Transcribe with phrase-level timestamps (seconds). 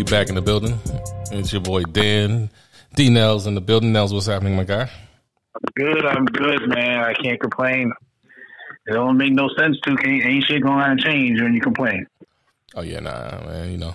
[0.00, 0.78] We back in the building.
[1.30, 2.48] It's your boy Dan
[2.94, 3.92] D Nels in the building.
[3.92, 4.90] Nels, what's happening, my guy?
[5.54, 6.06] I'm good.
[6.06, 7.00] I'm good, man.
[7.00, 7.92] I can't complain.
[8.86, 9.90] It don't make no sense to.
[9.90, 12.06] Ain't, ain't shit going to change when you complain.
[12.74, 13.72] Oh yeah, nah, man.
[13.72, 13.94] You know,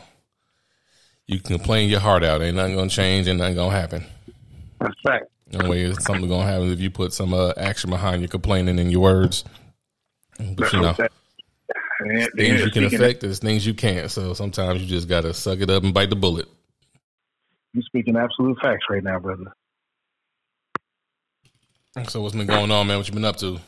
[1.26, 2.44] you can complain your heart out.
[2.44, 3.28] Ain't nothing gonna change.
[3.28, 4.06] Ain't nothing gonna happen.
[4.80, 5.26] That's.
[5.48, 8.78] The only way something gonna happen if you put some uh, action behind your complaining
[8.78, 9.44] and your words.
[10.38, 10.96] But you know,
[12.36, 14.12] things you can affect, there's things you can't.
[14.12, 16.48] So sometimes you just gotta suck it up and bite the bullet.
[17.74, 19.52] You're speaking absolute facts right now, brother.
[22.08, 22.98] So what's been going on, man?
[22.98, 23.60] What you been up to?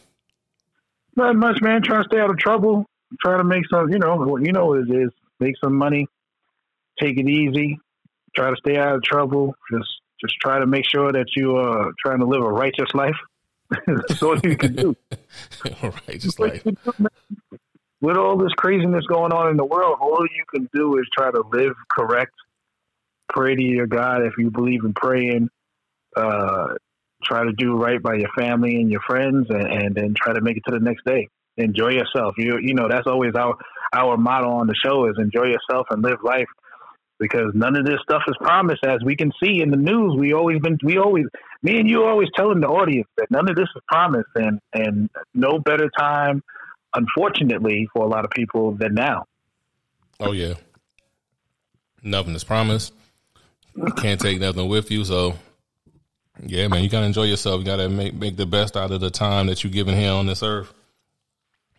[1.15, 1.81] Not much, man.
[1.81, 2.85] Trying to stay out of trouble.
[3.23, 5.09] Trying to make some, you know, what you know what it is.
[5.39, 6.07] Make some money.
[7.01, 7.79] Take it easy.
[8.35, 9.55] Try to stay out of trouble.
[9.71, 9.89] Just,
[10.21, 13.15] just try to make sure that you are trying to live a righteous life.
[13.87, 14.95] That's all you can do.
[16.07, 16.63] righteous life.
[17.99, 21.31] With all this craziness going on in the world, all you can do is try
[21.31, 22.33] to live correct.
[23.29, 25.49] Pray to your God if you believe in praying.
[26.15, 26.75] Uh,
[27.23, 30.41] try to do right by your family and your friends, and, and then try to
[30.41, 31.27] make it to the next day.
[31.57, 32.35] Enjoy yourself.
[32.37, 33.55] You you know that's always our
[33.93, 36.47] our motto on the show is enjoy yourself and live life
[37.19, 40.33] because none of this stuff is promised as we can see in the news we
[40.33, 41.25] always been we always
[41.63, 45.09] me and you always telling the audience that none of this is promised and and
[45.33, 46.43] no better time
[46.97, 49.23] unfortunately for a lot of people than now
[50.19, 50.53] oh yeah
[52.03, 52.93] nothing is promised
[53.75, 55.35] you can't take nothing with you so
[56.45, 57.59] yeah, man, you gotta enjoy yourself.
[57.59, 60.27] You gotta make make the best out of the time that you're given here on
[60.27, 60.73] this earth.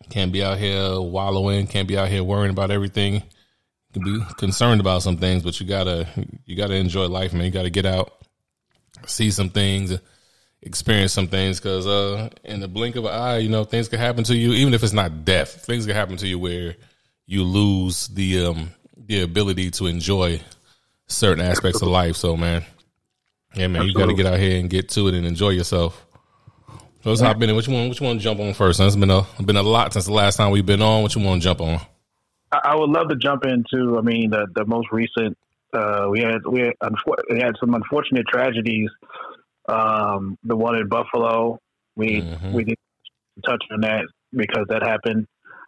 [0.09, 1.67] Can't be out here wallowing.
[1.67, 3.15] Can't be out here worrying about everything.
[3.15, 3.21] You
[3.93, 6.07] can be concerned about some things, but you gotta
[6.45, 7.45] you gotta enjoy life, man.
[7.45, 8.11] You gotta get out,
[9.05, 9.97] see some things,
[10.61, 11.59] experience some things.
[11.59, 14.53] Because uh, in the blink of an eye, you know things can happen to you.
[14.53, 16.75] Even if it's not death, things can happen to you where
[17.25, 20.41] you lose the um the ability to enjoy
[21.07, 22.15] certain aspects of life.
[22.15, 22.63] So, man
[23.55, 26.05] yeah, man, you got to get out here and get to it and enjoy yourself.
[27.03, 27.55] So let's hop in.
[27.55, 27.89] Which one?
[27.89, 28.79] Which one jump on first?
[28.79, 31.03] It's been a been a lot since the last time we've been on.
[31.03, 31.79] Which one want to jump on?
[32.51, 33.97] I would love to jump into.
[33.97, 35.37] I mean, the the most recent.
[35.71, 36.73] Uh, we had we had,
[37.29, 38.89] we had some unfortunate tragedies.
[39.69, 41.59] Um, the one in Buffalo,
[41.95, 42.53] we mm-hmm.
[42.53, 42.79] we didn't
[43.45, 45.27] touch on that because that happened,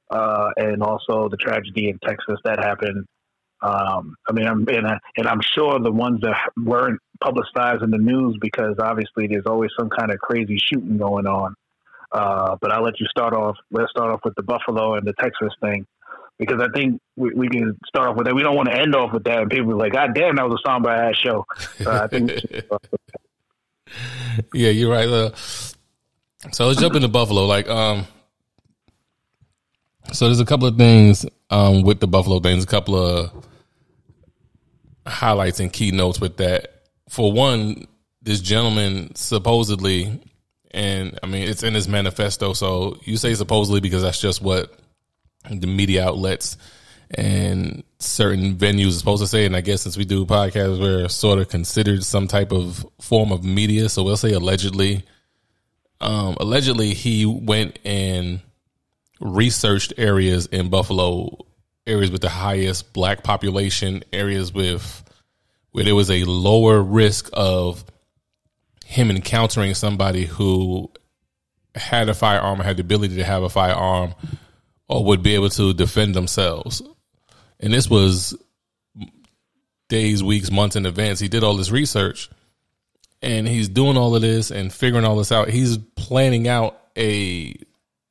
[0.09, 3.05] uh, and also the tragedy in Texas that happened.
[3.61, 7.91] Um, I mean, I'm and, I, and I'm sure the ones that weren't publicized in
[7.91, 11.55] the news because obviously there's always some kind of crazy shooting going on.
[12.11, 13.55] Uh, but I'll let you start off.
[13.69, 15.85] Let's start off with the Buffalo and the Texas thing
[16.39, 18.35] because I think we, we can start off with that.
[18.35, 20.49] We don't want to end off with that, and people are like, "God damn, that
[20.49, 21.45] was a somber ass show."
[21.85, 22.31] Uh, I think.
[24.53, 25.07] yeah, you're right.
[25.07, 25.31] Uh,
[26.51, 27.45] so let's jump into Buffalo.
[27.45, 28.05] Like, um,
[30.11, 32.63] so there's a couple of things um, with the Buffalo things.
[32.63, 33.31] A couple of
[35.05, 37.87] highlights and keynotes with that for one,
[38.21, 40.21] this gentleman supposedly,
[40.71, 42.53] and I mean, it's in his manifesto.
[42.53, 44.73] So you say supposedly because that's just what
[45.49, 46.57] the media outlets
[47.09, 49.45] and certain venues are supposed to say.
[49.45, 53.31] And I guess since we do podcasts, we're sort of considered some type of form
[53.31, 53.89] of media.
[53.89, 55.03] So we'll say allegedly.
[55.99, 58.41] Um, allegedly, he went and
[59.19, 61.45] researched areas in Buffalo,
[61.85, 65.03] areas with the highest black population, areas with
[65.71, 67.85] where there was a lower risk of
[68.83, 70.91] him encountering somebody who
[71.75, 74.13] had a firearm or had the ability to have a firearm
[74.89, 76.81] or would be able to defend themselves.
[77.61, 78.35] And this was
[79.87, 81.19] days, weeks, months in advance.
[81.19, 82.29] He did all this research
[83.21, 85.49] and he's doing all of this and figuring all this out.
[85.49, 87.55] He's planning out a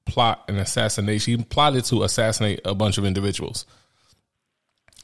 [0.06, 1.38] plot, an assassination.
[1.38, 3.67] He plotted to assassinate a bunch of individuals.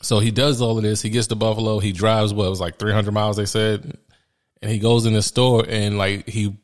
[0.02, 1.02] So he does all of this.
[1.02, 1.78] He gets to Buffalo.
[1.78, 3.98] He drives what it was like 300 miles, they said,
[4.62, 6.56] and he goes in the store and like he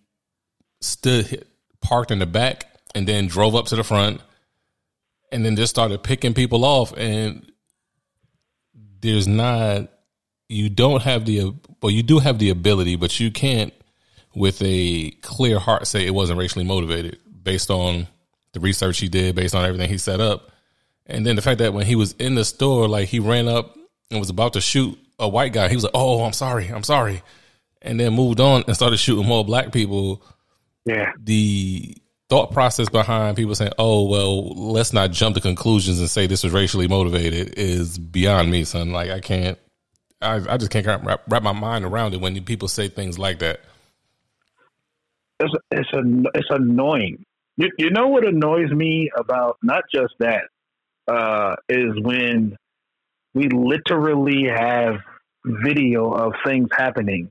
[0.80, 1.46] stood
[1.80, 4.20] parked in the back and then drove up to the front
[5.32, 6.92] and then just started picking people off.
[6.96, 7.50] And
[9.02, 9.88] there's not
[10.48, 13.72] you don't have the well, you do have the ability, but you can't
[14.34, 18.06] with a clear heart say it wasn't racially motivated based on
[18.52, 20.50] the research he did, based on everything he set up.
[21.06, 23.76] And then the fact that when he was in the store, like he ran up
[24.10, 26.84] and was about to shoot a white guy, he was like, "Oh, I'm sorry, I'm
[26.84, 27.22] sorry,"
[27.80, 30.22] and then moved on and started shooting more black people.
[30.84, 31.96] Yeah, the
[32.32, 36.42] thought process behind people saying, "Oh, well, let's not jump to conclusions and say this
[36.42, 38.90] was racially motivated," is beyond me, son.
[38.90, 39.58] Like I can't,
[40.22, 43.40] I, I just can't wrap, wrap my mind around it when people say things like
[43.40, 43.60] that.
[45.40, 46.02] It's it's a,
[46.34, 47.22] it's annoying.
[47.58, 50.44] You, you know what annoys me about not just that,
[51.08, 52.56] uh, is when
[53.34, 55.00] we literally have
[55.44, 57.30] video of things happening.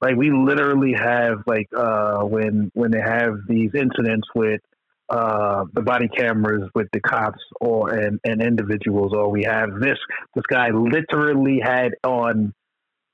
[0.00, 4.60] Like we literally have like uh, when when they have these incidents with
[5.08, 9.98] uh, the body cameras with the cops or and, and individuals, or we have this
[10.34, 12.52] this guy literally had on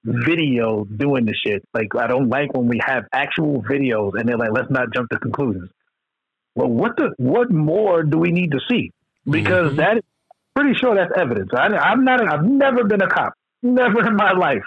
[0.04, 1.62] video doing the shit.
[1.72, 5.08] Like I don't like when we have actual videos and they're like, let's not jump
[5.10, 5.70] to conclusions.
[6.54, 8.92] Well, what the what more do we need to see?
[9.28, 9.76] Because mm-hmm.
[9.76, 10.04] that
[10.54, 11.50] pretty sure that's evidence.
[11.56, 12.20] I, I'm not.
[12.26, 13.32] I've never been a cop,
[13.62, 14.64] never in my life.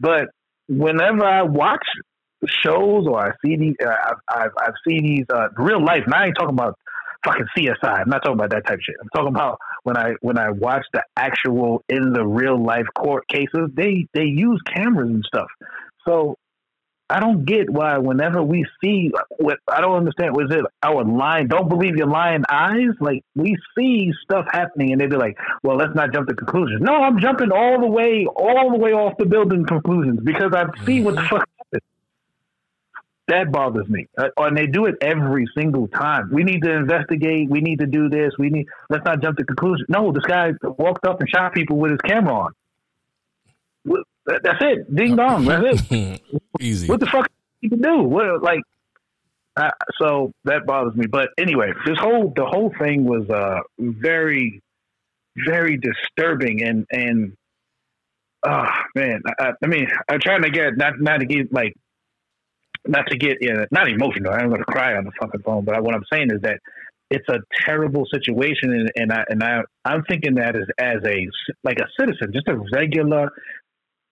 [0.00, 0.28] But
[0.68, 1.84] whenever I watch
[2.46, 3.90] shows or I see these, uh,
[4.30, 6.04] I've, I've, seen these uh, real life.
[6.06, 6.78] Now I ain't talking about
[7.24, 7.74] fucking CSI.
[7.82, 8.94] I'm not talking about that type of shit.
[9.00, 13.26] I'm talking about when I when I watch the actual in the real life court
[13.28, 13.70] cases.
[13.74, 15.48] They they use cameras and stuff.
[16.06, 16.36] So
[17.10, 21.48] I don't get why whenever we see what I don't understand was it our lying
[21.48, 22.90] don't believe your lying eyes?
[23.00, 26.82] Like we see stuff happening and they be like well let's not jump to conclusions.
[26.82, 30.66] No I'm jumping all the way all the way off the building conclusions because I
[30.84, 31.82] see what the fuck happened.
[33.28, 34.06] That bothers me.
[34.16, 36.30] Uh, and they do it every single time.
[36.32, 37.48] We need to investigate.
[37.50, 38.32] We need to do this.
[38.38, 39.88] We need let's not jump to conclusions.
[39.88, 42.52] No this guy walked up and shot people with his camera on
[44.28, 44.94] that's it.
[44.94, 45.44] Ding dong.
[45.44, 46.22] That's it.
[46.60, 46.88] Easy.
[46.88, 47.30] What the fuck
[47.60, 48.02] you can do?
[48.02, 48.60] What like?
[49.56, 49.70] Uh,
[50.00, 51.06] so that bothers me.
[51.06, 54.62] But anyway, this whole the whole thing was uh very,
[55.46, 57.36] very disturbing and and
[58.46, 61.74] oh man, I, I mean, I'm trying to get not not to get like
[62.86, 64.32] not to get you know, not emotional.
[64.32, 65.64] I'm going to cry on the fucking phone.
[65.64, 66.58] But what I'm saying is that
[67.10, 71.28] it's a terrible situation, and, and I and I I'm thinking that as as a
[71.64, 73.30] like a citizen, just a regular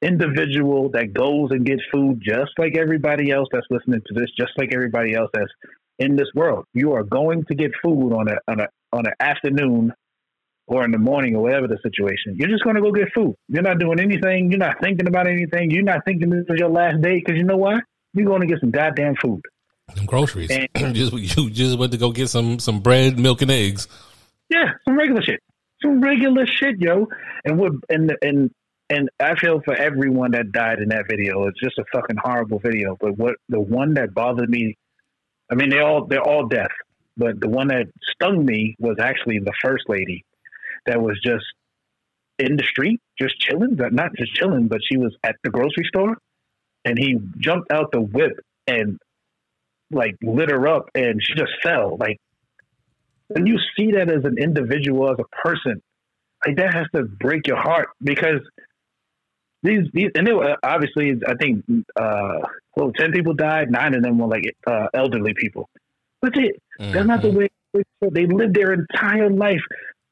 [0.03, 4.53] individual that goes and gets food just like everybody else that's listening to this, just
[4.59, 5.51] like everybody else that's
[5.99, 6.65] in this world.
[6.75, 9.93] You are going to get food on a on a on an afternoon
[10.67, 12.37] or in the morning or whatever the situation.
[12.37, 13.35] You're just going to go get food.
[13.49, 14.51] You're not doing anything.
[14.51, 15.71] You're not thinking about anything.
[15.71, 17.77] You're not thinking this is your last day because you know why?
[18.15, 19.43] You're going to get some goddamn food.
[19.95, 20.51] Some groceries.
[20.51, 23.89] And, just you just went to go get some some bread, milk, and eggs.
[24.49, 25.41] Yeah, some regular shit.
[25.83, 27.09] Some regular shit, yo.
[27.45, 28.51] And what and and
[28.89, 31.47] and I feel for everyone that died in that video.
[31.47, 32.97] It's just a fucking horrible video.
[33.01, 34.77] But what the one that bothered me,
[35.51, 36.71] I mean, they all they're all death.
[37.17, 40.25] But the one that stung me was actually the first lady,
[40.85, 41.45] that was just
[42.39, 46.17] in the street, just chilling, not just chilling, but she was at the grocery store,
[46.85, 48.99] and he jumped out the whip and
[49.91, 51.97] like lit her up, and she just fell.
[51.99, 52.19] Like
[53.29, 55.83] when you see that as an individual, as a person,
[56.47, 58.41] like that has to break your heart because
[59.67, 61.65] these, these and they were obviously I think
[61.97, 62.39] uh
[62.77, 65.69] well ten people died, nine of them were like uh, elderly people.
[66.23, 66.63] That's it.
[66.81, 66.93] Mm-hmm.
[66.93, 67.39] That's not the mm-hmm.
[67.39, 67.49] way
[68.11, 69.61] they lived their entire life,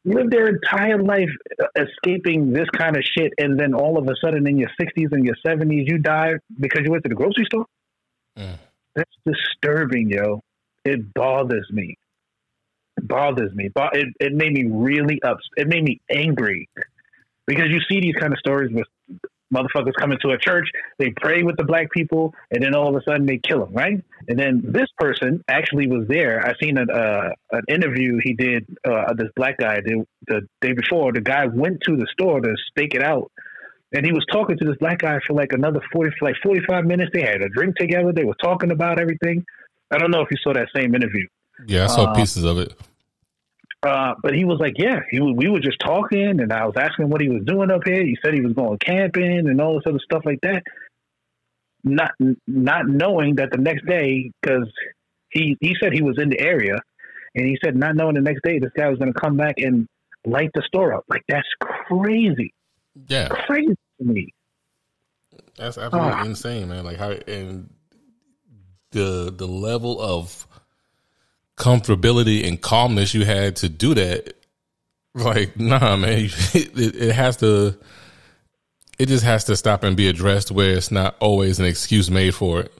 [0.04, 1.30] lived their entire life
[1.62, 5.08] uh, escaping this kind of shit, and then all of a sudden in your sixties
[5.12, 7.66] and your seventies you die because you went to the grocery store.
[8.38, 8.58] Mm.
[8.94, 10.40] That's disturbing, yo.
[10.84, 11.96] It bothers me.
[12.96, 13.70] It bothers me.
[13.74, 15.50] It, it made me really upset.
[15.56, 16.68] It made me angry
[17.46, 18.86] because you see these kind of stories with
[19.52, 22.96] motherfuckers come into a church, they pray with the black people, and then all of
[22.96, 24.02] a sudden they kill them, right?
[24.28, 26.46] And then this person actually was there.
[26.46, 28.66] I seen an uh, an interview he did.
[28.84, 31.12] Uh, this black guy the, the day before.
[31.12, 33.30] The guy went to the store to stake it out,
[33.92, 36.84] and he was talking to this black guy for like another forty, like forty five
[36.86, 37.10] minutes.
[37.12, 38.12] They had a drink together.
[38.12, 39.44] They were talking about everything.
[39.90, 41.26] I don't know if you saw that same interview.
[41.66, 42.72] Yeah, I saw uh, pieces of it.
[43.84, 47.10] Uh, but he was like, yeah, he we were just talking, and I was asking
[47.10, 48.02] what he was doing up here.
[48.02, 50.62] He said he was going camping and all this other stuff like that.
[51.82, 52.12] Not
[52.46, 54.72] not knowing that the next day, because
[55.28, 56.78] he he said he was in the area,
[57.34, 59.56] and he said not knowing the next day this guy was going to come back
[59.58, 59.86] and
[60.24, 61.04] light the store up.
[61.10, 62.54] Like that's crazy.
[63.08, 64.32] Yeah, crazy to me.
[65.56, 66.84] That's absolutely uh, insane, man.
[66.84, 67.68] Like how and
[68.92, 70.46] the the level of
[71.56, 74.34] comfortability and calmness you had to do that.
[75.14, 76.18] Like, nah, man,
[76.54, 77.78] it, it has to,
[78.98, 82.34] it just has to stop and be addressed where it's not always an excuse made
[82.34, 82.72] for it.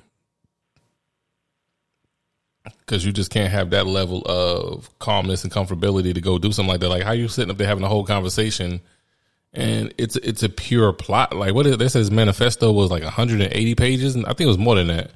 [2.87, 6.71] Cause you just can't have that level of calmness and comfortability to go do something
[6.71, 6.91] like that.
[6.91, 8.83] Like how you sitting up there having a whole conversation
[9.55, 11.35] and it's it's a pure plot.
[11.35, 11.93] Like what is this?
[11.95, 15.11] His manifesto was like 180 pages, and I think it was more than that.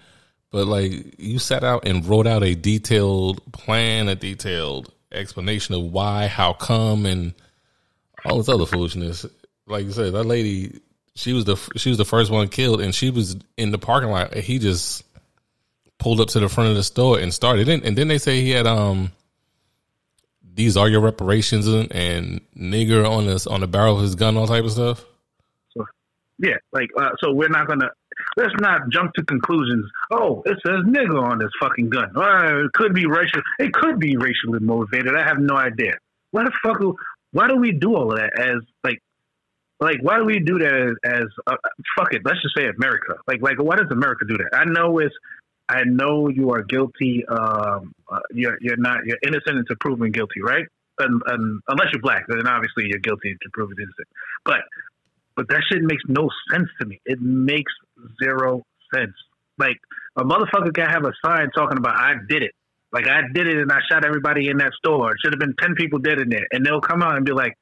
[0.51, 5.83] But like you sat out and wrote out a detailed plan, a detailed explanation of
[5.83, 7.35] why, how come, and
[8.25, 9.27] all this other foolishness.
[9.67, 10.81] Like you said, that lady,
[11.15, 14.11] she was the she was the first one killed, and she was in the parking
[14.11, 14.33] lot.
[14.33, 15.05] And he just
[15.99, 17.69] pulled up to the front of the store and started.
[17.69, 19.13] And, and then they say he had um
[20.55, 24.37] these are your reparations and, and nigger on this on the barrel of his gun,
[24.37, 25.05] all type of stuff.
[26.41, 27.91] Yeah, like uh, so we're not gonna
[28.39, 29.91] let's not jump to conclusions.
[30.11, 32.11] Oh, it says nigger on this fucking gun.
[32.15, 33.43] It could be racial.
[33.59, 35.15] It could be racially motivated.
[35.17, 35.95] I have no idea.
[36.31, 36.81] Why the fuck?
[37.33, 39.03] Why do we do all of that as like?
[39.81, 41.55] Like, why do we do that as, as uh,
[41.97, 42.23] fuck it?
[42.25, 43.15] Let's just say America.
[43.29, 44.49] Like, like, why does America do that?
[44.53, 45.15] I know it's
[45.69, 47.25] I know you are guilty.
[47.29, 50.65] Um, uh, you're you're not you're innocent until proven guilty, right?
[51.01, 54.09] And, and, unless you're black, then obviously you're guilty until proven innocent.
[54.45, 54.63] But
[55.39, 57.01] but that shit makes no sense to me.
[57.07, 57.71] It makes
[58.21, 59.15] zero sense.
[59.57, 59.79] Like
[60.17, 62.51] a motherfucker can have a sign talking about I did it.
[62.93, 65.13] Like I did it and I shot everybody in that store.
[65.13, 67.31] It should have been ten people dead in there, and they'll come out and be
[67.31, 67.55] like,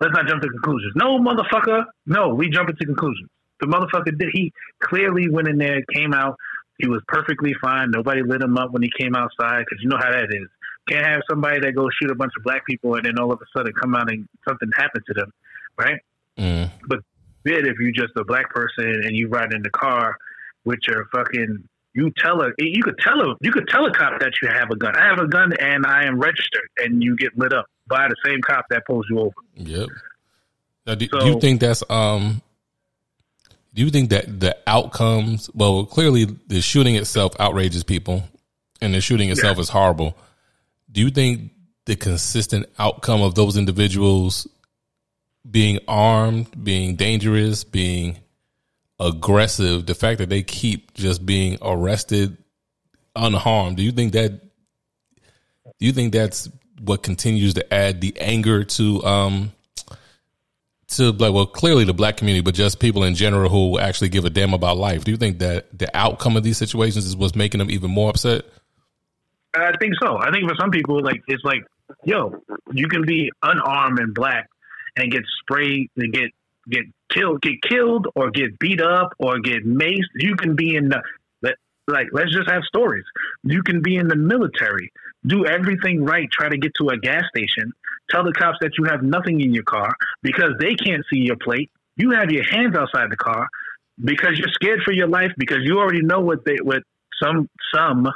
[0.00, 1.84] "Let's not jump to conclusions." No, motherfucker.
[2.06, 3.28] No, we jump into conclusions.
[3.60, 4.30] The motherfucker did.
[4.32, 6.36] He clearly went in there, came out,
[6.78, 7.90] he was perfectly fine.
[7.90, 10.48] Nobody lit him up when he came outside because you know how that is.
[10.88, 13.40] Can't have somebody that goes shoot a bunch of black people and then all of
[13.42, 15.32] a sudden come out and something happened to them,
[15.76, 16.00] right?
[16.38, 16.70] Mm.
[16.86, 17.00] But
[17.44, 20.16] bid if you're just a black person and you ride in the car
[20.64, 24.20] with your fucking you tell a you could tell a you could tell a cop
[24.20, 24.94] that you have a gun.
[24.96, 28.16] I have a gun and I am registered, and you get lit up by the
[28.24, 29.34] same cop that pulls you over.
[29.56, 29.88] Yep.
[30.86, 32.42] Now, do, so, do you think that's um
[33.74, 38.24] do you think that the outcomes, well, clearly the shooting itself outrages people
[38.80, 39.62] and the shooting itself yeah.
[39.62, 40.16] is horrible.
[40.90, 41.52] Do you think
[41.84, 44.48] the consistent outcome of those individuals
[45.48, 48.18] being armed, being dangerous, being
[49.00, 52.36] aggressive, the fact that they keep just being arrested
[53.14, 54.40] unharmed, do you think that
[55.78, 56.48] do you think that's
[56.80, 59.52] what continues to add the anger to um
[60.88, 64.24] to like well clearly the black community but just people in general who actually give
[64.24, 65.04] a damn about life?
[65.04, 68.10] Do you think that the outcome of these situations is what's making them even more
[68.10, 68.44] upset?
[69.54, 70.18] I think so.
[70.18, 71.64] I think for some people like it's like
[72.04, 72.42] yo
[72.72, 74.48] you can be unarmed and black
[74.96, 76.30] and get sprayed and get
[76.70, 80.88] get killed get killed or get beat up or get maced you can be in
[80.88, 81.02] the
[81.86, 83.04] like let's just have stories
[83.44, 84.92] you can be in the military
[85.26, 87.72] do everything right try to get to a gas station
[88.10, 91.36] Tell the cops that you have nothing in your car because they can't see your
[91.36, 91.70] plate.
[91.96, 93.46] You have your hands outside the car
[94.02, 96.82] because you're scared for your life because you already know what they what
[97.22, 98.06] some some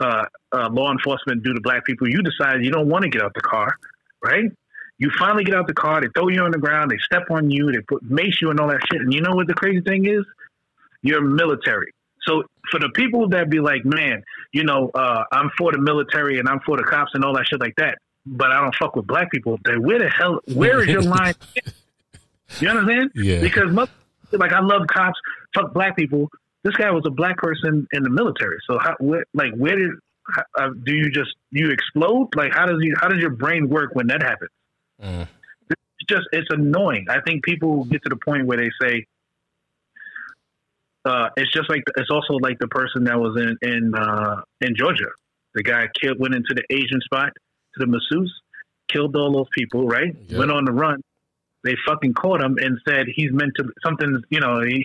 [0.00, 2.08] uh, uh, law enforcement do to black people.
[2.08, 3.76] You decide you don't want to get out the car,
[4.24, 4.50] right?
[4.98, 6.00] You finally get out the car.
[6.00, 6.90] They throw you on the ground.
[6.90, 7.70] They step on you.
[7.72, 9.00] They put mace you and all that shit.
[9.00, 10.24] And you know what the crazy thing is?
[11.02, 11.92] You're military.
[12.22, 16.38] So for the people that be like, man, you know, uh, I'm for the military
[16.38, 17.98] and I'm for the cops and all that shit like that
[18.36, 19.58] but I don't fuck with black people.
[19.64, 20.40] Then where the hell?
[20.54, 21.34] Where is your line?
[22.60, 23.10] you understand?
[23.14, 23.40] Yeah.
[23.40, 23.72] Because
[24.32, 25.18] like I love cops.
[25.54, 26.28] Fuck black people.
[26.64, 28.58] This guy was a black person in the military.
[28.66, 28.94] So how?
[29.00, 29.90] Where, like where did?
[30.30, 32.28] How, uh, do you just you explode?
[32.36, 34.50] Like how does you how does your brain work when that happens?
[35.02, 35.28] Mm.
[35.70, 37.06] It's just it's annoying.
[37.08, 39.06] I think people get to the point where they say.
[41.04, 44.74] Uh, it's just like it's also like the person that was in in uh, in
[44.76, 45.08] Georgia.
[45.54, 48.32] The guy killed went into the Asian spot to the masseuse,
[48.88, 50.14] killed all those people, right?
[50.28, 50.38] Yep.
[50.38, 51.00] Went on the run.
[51.64, 54.22] They fucking caught him and said he's meant to something.
[54.30, 54.84] You know, he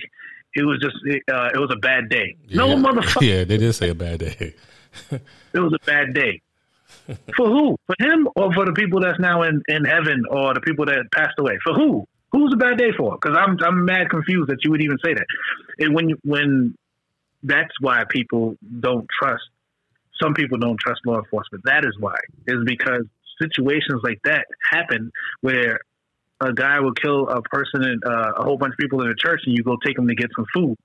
[0.56, 0.96] it was just
[1.32, 2.36] uh, it was a bad day.
[2.48, 2.66] Yeah.
[2.66, 3.22] No motherfucker.
[3.28, 4.56] Yeah, they did say a bad day.
[5.12, 6.42] it was a bad day.
[7.36, 7.78] For who?
[7.86, 11.06] For him or for the people that's now in, in heaven or the people that
[11.14, 11.58] passed away?
[11.64, 12.06] For who?
[12.32, 13.18] Who's a bad day for?
[13.20, 15.26] Because I'm I'm mad confused that you would even say that.
[15.80, 16.76] And when when
[17.44, 19.44] that's why people don't trust
[20.22, 21.64] some people don't trust law enforcement.
[21.66, 22.16] That is why.
[22.48, 23.06] Is because
[23.42, 25.80] situations like that happen where
[26.40, 29.16] a guy will kill a person and uh, a whole bunch of people in a
[29.16, 30.78] church, and you go take them to get some food.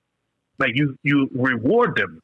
[0.57, 2.21] Like you, you reward them.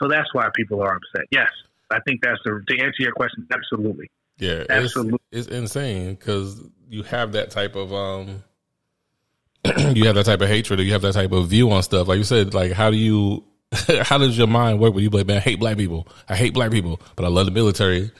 [0.00, 1.26] So that's why people are upset.
[1.30, 1.50] Yes,
[1.90, 3.46] I think that's the to answer your question.
[3.52, 4.10] Absolutely.
[4.38, 5.18] Yeah, absolutely.
[5.32, 8.44] It's, it's insane because you have that type of um,
[9.94, 12.08] you have that type of hatred, or you have that type of view on stuff.
[12.08, 13.44] Like you said, like how do you
[14.02, 16.06] how does your mind work when you like, man, I hate black people.
[16.28, 18.10] I hate black people, but I love the military.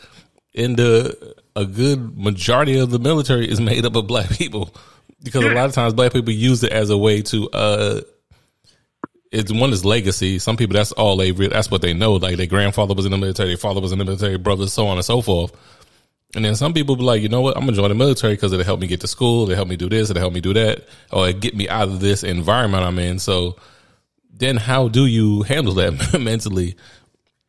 [0.55, 4.75] And the a good majority of the military is made up of black people
[5.23, 8.01] because a lot of times black people use it as a way to uh
[9.31, 10.39] it's one is legacy.
[10.39, 12.15] Some people that's all they that's what they know.
[12.15, 14.87] Like their grandfather was in the military, their father was in the military, brothers, so
[14.87, 15.53] on and so forth.
[16.35, 18.53] And then some people be like, you know what, I'm gonna join the military because
[18.53, 20.53] it'll help me get to school, it'll help me do this, it'll help me do
[20.55, 23.19] that, or it get me out of this environment I'm in.
[23.19, 23.57] So
[24.33, 26.77] then how do you handle that mentally?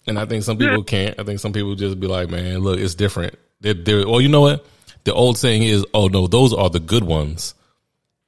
[0.07, 1.19] And I think some people can't.
[1.19, 3.37] I think some people just be like, man, look, it's different.
[3.61, 4.65] They're, they're, well, you know what?
[5.03, 7.53] The old saying is, oh no, those are the good ones.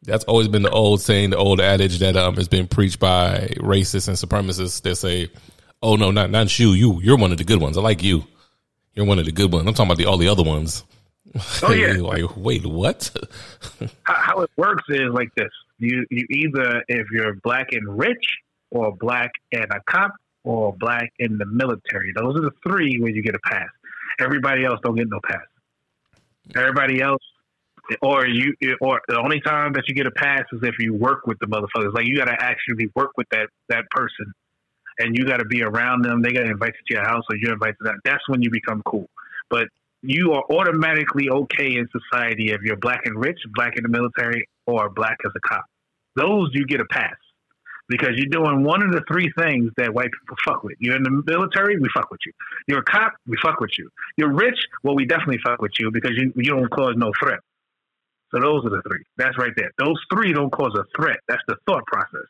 [0.03, 3.53] That's always been the old saying, the old adage that um has been preached by
[3.57, 5.29] racists and supremacists that say,
[5.81, 7.77] oh no, not not you, you, you're one of the good ones.
[7.77, 8.23] I like you.
[8.93, 9.67] you're one of the good ones.
[9.67, 10.83] I'm talking about the all the other ones.
[11.63, 11.93] Oh yeah.
[12.01, 13.11] like wait, what?
[14.03, 18.25] how, how, it works is like this: you you either if you're black and rich,
[18.71, 22.11] or black and a cop, or black in the military.
[22.15, 23.69] Those are the three where you get a pass.
[24.19, 25.41] Everybody else don't get no pass.
[26.55, 27.21] Everybody else,
[28.01, 31.27] or you, or the only time that you get a pass is if you work
[31.27, 31.93] with the motherfuckers.
[31.93, 34.33] Like you got to actually work with that that person,
[34.99, 36.21] and you got to be around them.
[36.21, 37.95] They got to invite you to your house, or you're invited to that.
[38.05, 39.09] That's when you become cool.
[39.49, 39.67] But
[40.01, 44.47] you are automatically okay in society if you're black and rich, black in the military,
[44.65, 45.65] or black as a cop.
[46.15, 47.15] Those you get a pass
[47.87, 50.77] because you're doing one of the three things that white people fuck with.
[50.79, 52.31] You're in the military, we fuck with you.
[52.67, 53.89] You're a cop, we fuck with you.
[54.17, 57.39] You're rich, well, we definitely fuck with you because you, you don't cause no threat.
[58.31, 59.03] So those are the three.
[59.17, 59.71] That's right there.
[59.77, 61.19] Those three don't cause a threat.
[61.27, 62.27] That's the thought process.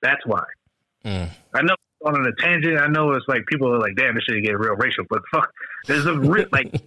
[0.00, 0.44] That's why.
[1.04, 1.30] Mm.
[1.54, 2.78] I know on a tangent.
[2.78, 5.50] I know it's like people are like, "Damn, this shit get real racial," but fuck,
[5.86, 6.82] there's a re- like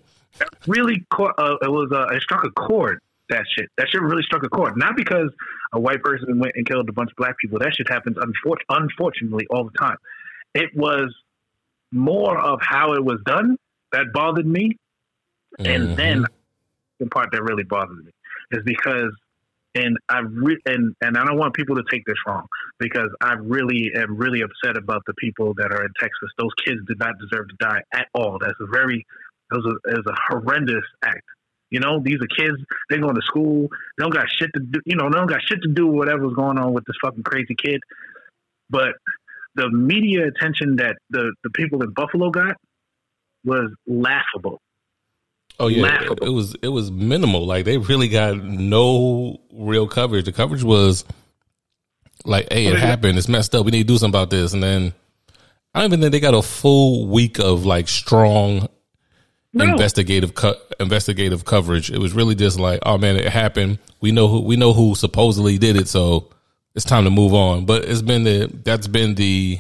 [0.67, 3.69] really uh, it was uh, it struck a chord that shit.
[3.77, 4.77] That shit really struck a chord.
[4.77, 5.31] Not because
[5.74, 7.60] a white person went and killed a bunch of black people.
[7.60, 9.98] That shit happens unfor- unfortunately all the time.
[10.55, 11.13] It was
[11.91, 13.58] more of how it was done
[13.91, 14.77] that bothered me.
[15.60, 15.65] Mm-hmm.
[15.65, 16.25] And then
[17.00, 18.12] the part that really bothered me
[18.51, 19.12] is because
[19.75, 22.48] and I re- and and I don't want people to take this wrong
[22.79, 26.29] because I really am really upset about the people that are in Texas.
[26.38, 28.39] Those kids did not deserve to die at all.
[28.39, 29.06] That's a very
[29.51, 31.24] it was a, it was a horrendous act.
[31.70, 32.58] You know, these are kids.
[32.89, 33.68] They're going to school.
[33.98, 34.79] They don't got shit to do.
[34.86, 37.56] You know, they don't got shit to do whatever's going on with this fucking crazy
[37.56, 37.82] kid.
[38.72, 38.94] But
[39.56, 42.56] the media attention that the the people in Buffalo got
[43.45, 44.60] was laughable.
[45.60, 46.26] Oh yeah, laughable.
[46.26, 47.45] it was it was minimal.
[47.45, 50.26] Like they really got no real coverage.
[50.26, 51.04] The coverage was
[52.24, 53.17] like, "Hey, it happened.
[53.17, 53.65] It's messed up.
[53.65, 54.93] We need to do something about this." And then
[55.74, 58.69] I don't even think they got a full week of like strong
[59.54, 59.65] no.
[59.65, 61.91] investigative co- investigative coverage.
[61.91, 63.80] It was really just like, oh man, it happened.
[64.02, 66.30] We know who we know who supposedly did it, so
[66.74, 67.65] it's time to move on.
[67.65, 69.60] But it's been the that's been the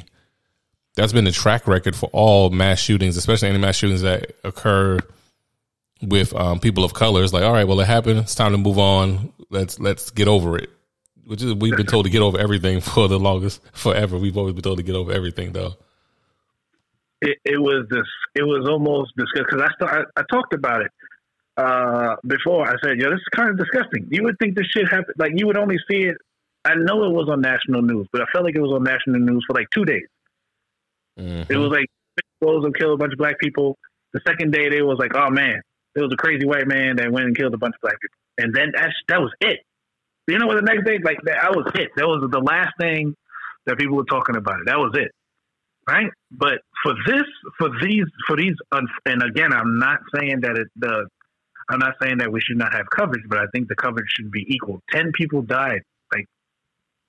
[0.95, 4.99] that's been the track record for all mass shootings, especially any mass shootings that occur
[6.01, 7.23] with um, people of color.
[7.23, 8.19] It's like, all right, well, it happened.
[8.19, 9.33] It's time to move on.
[9.49, 10.69] Let's let's get over it.
[11.25, 14.17] Which is we've been told to get over everything for the longest forever.
[14.17, 15.75] We've always been told to get over everything, though
[17.21, 18.07] it, it was this.
[18.35, 20.91] It was almost disgusting because I, st- I, I talked about it
[21.57, 22.67] uh, before.
[22.67, 25.15] I said, "Yo, this is kind of disgusting." You would think this shit happened.
[25.17, 26.17] Like you would only see it.
[26.65, 29.19] I know it was on national news, but I felt like it was on national
[29.19, 30.07] news for like two days.
[31.17, 31.51] Mm-hmm.
[31.51, 31.85] It was like
[32.41, 33.77] and killed a bunch of black people.
[34.13, 35.61] The second day, they was like, "Oh man,
[35.95, 38.17] it was a crazy white man that went and killed a bunch of black people,"
[38.37, 39.59] and then that that was it.
[40.27, 40.57] You know what?
[40.57, 41.89] The next day, like that, I was it.
[41.95, 43.15] That was the last thing
[43.65, 44.57] that people were talking about.
[44.65, 45.11] That was it
[45.89, 46.11] right?
[46.31, 47.23] But for this,
[47.57, 51.07] for these, for these, and again, I'm not saying that it, the,
[51.69, 54.31] I'm not saying that we should not have coverage, but I think the coverage should
[54.31, 54.81] be equal.
[54.91, 55.81] Ten people died,
[56.13, 56.25] like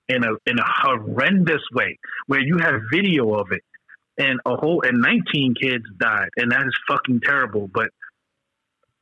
[0.08, 3.62] in a in a horrendous way, where you have video of it,
[4.18, 7.68] and a whole and 19 kids died, and that is fucking terrible.
[7.72, 7.88] But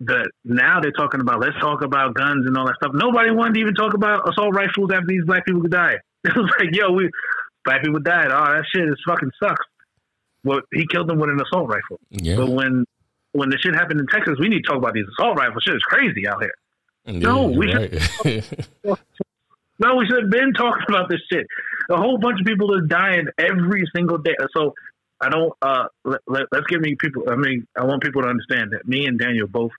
[0.00, 2.92] the now they're talking about let's talk about guns and all that stuff.
[2.94, 5.98] Nobody wanted to even talk about assault rifles after these black people died.
[6.24, 7.10] It was like, yo, we
[7.64, 8.26] black people died.
[8.32, 9.64] Oh, that shit is fucking sucks.
[10.44, 12.00] Well, he killed them with an assault rifle.
[12.10, 12.36] Yeah.
[12.36, 12.84] But when
[13.32, 15.62] when the shit happened in Texas, we need to talk about these assault rifles.
[15.62, 16.54] Shit is crazy out here.
[17.04, 18.02] Yeah, no, we right.
[18.02, 18.44] should.
[19.78, 21.46] no, we should have been talking about this shit.
[21.90, 24.34] A whole bunch of people are dying every single day.
[24.56, 24.74] So
[25.20, 25.52] I don't.
[25.62, 27.24] Uh, let, let, let's give me people.
[27.30, 29.72] I mean, I want people to understand that me and Daniel both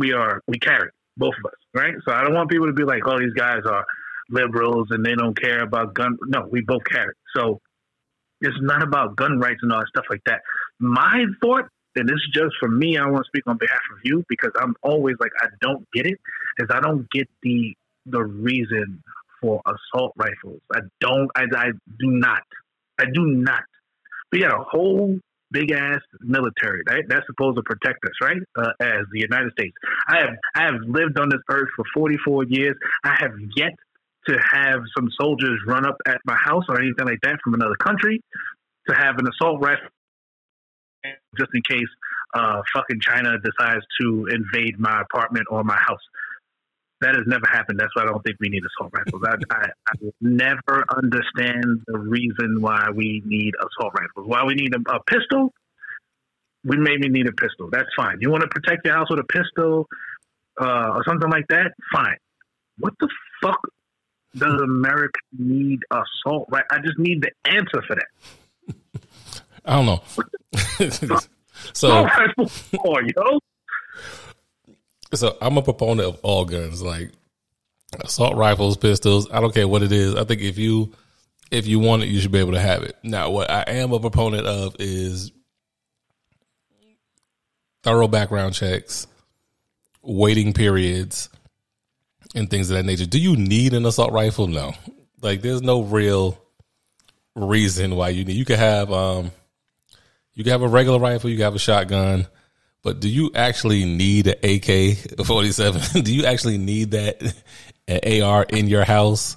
[0.00, 1.94] we are we carry both of us, right?
[2.06, 3.84] So I don't want people to be like, "Oh, these guys are
[4.30, 7.14] liberals and they don't care about gun." No, we both carry.
[7.36, 7.60] So
[8.40, 10.40] it's not about gun rights and all that stuff like that.
[10.78, 13.98] My thought, and this is just for me, I want to speak on behalf of
[14.02, 16.18] you because I'm always like, I don't get it,
[16.58, 17.74] is I don't get the
[18.06, 19.02] the reason
[19.40, 20.60] for assault rifles.
[20.74, 21.30] I don't.
[21.36, 22.42] I, I do not.
[22.98, 23.62] I do not.
[24.32, 25.18] We got a whole
[25.50, 27.04] big ass military, right?
[27.08, 28.42] That's supposed to protect us, right?
[28.56, 29.74] Uh, as the United States.
[30.08, 32.76] I have I have lived on this earth for 44 years.
[33.04, 33.74] I have yet
[34.28, 37.76] to have some soldiers run up at my house or anything like that from another
[37.76, 38.20] country,
[38.88, 39.88] to have an assault rifle
[41.38, 41.88] just in case
[42.34, 46.00] uh, fucking China decides to invade my apartment or my house.
[47.00, 47.80] That has never happened.
[47.80, 49.22] That's why I don't think we need assault rifles.
[49.24, 54.28] I, I, I never understand the reason why we need assault rifles.
[54.28, 55.52] Why we need a, a pistol?
[56.62, 57.70] We maybe need a pistol.
[57.72, 58.18] That's fine.
[58.20, 59.88] You want to protect your house with a pistol
[60.60, 61.72] uh, or something like that?
[61.92, 62.18] Fine.
[62.78, 63.08] What the
[63.42, 63.60] fuck
[64.36, 66.48] does America need assault?
[66.50, 66.64] Right?
[66.70, 68.74] I just need the answer for that.
[69.64, 71.18] I don't know.
[71.74, 72.06] So,
[72.82, 73.38] for, yo.
[75.12, 77.10] So I'm a proponent of all guns, like
[78.00, 79.28] assault rifles, pistols.
[79.32, 80.14] I don't care what it is.
[80.14, 80.92] I think if you
[81.50, 82.96] if you want it, you should be able to have it.
[83.02, 85.32] Now, what I am a proponent of is
[87.82, 89.06] thorough background checks,
[90.02, 91.28] waiting periods,
[92.34, 93.06] and things of that nature.
[93.06, 94.46] Do you need an assault rifle?
[94.46, 94.74] No.
[95.22, 96.40] Like, there's no real
[97.34, 98.36] reason why you need.
[98.36, 99.32] You could have um,
[100.34, 102.26] you can have a regular rifle, you can have a shotgun,
[102.82, 105.82] but do you actually need an AK forty seven?
[106.02, 107.22] Do you actually need that
[107.88, 109.36] an AR in your house?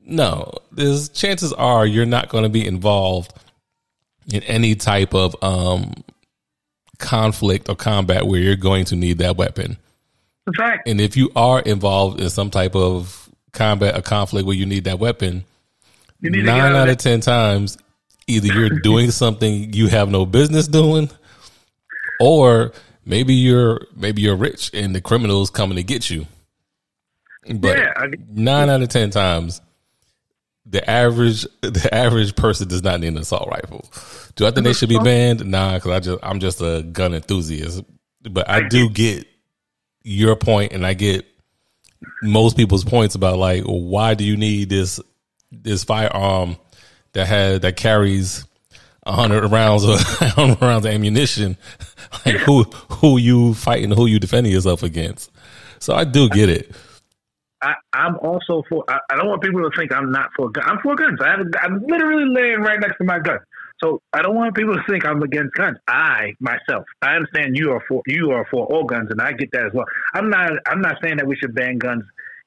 [0.00, 0.52] No.
[0.70, 3.32] There's chances are you're not going to be involved
[4.32, 5.92] in any type of um
[6.98, 9.76] conflict or combat where you're going to need that weapon.
[10.46, 14.56] In fact, And if you are involved in some type of combat or conflict where
[14.56, 15.44] you need that weapon,
[16.20, 17.76] need nine out out of of ten times,
[18.26, 21.10] either you're doing something you have no business doing,
[22.22, 22.72] or
[23.04, 26.26] maybe you're maybe you're rich and the criminals coming to get you.
[27.54, 29.60] But Yeah, I- nine out of ten times,
[30.64, 33.84] the average the average person does not need an assault rifle.
[34.36, 35.44] Do I think they should be banned?
[35.44, 37.82] Nah, because I just I'm just a gun enthusiast.
[38.22, 39.26] But I do get
[40.04, 41.26] your point, and I get
[42.22, 45.00] most people's points about like why do you need this
[45.50, 46.56] this firearm
[47.12, 48.44] that has that carries
[49.06, 49.98] hundred rounds of
[50.60, 51.56] rounds of ammunition?
[52.26, 53.90] Like who who you fighting?
[53.90, 55.30] Who you defending yourself against?
[55.78, 56.70] So I do get it.
[57.62, 58.84] I, I'm also for.
[58.88, 60.50] I, I don't want people to think I'm not for.
[60.50, 61.18] gun- I'm for guns.
[61.24, 63.38] I have, a- I'm literally laying right next to my gun.
[63.82, 65.78] So I don't want people to think I'm against guns.
[65.88, 69.50] I myself, I understand you are for you are for all guns, and I get
[69.52, 69.86] that as well.
[70.14, 70.52] I'm not.
[70.66, 72.04] I'm not saying that we should ban guns.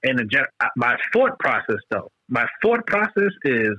[0.07, 3.71] Uh, my thought process, though, my thought process is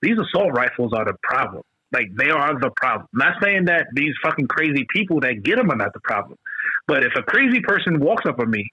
[0.00, 1.62] these assault rifles are the problem.
[1.92, 3.06] Like they are the problem.
[3.12, 6.38] not saying that these fucking crazy people that get them are not the problem,
[6.86, 8.68] but if a crazy person walks up on me,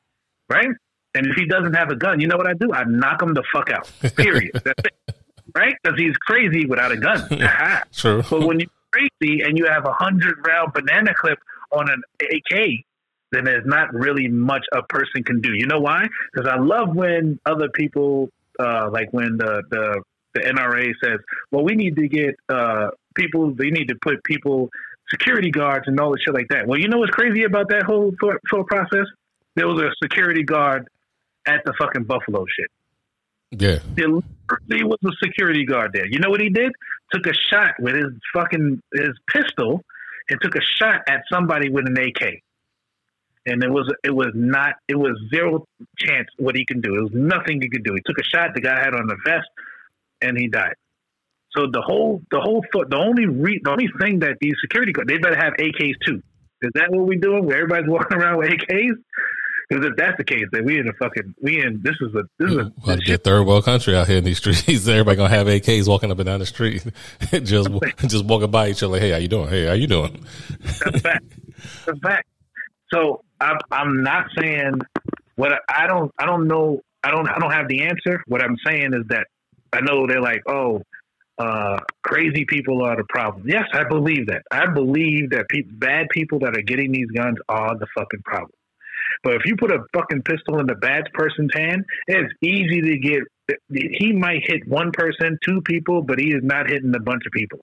[0.49, 0.69] right,
[1.15, 2.71] and if he doesn't have a gun, you know what I do?
[2.71, 3.91] I knock him the fuck out.
[4.15, 4.51] Period.
[4.63, 5.15] That's it.
[5.55, 5.73] Right?
[5.83, 7.27] Because he's crazy without a gun.
[7.93, 8.23] True.
[8.29, 11.39] But when you're crazy and you have a hundred round banana clip
[11.71, 12.85] on an AK,
[13.31, 15.53] then there's not really much a person can do.
[15.53, 16.07] You know why?
[16.31, 18.29] Because I love when other people,
[18.59, 20.03] uh, like when the, the
[20.35, 21.19] the NRA says,
[21.51, 23.53] "Well, we need to get uh, people.
[23.53, 24.69] They need to put people,
[25.11, 27.83] security guards, and all the shit like that." Well, you know what's crazy about that
[27.83, 29.07] whole thought, thought process?
[29.55, 30.87] There was a security guard
[31.45, 32.71] at the fucking Buffalo shit.
[33.51, 33.79] Yeah.
[33.95, 36.05] There literally was a security guard there.
[36.05, 36.71] You know what he did?
[37.11, 39.83] Took a shot with his fucking his pistol
[40.29, 42.41] and took a shot at somebody with an AK.
[43.45, 45.65] And it was it was not it was zero
[45.97, 46.95] chance what he can do.
[46.95, 47.93] It was nothing he could do.
[47.95, 48.53] He took a shot.
[48.53, 49.49] The guy had on a vest,
[50.21, 50.75] and he died.
[51.55, 54.91] So the whole the whole thought the only re, the only thing that these security
[54.91, 56.21] guards they better have AKs too.
[56.61, 57.45] Is that what we're doing?
[57.45, 58.93] Where everybody's walking around with AKs?
[59.69, 62.23] Because if that's the case, then we in a fucking we in this is a
[62.39, 64.67] this is a Well, third world country out here in these streets.
[64.87, 66.83] Everybody gonna have AKs walking up and down the street,
[67.31, 67.69] just
[68.07, 68.93] just walking by each other.
[68.93, 69.47] Like, hey, how you doing?
[69.49, 70.25] Hey, how you doing?
[70.59, 71.25] That's fact.
[71.85, 72.27] That's fact.
[72.91, 74.79] So I'm I'm not saying
[75.35, 78.23] what I, I don't I don't know I don't I don't have the answer.
[78.27, 79.27] What I'm saying is that
[79.71, 80.81] I know they're like oh
[81.39, 83.47] uh, crazy people are the problem.
[83.47, 84.43] Yes, I believe that.
[84.51, 88.51] I believe that pe- bad people that are getting these guns are the fucking problem.
[89.23, 92.97] But if you put a fucking pistol in the bad person's hand, it's easy to
[92.97, 93.23] get.
[93.69, 97.31] He might hit one person, two people, but he is not hitting a bunch of
[97.31, 97.59] people.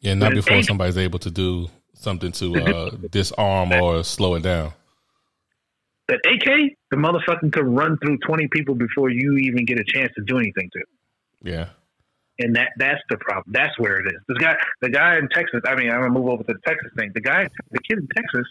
[0.00, 4.34] Yeah, not But before AK somebody's able to do something to uh, disarm or slow
[4.34, 4.72] it down.
[6.08, 10.12] That AK, the motherfucker could run through twenty people before you even get a chance
[10.16, 10.78] to do anything to.
[10.80, 10.88] it.
[11.44, 11.68] Yeah,
[12.38, 13.52] And that that's the problem.
[13.52, 14.20] That's where it is.
[14.26, 15.60] This guy, the guy in Texas.
[15.66, 17.12] I mean, I'm gonna move over to the Texas thing.
[17.14, 18.46] The guy, the kid in Texas,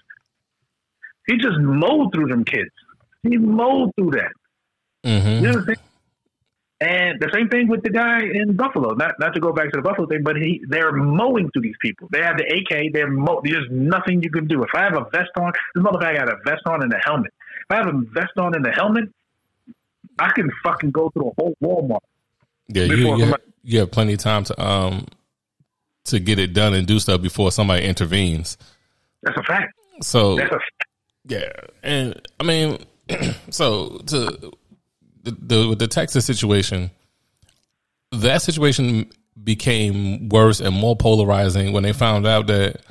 [1.27, 2.69] he just mowed through them kids.
[3.23, 4.31] He mowed through that.
[5.03, 5.77] hmm You know what I'm saying?
[6.81, 8.95] And the same thing with the guy in Buffalo.
[8.95, 11.75] Not not to go back to the Buffalo thing, but he they're mowing through these
[11.79, 12.07] people.
[12.11, 12.91] They have the AK.
[12.91, 13.39] They're mow.
[13.43, 14.63] There's nothing you can do.
[14.63, 17.31] If I have a vest on, this motherfucker got a vest on and a helmet.
[17.69, 19.09] If I have a vest on and a helmet,
[20.17, 21.99] I can fucking go through a whole Walmart.
[22.67, 22.83] Yeah.
[22.83, 25.05] You you have, you have plenty of time to um
[26.05, 28.57] to get it done and do stuff before somebody intervenes.
[29.23, 29.73] That's a fact.
[30.01, 30.59] So a
[31.25, 31.51] Yeah,
[31.83, 32.79] and I mean,
[33.49, 34.51] so to
[35.23, 36.91] the, the with the Texas situation,
[38.11, 42.81] that situation became worse and more polarizing when they found out that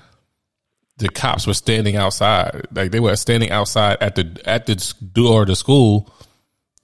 [0.97, 5.43] the cops were standing outside, like they were standing outside at the at the door
[5.43, 6.13] of the school,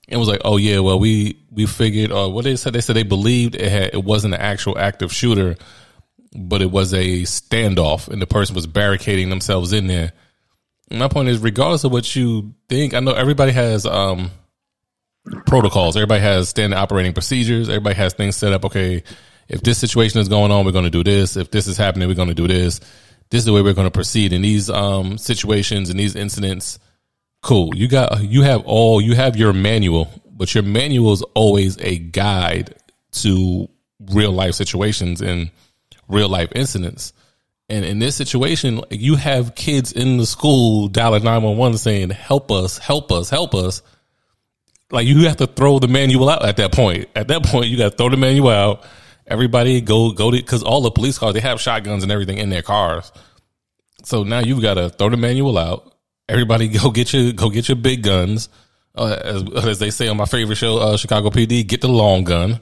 [0.09, 2.97] and was like, "Oh yeah, well we we figured, or what they said, they said
[2.97, 5.57] they believed it had it wasn't an actual active shooter."
[6.37, 10.13] but it was a standoff and the person was barricading themselves in there.
[10.91, 14.31] my point is, regardless of what you think, I know everybody has um,
[15.47, 15.97] protocols.
[15.97, 17.69] Everybody has standard operating procedures.
[17.69, 18.65] Everybody has things set up.
[18.67, 19.03] Okay,
[19.49, 21.37] if this situation is going on, we're going to do this.
[21.37, 22.81] If this is happening, we're going to do this.
[23.31, 26.79] This is the way we're going to proceed in these um, situations and these incidents.
[27.43, 27.77] Cool.
[27.77, 31.99] You got you have all you have your manual, but your manual is always a
[31.99, 32.75] guide
[33.13, 33.69] to
[34.01, 35.51] real life situations and
[36.09, 37.13] real life incidents.
[37.69, 42.79] And in this situation, you have kids in the school dialing 911 saying, help us,
[42.79, 43.83] help us, help us.
[44.93, 47.09] Like you have to throw the manual out at that point.
[47.17, 48.85] At that point, you got to throw the manual out.
[49.27, 52.51] Everybody go, go to, cause all the police cars, they have shotguns and everything in
[52.51, 53.11] their cars.
[54.05, 55.96] So now you've got to throw the manual out.
[56.29, 58.49] Everybody go get your, go get your big guns.
[58.95, 62.25] Uh, as, as, they say on my favorite show, uh, Chicago PD, get the long
[62.25, 62.61] gun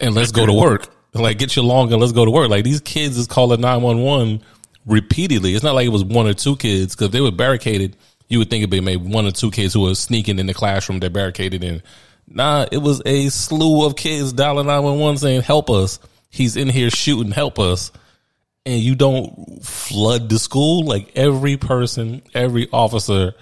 [0.00, 0.88] and let's go to work.
[1.12, 2.48] Like, get your long gun, let's go to work.
[2.48, 4.42] Like, these kids is calling 911
[4.86, 5.54] repeatedly.
[5.54, 7.96] It's not like it was one or two kids, because they were barricaded,
[8.28, 10.54] you would think it'd be maybe one or two kids who were sneaking in the
[10.54, 11.82] classroom they're barricaded in.
[12.28, 15.98] Nah, it was a slew of kids dialing 911 saying, help us.
[16.30, 17.90] He's in here shooting, help us.
[18.66, 20.84] And you don't flood the school.
[20.84, 23.34] Like, every person, every officer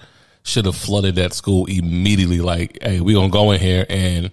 [0.43, 2.39] should have flooded that school immediately.
[2.39, 4.31] Like, hey, we're gonna go in here and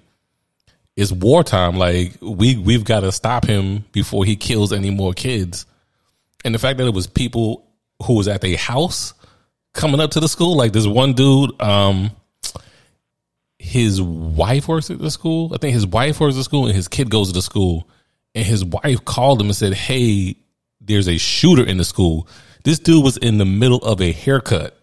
[0.97, 1.77] it's wartime.
[1.77, 5.67] Like we we've got to stop him before he kills any more kids.
[6.45, 7.67] And the fact that it was people
[8.03, 9.15] who was at their house
[9.75, 12.11] coming up to the school, like this one dude, um,
[13.59, 15.53] his wife works at the school.
[15.55, 17.89] I think his wife works at the school, and his kid goes to the school.
[18.35, 20.37] And his wife called him and said, "Hey,
[20.87, 22.29] there's a shooter in the school."
[22.65, 24.77] This dude was in the middle of a haircut.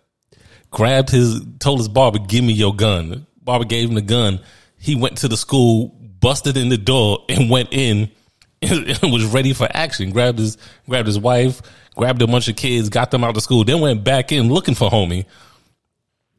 [0.72, 4.40] Grabbed his, told his barber, "Give me your gun." Barber gave him the gun.
[4.78, 8.10] He went to the school, busted in the door and went in
[8.62, 10.12] and was ready for action.
[10.12, 11.62] Grabbed his grabbed his wife,
[11.96, 14.76] grabbed a bunch of kids, got them out of school, then went back in looking
[14.76, 15.26] for homie.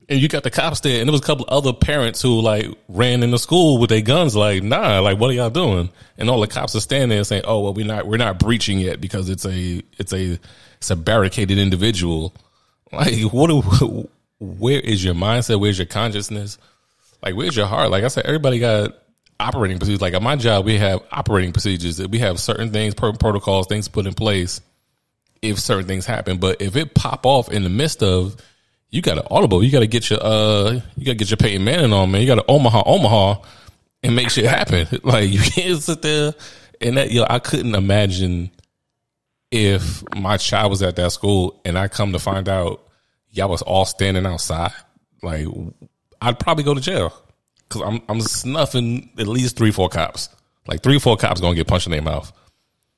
[0.09, 2.67] And you got the cops there, and there was a couple other parents who like
[2.89, 5.89] ran in the school with their guns, like, nah, like what are y'all doing?
[6.19, 8.79] And all the cops are standing there saying, Oh, well, we're not we're not breaching
[8.79, 10.39] yet because it's a it's a
[10.77, 12.35] it's a barricaded individual.
[12.93, 15.59] Like, what do, where is your mindset?
[15.59, 16.59] Where's your consciousness?
[17.25, 17.91] Like, where's your heart?
[17.91, 18.97] Like I said, everybody got
[19.41, 20.01] operating procedures.
[20.01, 22.07] Like at my job, we have operating procedures.
[22.07, 24.61] We have certain things, protocols, things put in place
[25.43, 26.39] if certain things happen.
[26.39, 28.37] But if it pop off in the midst of,
[28.95, 29.65] you got to audible.
[29.65, 32.21] You got to get your uh, you got to get your Peyton Manning on, man.
[32.21, 33.43] You got to Omaha, Omaha,
[34.05, 34.87] and make shit happen.
[35.03, 36.33] Like you can't sit there
[36.81, 37.11] and that.
[37.11, 38.53] Yo, I couldn't imagine
[39.51, 42.89] if my child was at that school and I come to find out
[43.31, 44.73] y'all was all standing outside.
[45.23, 45.49] Like
[46.23, 47.13] I'd probably go to jail
[47.69, 50.29] because I'm I'm snuffing at least three four cops.
[50.69, 52.33] Like three four cops gonna get punched in their mouth.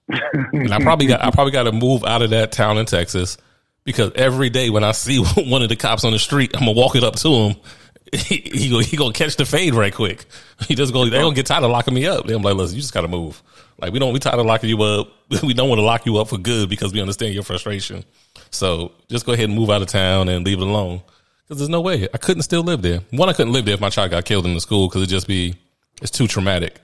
[0.09, 3.39] and I probably got I probably got to move out of that town in Texas
[3.87, 6.73] because every day when I see one of the cops on the street, I'm gonna
[6.73, 7.57] walk it up to him.
[8.13, 10.27] He he, go, he gonna catch the fade right quick.
[10.69, 11.05] He just go.
[11.05, 12.25] They gonna get tired of locking me up.
[12.25, 13.43] They're like, listen, you just gotta move.
[13.79, 15.09] Like we don't we tired of locking you up.
[15.43, 18.05] We don't want to lock you up for good because we understand your frustration.
[18.51, 21.03] So just go ahead and move out of town and leave it alone.
[21.43, 23.01] Because there's no way I couldn't still live there.
[23.11, 25.09] One, I couldn't live there if my child got killed in the school because it
[25.09, 25.57] just be
[26.01, 26.81] it's too traumatic.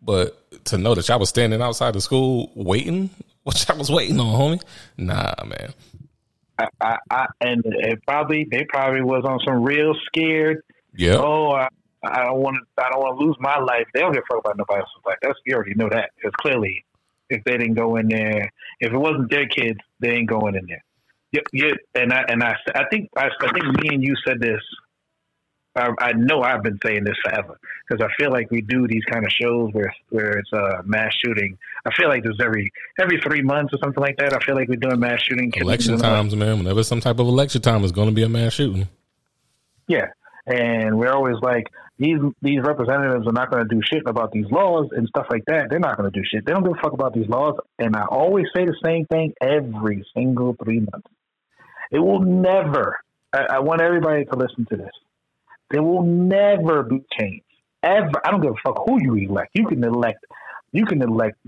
[0.00, 3.10] But to know that y'all was standing outside the school waiting,
[3.44, 4.62] what y'all was waiting on, homie?
[4.98, 5.72] Nah, man.
[6.58, 10.62] I, I, I, and it probably they probably was on some real scared.
[10.94, 11.16] Yeah.
[11.16, 11.68] Oh, I,
[12.04, 12.84] I don't want to.
[12.84, 13.86] I don't want to lose my life.
[13.94, 15.16] They don't give a fuck about nobody else's life.
[15.22, 16.84] That's you already know that because clearly,
[17.30, 18.50] if they didn't go in there,
[18.80, 20.84] if it wasn't their kids, they ain't going in there.
[21.32, 24.40] Yeah, yeah, and I and I, I think I, I think me and you said
[24.40, 24.60] this.
[25.76, 27.58] I, I know I've been saying this forever
[27.90, 31.12] because I feel like we do these kind of shows where where it's a mass
[31.24, 31.58] shooting.
[31.84, 34.32] I feel like there's every every three months or something like that.
[34.32, 35.52] I feel like we're doing mass shooting.
[35.56, 36.58] Election times, man.
[36.58, 38.88] Whenever some type of election time is going to be a mass shooting.
[39.88, 40.06] Yeah,
[40.46, 41.66] and we're always like
[41.98, 45.44] these these representatives are not going to do shit about these laws and stuff like
[45.46, 45.66] that.
[45.68, 46.46] They're not going to do shit.
[46.46, 47.56] They don't give a fuck about these laws.
[47.78, 51.08] And I always say the same thing every single three months.
[51.90, 53.00] It will never,
[53.32, 54.92] I, I want everybody to listen to this.
[55.72, 57.42] There will never be change.
[57.82, 58.10] Ever.
[58.24, 59.50] I don't give a fuck who you elect.
[59.54, 60.24] You can elect,
[60.72, 61.38] you can elect,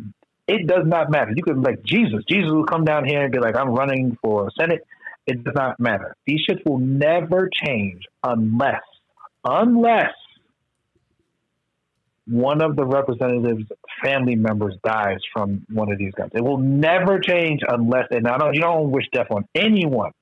[0.49, 1.33] it does not matter.
[1.35, 2.25] You can elect Jesus.
[2.29, 4.87] Jesus will come down here and be like, I'm running for Senate.
[5.27, 6.17] It does not matter.
[6.27, 8.83] These shits will never change unless,
[9.45, 10.15] unless
[12.27, 13.65] one of the representatives'
[14.03, 16.33] family members dies from one of these guns.
[16.35, 20.13] It will never change unless, and I don't, you don't wish death on anyone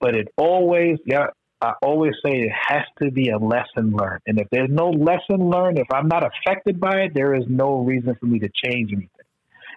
[0.00, 1.28] but it always, yeah,
[1.60, 4.20] I always say it has to be a lesson learned.
[4.26, 7.78] And if there's no lesson learned, if I'm not affected by it, there is no
[7.78, 9.08] reason for me to change anything.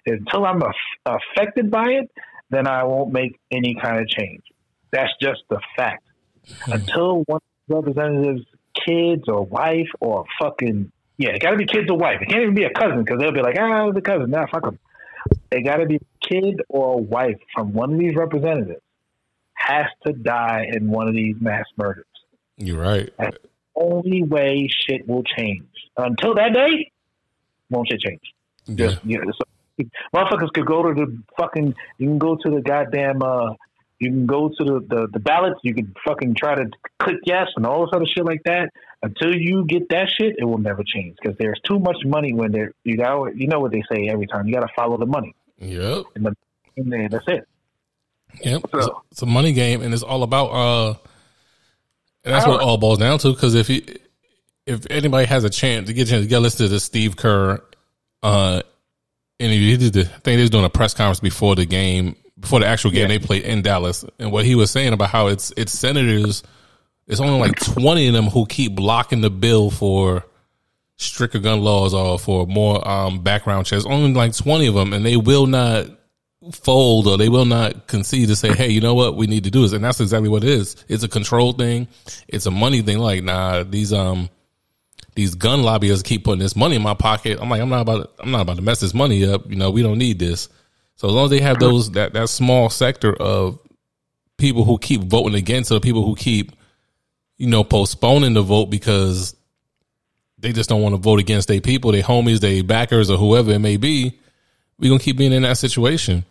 [0.06, 2.10] Until I'm aff- affected by it,
[2.50, 4.42] then I won't make any kind of change.
[4.90, 6.04] That's just the fact.
[6.46, 6.72] Mm-hmm.
[6.72, 8.44] Until one representatives,
[8.86, 12.18] kids or wife or fucking yeah, it got to be kids or wife.
[12.22, 14.30] It can't even be a cousin because they'll be like, ah, it was a cousin.
[14.30, 14.78] Nah, fuck them.
[15.50, 18.80] It got to be a kid or a wife from one of these representatives
[19.58, 22.04] has to die in one of these mass murders.
[22.56, 23.10] You're right.
[23.18, 25.66] That's the only way shit will change.
[25.96, 26.90] Until that day,
[27.70, 28.20] won't shit change?
[28.66, 28.86] Yeah.
[28.86, 31.74] Just, so, motherfuckers could go to the fucking.
[31.98, 33.22] You can go to the goddamn.
[33.22, 33.54] uh
[33.98, 35.60] You can go to the, the the ballots.
[35.62, 38.70] You can fucking try to click yes and all this other shit like that.
[39.02, 42.52] Until you get that shit, it will never change because there's too much money when
[42.52, 42.72] there.
[42.84, 44.46] You got you know what they say every time.
[44.46, 45.34] You got to follow the money.
[45.58, 46.04] Yep.
[46.14, 46.36] And, the,
[46.76, 47.48] and that's it.
[48.42, 48.62] Yep.
[48.72, 50.46] So, it's, a money game, and it's all about.
[50.48, 50.88] uh
[52.24, 53.32] And that's what it all boils down to.
[53.32, 53.82] Because if you,
[54.66, 57.16] if anybody has a chance to get a chance to get listen to the Steve
[57.16, 57.62] Kerr,
[58.22, 58.62] uh,
[59.38, 62.16] interview, he did the, thing think he was doing a press conference before the game,
[62.38, 63.18] before the actual game yeah.
[63.18, 66.42] they played in Dallas, and what he was saying about how it's it's senators
[67.08, 70.24] it's only like 20 of them who keep blocking the bill for
[70.98, 73.86] stricter gun laws or for more um, background checks.
[73.86, 75.86] Only like 20 of them, and they will not
[76.52, 79.50] fold or they will not concede to say, hey, you know what, we need to
[79.50, 79.72] do this.
[79.72, 80.76] And that's exactly what it is.
[80.88, 81.88] It's a control thing.
[82.28, 82.98] It's a money thing.
[82.98, 84.30] Like, nah, these, um,
[85.14, 87.38] these gun lobbyists keep putting this money in my pocket.
[87.40, 89.48] I'm like, I'm not about, I'm not about to mess this money up.
[89.50, 90.48] You know, we don't need this.
[90.96, 93.58] So as long as they have those, that, that small sector of
[94.36, 96.52] people who keep voting against or people who keep
[97.38, 99.34] you know, postponing the vote because
[100.38, 103.52] they just don't want to vote against their people, their homies, their backers, or whoever
[103.52, 104.18] it may be,
[104.78, 106.24] we're gonna keep being in that situation.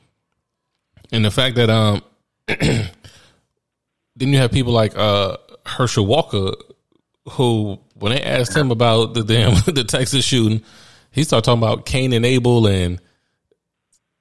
[1.11, 2.01] And the fact that um
[2.47, 2.89] then
[4.17, 6.51] you have people like uh Herschel Walker
[7.31, 10.63] who when they asked him about the damn the Texas shooting,
[11.11, 13.01] he started talking about Cain and Abel and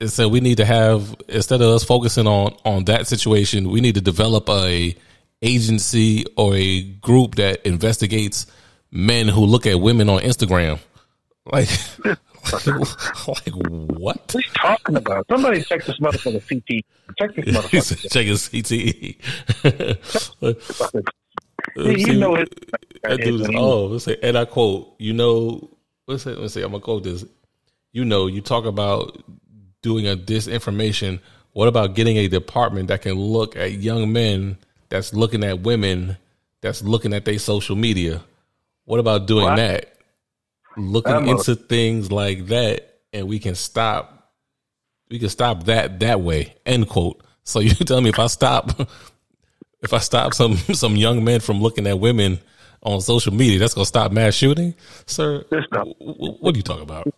[0.05, 3.95] said we need to have instead of us focusing on on that situation, we need
[3.95, 4.95] to develop a
[5.43, 8.47] agency or a group that investigates
[8.91, 10.79] men who look at women on Instagram.
[11.45, 11.69] Like,
[13.29, 14.17] like what?
[14.19, 15.27] What are you talking about?
[15.29, 16.85] Somebody check this motherfucker CT.
[17.19, 18.13] Check this motherfucker.
[18.13, 19.17] check his CTE.
[22.09, 23.55] you know it.
[23.57, 25.71] oh, let's say, and I quote, you know,
[26.07, 27.25] let's say, let's say, I'm gonna quote this.
[27.93, 29.23] You know, you talk about
[29.83, 31.21] doing a disinformation.
[31.53, 36.19] What about getting a department that can look at young men that's looking at women
[36.61, 38.23] that's looking at their social media.
[38.85, 39.57] What about doing what?
[39.57, 39.96] that?
[40.77, 44.33] Looking into things like that, and we can stop.
[45.09, 46.55] We can stop that that way.
[46.67, 47.23] End quote.
[47.45, 48.79] So you tell me if I stop,
[49.83, 52.39] if I stop some some young men from looking at women
[52.83, 54.75] on social media, that's gonna stop mass shooting,
[55.07, 55.45] sir.
[55.99, 57.09] What are you talking about?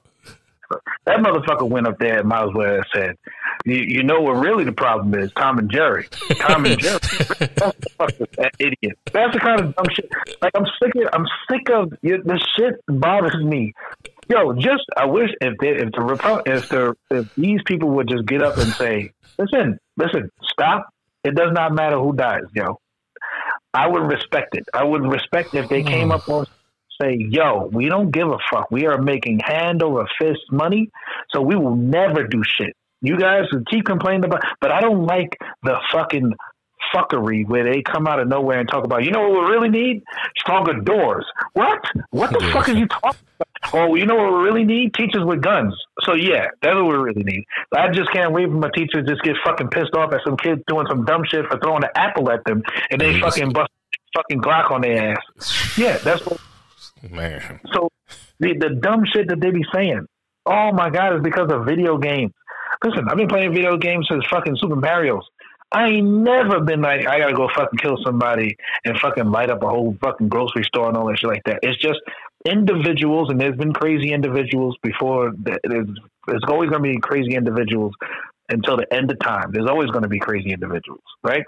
[1.07, 3.17] That motherfucker went up there and might as well said,
[3.65, 5.33] you, you know what really the problem is?
[5.33, 6.09] Tom and Jerry.
[6.41, 6.99] Tom and Jerry.
[6.99, 8.99] that idiot.
[9.13, 10.11] That's the kind of dumb shit.
[10.43, 11.09] Like I'm sick of.
[11.13, 12.75] I'm sick of you, this shit.
[12.87, 13.73] Bothers me.
[14.29, 18.27] Yo, just I wish if they, if the if the if these people would just
[18.27, 20.89] get up and say, listen, listen, stop.
[21.25, 22.79] It does not matter who dies, yo.
[23.75, 24.65] I would respect it.
[24.73, 26.47] I would respect if they came up on
[27.01, 28.71] say, yo, we don't give a fuck.
[28.71, 30.91] We are making hand over fist money,
[31.33, 32.75] so we will never do shit.
[33.01, 36.33] You guys keep complaining about, but I don't like the fucking
[36.95, 39.69] fuckery where they come out of nowhere and talk about, you know what we really
[39.69, 40.03] need?
[40.39, 41.25] Stronger doors.
[41.53, 41.81] What?
[42.11, 43.75] What the fuck are you talking about?
[43.75, 44.95] Oh, you know what we really need?
[44.95, 45.75] Teachers with guns.
[46.03, 47.45] So yeah, that's what we really need.
[47.77, 50.63] I just can't wait for my teachers just get fucking pissed off at some kids
[50.67, 53.71] doing some dumb shit for throwing an apple at them and they fucking bust
[54.17, 55.77] fucking Glock on their ass.
[55.77, 56.41] Yeah, that's what
[57.11, 57.61] Man.
[57.73, 57.89] So
[58.41, 60.07] the the dumb shit that they be saying,
[60.47, 62.33] oh my god, is because of video games.
[62.85, 65.25] Listen, I've been playing video games since fucking Super Mario's.
[65.71, 69.63] I ain't never been like I gotta go fucking kill somebody and fucking light up
[69.63, 71.59] a whole fucking grocery store and all that shit like that.
[71.63, 72.01] It's just
[72.47, 75.33] individuals, and there's been crazy individuals before.
[75.37, 75.89] There's,
[76.27, 77.93] there's always gonna be crazy individuals
[78.49, 79.51] until the end of time.
[79.53, 81.45] There's always gonna be crazy individuals, right?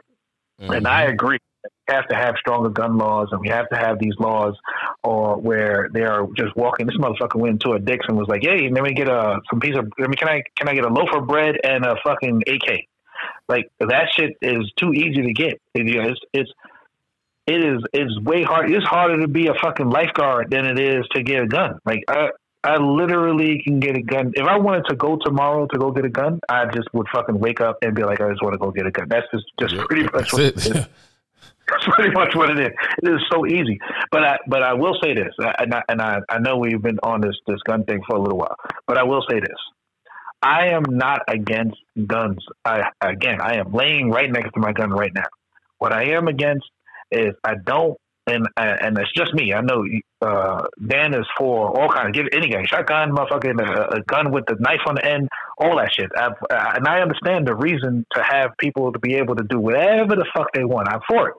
[0.60, 0.72] Mm-hmm.
[0.72, 1.49] And I agree we
[1.88, 4.54] have to have stronger gun laws and we have to have these laws
[5.02, 8.42] or where they are just walking this motherfucker went to a Dick's and was like,
[8.42, 10.84] Hey, let me get a some piece of I mean can I can I get
[10.84, 12.86] a loaf of bread and a fucking AK?
[13.48, 15.60] Like that shit is too easy to get.
[15.74, 16.50] It, you know, it's it's
[17.46, 21.04] it is it's way hard it's harder to be a fucking lifeguard than it is
[21.14, 21.78] to get a gun.
[21.84, 22.30] Like I
[22.62, 24.32] I literally can get a gun.
[24.34, 27.38] If I wanted to go tomorrow to go get a gun, I just would fucking
[27.38, 29.08] wake up and be like, I just want to go get a gun.
[29.08, 30.86] That's just, just yep, pretty much what it is.
[31.70, 32.70] That's pretty much what it is.
[33.02, 33.78] It is so easy.
[34.10, 36.98] But I but I will say this, and I, and I, I know we've been
[37.02, 38.56] on this this gun thing for a little while,
[38.86, 39.58] but I will say this.
[40.42, 42.44] I am not against guns.
[42.64, 45.26] I, again, I am laying right next to my gun right now.
[45.78, 46.64] What I am against
[47.10, 49.52] is I don't, and and it's just me.
[49.52, 49.84] I know
[50.22, 52.08] uh, Dan is for all kinds.
[52.08, 55.28] Of give any guy shotgun, motherfucking a, a, gun with the knife on the end,
[55.58, 56.10] all that shit.
[56.16, 60.16] I've, and I understand the reason to have people to be able to do whatever
[60.16, 60.88] the fuck they want.
[60.88, 61.36] I'm for it.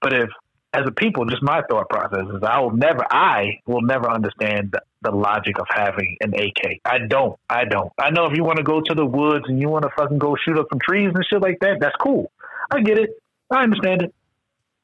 [0.00, 0.28] But if
[0.72, 4.72] as a people, just my thought process is I will never, I will never understand
[4.72, 6.80] the, the, logic of having an AK.
[6.84, 7.36] I don't.
[7.48, 7.90] I don't.
[7.98, 10.18] I know if you want to go to the woods and you want to fucking
[10.18, 12.30] go shoot up some trees and shit like that, that's cool.
[12.70, 13.10] I get it.
[13.50, 14.14] I understand it.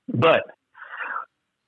[0.08, 0.42] But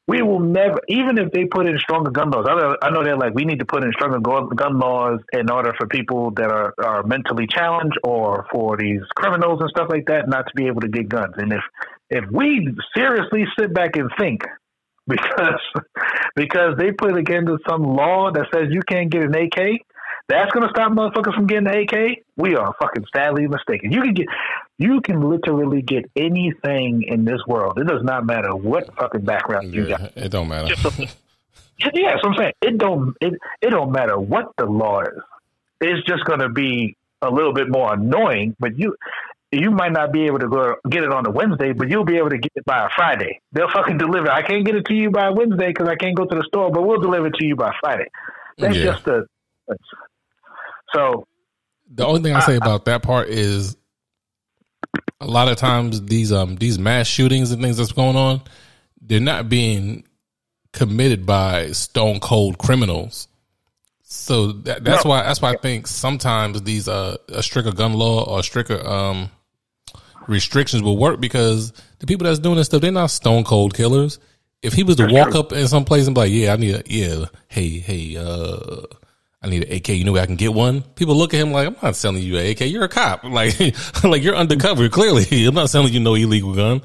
[0.09, 2.46] we will never, even if they put in stronger gun laws.
[2.80, 5.86] I know, they're like, we need to put in stronger gun laws in order for
[5.86, 10.46] people that are, are mentally challenged or for these criminals and stuff like that not
[10.49, 11.34] to be able to get guns.
[11.36, 11.61] And if
[12.11, 14.42] if we seriously sit back and think
[15.09, 15.61] because
[16.36, 19.80] because they put against some law that says you can't get an AK,
[20.28, 22.18] that's gonna stop motherfuckers from getting an AK.
[22.36, 23.92] We are fucking sadly mistaken.
[23.92, 24.26] You can get
[24.76, 27.78] you can literally get anything in this world.
[27.78, 30.16] It does not matter what fucking background you got.
[30.16, 30.74] It don't matter.
[31.94, 33.32] yeah, so I'm saying it don't it
[33.62, 35.22] it don't matter what the law is.
[35.80, 38.94] It's just gonna be a little bit more annoying, but you
[39.51, 42.18] you might not be able to go get it on a Wednesday, but you'll be
[42.18, 43.40] able to get it by a Friday.
[43.53, 44.30] They'll fucking deliver.
[44.30, 46.70] I can't get it to you by Wednesday because I can't go to the store,
[46.70, 48.09] but we'll deliver it to you by Friday.
[48.59, 48.84] That's yeah.
[48.84, 49.24] just a.
[50.94, 51.26] So.
[51.90, 53.76] The only thing I say I, about that part is,
[55.20, 58.42] a lot of times these um these mass shootings and things that's going on,
[59.01, 60.05] they're not being
[60.72, 63.28] committed by stone cold criminals.
[64.03, 65.11] So that, that's no.
[65.11, 69.30] why that's why I think sometimes these uh a stricter gun law or stricter um
[70.29, 74.18] restrictions will work because the people that's doing this stuff, they're not stone cold killers.
[74.62, 76.74] If he was to walk up in some place and be like, "Yeah, I need
[76.74, 78.83] a yeah, hey, hey, uh,
[79.41, 79.89] I need an AK.
[79.91, 82.22] You know where I can get one?" People look at him like, "I'm not selling
[82.22, 82.62] you an AK.
[82.62, 83.24] You're a cop.
[83.29, 83.59] Like,
[84.05, 84.89] like you're undercover.
[84.89, 86.83] Clearly, I'm not selling you no illegal gun."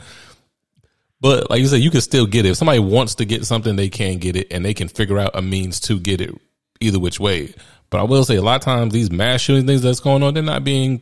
[1.20, 2.50] But like you said, you can still get it.
[2.50, 5.32] If somebody wants to get something, they can get it, and they can figure out
[5.34, 6.32] a means to get it
[6.80, 7.54] either which way.
[7.90, 10.34] But I will say, a lot of times these mass shooting things that's going on,
[10.34, 11.02] they're not being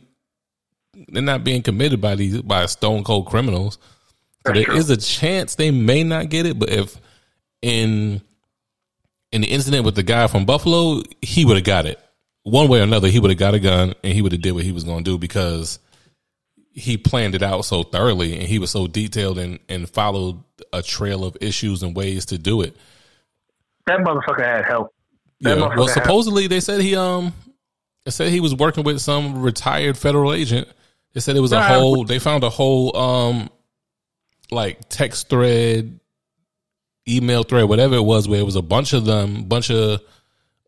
[1.08, 3.78] they're not being committed by these by stone cold criminals.
[4.46, 6.96] So there is a chance they may not get it, but if
[7.60, 8.20] in
[9.30, 11.98] in the incident with the guy from Buffalo, he would have got it
[12.42, 13.08] one way or another.
[13.08, 15.04] He would have got a gun and he would have did what he was going
[15.04, 15.78] to do because
[16.72, 20.42] he planned it out so thoroughly and he was so detailed and and followed
[20.72, 22.76] a trail of issues and ways to do it.
[23.86, 24.94] That motherfucker had help.
[25.40, 25.76] That yeah.
[25.76, 27.32] Well, supposedly they said he um,
[28.04, 30.68] they said he was working with some retired federal agent
[31.12, 32.04] they said it was a whole.
[32.04, 33.50] They found a whole um,
[34.50, 36.00] like text thread,
[37.08, 40.00] email thread, whatever it was, where it was a bunch of them, bunch of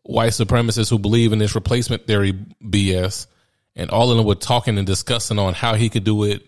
[0.03, 2.33] white supremacists who believe in this replacement theory
[2.63, 3.27] BS,
[3.75, 6.45] and all of them were talking and discussing on how he could do it,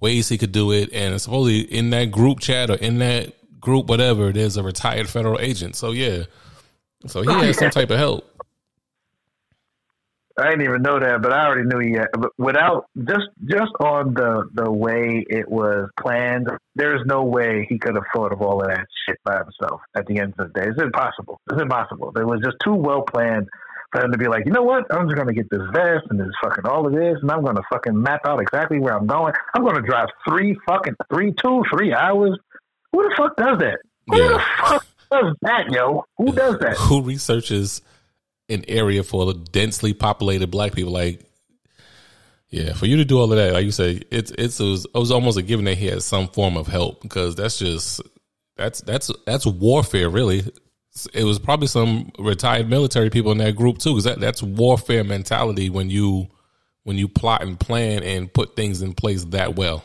[0.00, 3.86] ways he could do it, and supposedly in that group chat or in that group,
[3.86, 5.76] whatever, there's a retired federal agent.
[5.76, 6.24] So yeah,
[7.06, 8.33] so he had some type of help.
[10.36, 12.08] I didn't even know that, but I already knew he had.
[12.12, 17.78] But without just just on the the way it was planned, there's no way he
[17.78, 19.80] could have thought of all of that shit by himself.
[19.96, 21.40] At the end of the day, it's impossible.
[21.50, 22.12] It's impossible.
[22.16, 23.48] It was just too well planned
[23.92, 24.92] for him to be like, you know what?
[24.92, 27.62] I'm just gonna get this vest and this fucking all of this, and I'm gonna
[27.72, 29.34] fucking map out exactly where I'm going.
[29.54, 32.36] I'm gonna drive three fucking three two three hours.
[32.90, 33.78] Who the fuck does that?
[34.08, 34.28] Who yeah.
[34.28, 36.04] the fuck does that, yo?
[36.18, 36.76] Who does that?
[36.76, 37.82] Who researches?
[38.48, 40.92] An area for densely populated black people.
[40.92, 41.24] Like,
[42.48, 44.84] yeah, for you to do all of that, like you say, it's it's it was,
[44.86, 48.00] it was almost a given that he had some form of help because that's just
[48.56, 50.44] that's that's that's warfare, really.
[51.12, 55.02] It was probably some retired military people in that group too, because that, that's warfare
[55.02, 56.28] mentality when you
[56.84, 59.84] when you plot and plan and put things in place that well.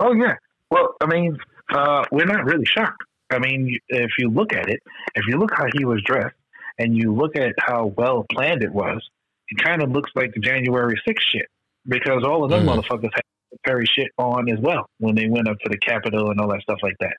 [0.00, 0.34] Oh yeah,
[0.70, 1.38] well, I mean,
[1.72, 3.04] uh, we're not really shocked.
[3.30, 4.82] I mean, if you look at it,
[5.14, 6.34] if you look how he was dressed,
[6.78, 9.00] and you look at how well planned it was,
[9.48, 11.46] it kind of looks like the January 6th shit
[11.86, 12.74] because all of them mm.
[12.74, 13.22] motherfuckers had
[13.64, 16.62] Perry shit on as well when they went up to the Capitol and all that
[16.62, 17.16] stuff like that.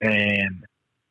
[0.00, 0.64] And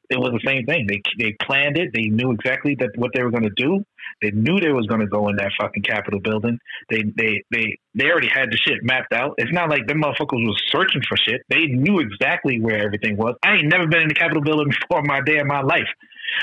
[0.10, 0.88] it was the same thing.
[0.88, 1.92] They they planned it.
[1.94, 3.84] They knew exactly that what they were going to do.
[4.22, 6.58] They knew they was going to go in that fucking Capitol building.
[6.90, 9.36] They they they they already had the shit mapped out.
[9.38, 11.42] It's not like them motherfuckers was searching for shit.
[11.50, 13.36] They knew exactly where everything was.
[13.44, 15.90] I ain't never been in the Capitol building before my day of my life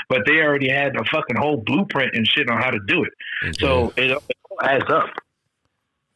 [0.09, 3.13] but they already had a fucking whole blueprint and shit on how to do it.
[3.43, 3.51] Yeah.
[3.59, 5.09] So it, it adds up.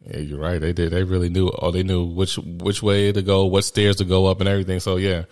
[0.02, 0.60] Yeah, you're right.
[0.60, 0.92] They did.
[0.92, 1.52] They really knew.
[1.60, 4.80] Oh, they knew which which way to go, what stairs to go up, and everything.
[4.80, 5.24] So yeah.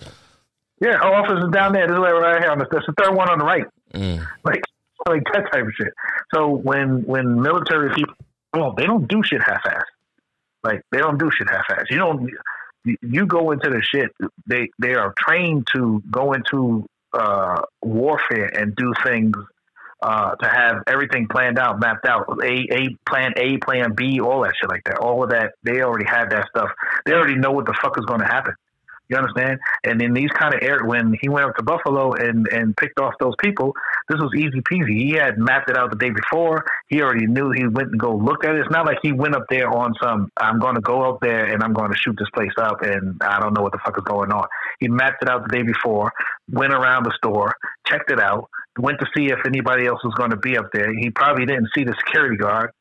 [0.81, 1.87] Yeah, our office is down there.
[1.87, 2.51] This way right here.
[2.51, 3.65] On the, that's the third one on the right.
[3.93, 4.25] Mm.
[4.43, 4.61] Like
[5.07, 5.93] like that type of shit.
[6.33, 8.13] So when when military people,
[8.53, 9.83] well, they don't do shit half ass.
[10.63, 11.85] Like they don't do shit half ass.
[11.89, 12.29] You don't.
[13.01, 14.11] You go into the shit.
[14.45, 19.35] They they are trained to go into uh, warfare and do things
[20.01, 22.25] uh, to have everything planned out, mapped out.
[22.43, 24.97] A A plan A, plan B, all that shit like that.
[24.99, 25.53] All of that.
[25.63, 26.69] They already had that stuff.
[27.05, 28.53] They already know what the fuck is going to happen.
[29.09, 29.59] You understand?
[29.83, 32.99] And in these kind of areas, when he went up to Buffalo and and picked
[32.99, 33.73] off those people,
[34.07, 34.97] this was easy peasy.
[34.97, 36.63] He had mapped it out the day before.
[36.89, 38.61] He already knew he went and go look at it.
[38.61, 40.31] It's not like he went up there on some.
[40.37, 43.19] I'm going to go out there and I'm going to shoot this place up, and
[43.21, 44.47] I don't know what the fuck is going on.
[44.79, 46.11] He mapped it out the day before,
[46.51, 47.55] went around the store,
[47.87, 50.93] checked it out, went to see if anybody else was going to be up there.
[50.93, 52.71] He probably didn't see the security guard,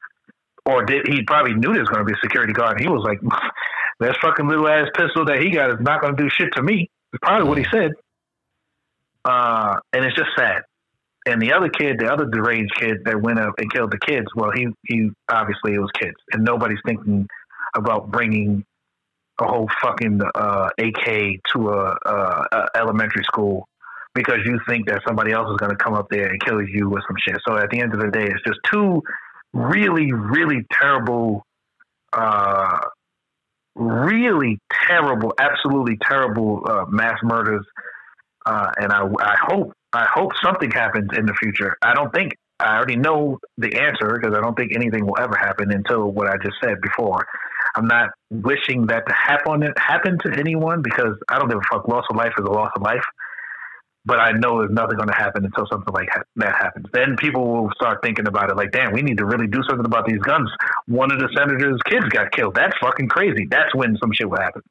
[0.66, 2.80] or did he probably knew there was going to be a security guard.
[2.80, 3.18] he was like,
[4.00, 6.62] "That fucking little ass pistol that he got is not going to do shit to
[6.62, 7.92] me." It's probably what he said.
[9.24, 10.62] Uh, and it's just sad.
[11.26, 14.26] And the other kid, the other deranged kid that went up and killed the kids,
[14.34, 17.26] well, he he obviously it was kids, and nobody's thinking
[17.74, 18.64] about bringing
[19.40, 23.68] a whole fucking uh, AK to a, a, a elementary school
[24.14, 26.90] because you think that somebody else is going to come up there and kill you
[26.90, 27.38] or some shit.
[27.46, 29.02] So at the end of the day, it's just two
[29.52, 31.44] really, really terrible,
[32.12, 32.80] uh,
[33.78, 34.58] really
[34.88, 37.64] terrible, absolutely terrible uh, mass murders.
[38.44, 41.76] Uh, and I, I hope, I hope something happens in the future.
[41.82, 45.36] I don't think I already know the answer because I don't think anything will ever
[45.36, 47.26] happen until what I just said before.
[47.76, 51.86] I'm not wishing that to happen happen to anyone because I don't give a fuck.
[51.86, 53.04] Loss of life is a loss of life
[54.08, 56.86] but I know there's nothing going to happen until something like that happens.
[56.94, 59.84] Then people will start thinking about it like, damn, we need to really do something
[59.84, 60.50] about these guns.
[60.86, 62.54] One of the senator's kids got killed.
[62.54, 63.46] That's fucking crazy.
[63.50, 64.62] That's when some shit will happen.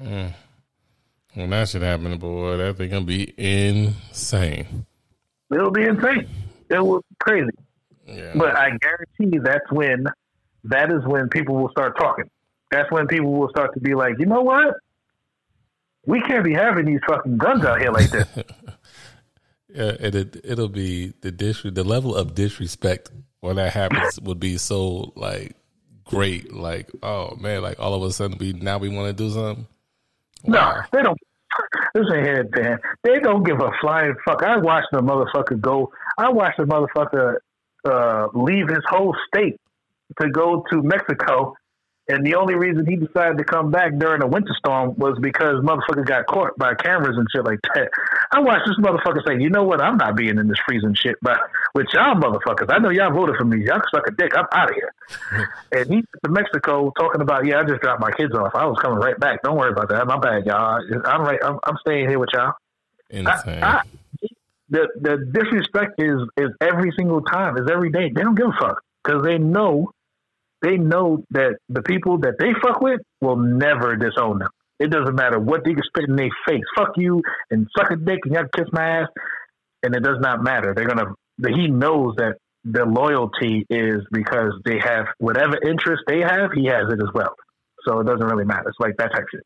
[0.00, 0.32] Mm.
[1.34, 4.86] When that shit happen, boy, that thing gonna be insane.
[5.52, 6.26] It'll be insane.
[6.70, 7.50] It will be crazy.
[8.06, 8.32] Yeah.
[8.34, 10.06] But I guarantee that's when
[10.64, 12.30] that is when people will start talking.
[12.70, 14.74] That's when people will start to be like, you know what?
[16.08, 18.26] We can't be having these fucking guns out here like this.
[19.68, 24.56] yeah, it, it'll be the dis the level of disrespect when that happens would be
[24.56, 25.54] so like
[26.04, 26.50] great.
[26.50, 29.66] Like, oh man, like all of a sudden we now we want to do something.
[30.44, 30.76] Wow.
[30.76, 31.18] No, they don't.
[31.94, 32.78] Listen here, Dan.
[33.02, 34.42] They don't give a flying fuck.
[34.42, 35.92] I watched the motherfucker go.
[36.16, 37.36] I watched the motherfucker
[37.84, 39.60] uh, leave his whole state
[40.22, 41.54] to go to Mexico
[42.08, 45.56] and the only reason he decided to come back during a winter storm was because
[45.62, 47.90] motherfucker got caught by cameras and shit like that.
[48.32, 51.16] I watched this motherfucker say, you know what, I'm not being in this freezing shit,
[51.20, 51.38] but
[51.74, 53.64] with y'all motherfuckers, I know y'all voted for me.
[53.66, 54.32] Y'all suck a dick.
[54.34, 55.48] I'm out of here.
[55.72, 58.54] and he to Mexico talking about, yeah, I just dropped my kids off.
[58.54, 59.42] I was coming right back.
[59.42, 60.06] Don't worry about that.
[60.06, 60.80] My bad, y'all.
[61.04, 61.38] I'm right.
[61.44, 62.54] I'm, I'm staying here with y'all.
[63.10, 63.62] Insane.
[63.62, 63.82] I, I,
[64.70, 67.56] the the disrespect is is every single time.
[67.56, 68.10] Is every day.
[68.14, 69.92] They don't give a fuck because they know
[70.62, 74.48] they know that the people that they fuck with will never disown them.
[74.78, 76.62] It doesn't matter what they can spit in their face.
[76.76, 79.08] Fuck you and suck a dick and you to kiss my ass.
[79.82, 80.74] And it does not matter.
[80.74, 81.14] They're gonna.
[81.54, 82.34] He knows that
[82.64, 86.50] the loyalty is because they have whatever interest they have.
[86.52, 87.34] He has it as well.
[87.86, 88.68] So it doesn't really matter.
[88.68, 89.42] It's like that type shit.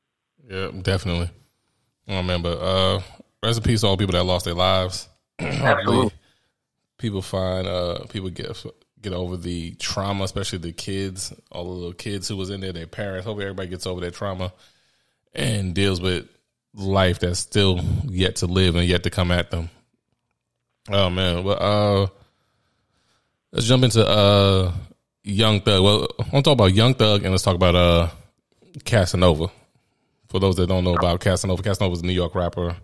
[0.51, 1.31] Yeah, definitely.
[2.07, 3.01] Man, but uh,
[3.43, 5.09] rest in peace to all people that lost their lives.
[5.39, 6.13] Absolutely.
[6.99, 8.47] people find uh people get
[9.03, 12.73] get over the trauma, especially the kids, all the little kids who was in there,
[12.73, 13.27] their parents.
[13.27, 14.53] Hopefully, everybody gets over that trauma
[15.35, 16.29] and deals with
[16.75, 19.69] life that's still yet to live and yet to come at them.
[20.89, 22.07] Oh man, well, uh,
[23.53, 24.73] let's jump into uh,
[25.23, 25.83] Young Thug.
[25.83, 28.09] Well, I want to talk about Young Thug and let's talk about uh,
[28.85, 29.49] Casanova.
[30.29, 32.77] For those that don't know about Casanova, Casanova is a New York rapper.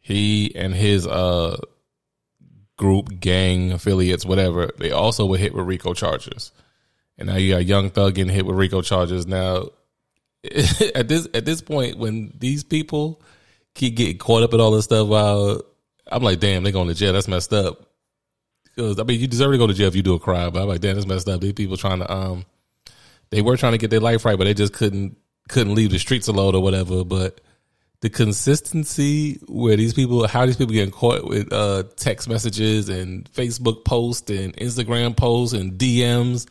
[0.00, 1.58] He and his uh
[2.76, 6.52] group, gang, affiliates, whatever, they also were hit with RICO charges.
[7.18, 9.26] And now you got Young Thug getting hit with RICO charges.
[9.26, 9.68] Now,
[10.94, 13.22] at this at this point, when these people
[13.74, 15.62] keep getting caught up in all this stuff, while
[16.10, 17.12] I'm like, damn, they're going to jail.
[17.12, 17.86] That's messed up.
[18.64, 20.52] Because I mean, you deserve to go to jail if you do a crime.
[20.52, 21.40] But I'm like, damn, that's messed up.
[21.40, 22.44] These people trying to um,
[23.30, 25.16] they were trying to get their life right, but they just couldn't
[25.48, 27.04] couldn't leave the streets alone or whatever.
[27.04, 27.40] But
[28.00, 33.30] the consistency where these people, how these people getting caught with uh, text messages and
[33.32, 36.46] Facebook posts and Instagram posts and DMs.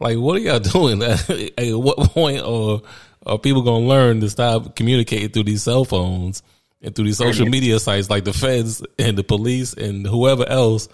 [0.00, 1.02] Like, what are y'all doing?
[1.58, 2.80] At what point are,
[3.24, 6.42] are people going to learn to stop communicating through these cell phones
[6.82, 10.88] and through these social media sites like the feds and the police and whoever else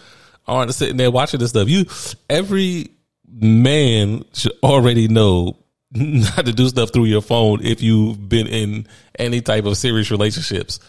[0.47, 1.69] aren't sitting there watching this stuff?
[1.69, 1.87] You,
[2.29, 2.91] every
[3.27, 5.62] man should already know
[5.95, 8.87] not to do stuff through your phone if you've been in
[9.19, 10.81] any type of serious relationships.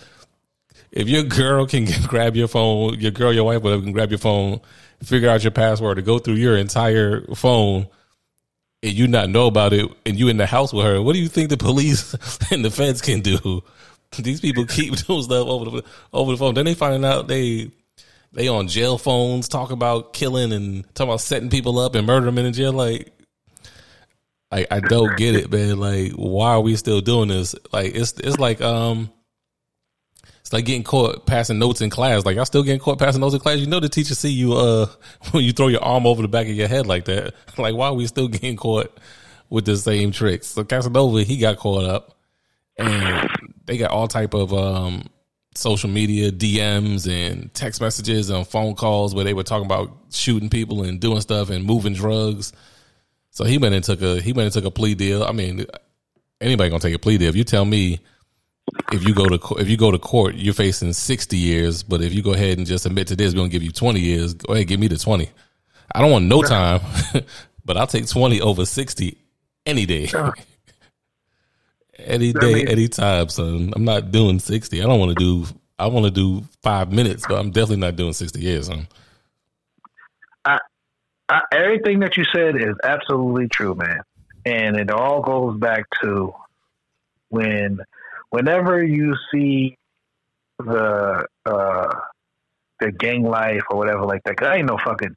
[0.92, 4.20] If your girl can grab your phone, your girl, your wife, whatever, can grab your
[4.20, 4.62] phone,
[5.04, 7.88] figure out your password to go through your entire phone
[8.82, 11.20] and you not know about it and you in the house with her, what do
[11.20, 12.16] you think the police
[12.52, 13.64] and the feds can do?
[14.18, 15.84] These people keep doing stuff over the
[16.14, 16.54] over the phone.
[16.54, 17.72] Then they find out they
[18.32, 22.36] they on jail phones talk about killing and talking about setting people up and murdering
[22.36, 22.74] them in jail.
[22.74, 23.12] Like,
[24.54, 25.80] I I don't get it, man.
[25.80, 27.56] Like, why are we still doing this?
[27.72, 29.12] Like, it's it's like um
[30.42, 32.26] it's like getting caught passing notes in class.
[32.26, 33.58] Like I still getting caught passing notes in class.
[33.60, 34.88] You know the teacher see you uh
[35.32, 37.34] when you throw your arm over the back of your head like that.
[37.58, 39.00] Like why are we still getting caught
[39.50, 40.48] with the same tricks?
[40.48, 42.18] So Casanova he got caught up,
[42.78, 43.30] and
[43.66, 45.08] they got all type of um
[45.56, 50.50] social media DMs and text messages and phone calls where they were talking about shooting
[50.50, 52.54] people and doing stuff and moving drugs.
[53.34, 55.24] So he went and took a he went and took a plea deal.
[55.24, 55.66] I mean,
[56.40, 57.30] anybody gonna take a plea deal?
[57.30, 58.00] If you tell me
[58.92, 61.82] if you go to if you go to court, you're facing sixty years.
[61.82, 64.02] But if you go ahead and just admit to this, we're gonna give you twenty
[64.02, 64.36] years.
[64.36, 65.32] Go ahead, give me the twenty.
[65.94, 66.82] I don't want no time,
[67.66, 69.18] but I'll take twenty over sixty
[69.66, 70.10] any day.
[71.98, 73.74] any day, any time, son.
[73.76, 74.82] I'm not doing sixty.
[74.82, 75.52] I don't want to do.
[75.80, 78.68] I want to do five minutes, but I'm definitely not doing sixty years.
[78.68, 78.88] Son.
[81.30, 84.02] I, everything that you said is absolutely true, man,
[84.46, 86.34] and it all goes back to
[87.30, 87.80] when
[88.30, 89.78] whenever you see
[90.60, 91.96] the uh,
[92.80, 95.16] the gang life or whatever like that, cause I ain't no fucking,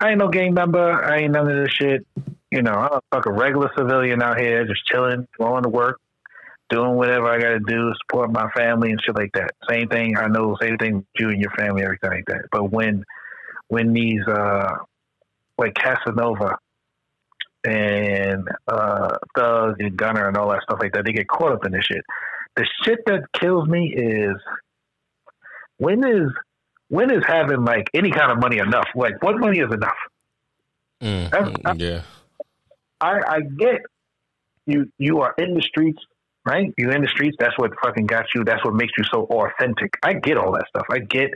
[0.00, 1.04] I ain't no gang member.
[1.04, 2.06] I ain't none of this shit.
[2.50, 6.00] You know, I'm a fucking regular civilian out here, just chilling, going to work,
[6.68, 9.52] doing whatever I got to do, support my family and shit like that.
[9.68, 10.16] Same thing.
[10.16, 12.46] I know, same thing with you and your family, everything like that.
[12.50, 13.04] But when
[13.68, 14.76] when these uh,
[15.62, 16.58] like Casanova
[17.64, 21.64] and uh, Thug and Gunna and all that stuff like that, they get caught up
[21.64, 22.04] in this shit
[22.56, 24.36] the shit that kills me is
[25.78, 26.30] when is
[26.88, 28.88] when is having like any kind of money enough?
[28.94, 29.96] Like what money is enough?
[31.02, 32.02] Mm, I, yeah.
[33.00, 33.80] I, I get
[34.66, 36.02] you you are in the streets,
[36.44, 36.72] right?
[36.76, 39.96] You're in the streets, that's what fucking got you, that's what makes you so authentic.
[40.02, 40.86] I get all that stuff.
[40.90, 41.30] I get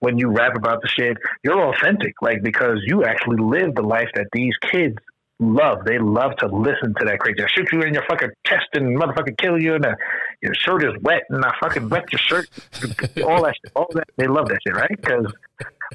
[0.00, 4.08] when you rap about the shit, you're authentic, like because you actually live the life
[4.14, 4.96] that these kids
[5.38, 5.84] love.
[5.84, 7.42] They love to listen to that crazy.
[7.42, 9.94] I shoot you in your fucking chest and motherfucking kill you, and uh,
[10.42, 12.48] your shirt is wet, and I fucking wet your shirt.
[13.26, 14.08] all that, shit, all that.
[14.16, 14.90] They love that shit, right?
[14.90, 15.32] Because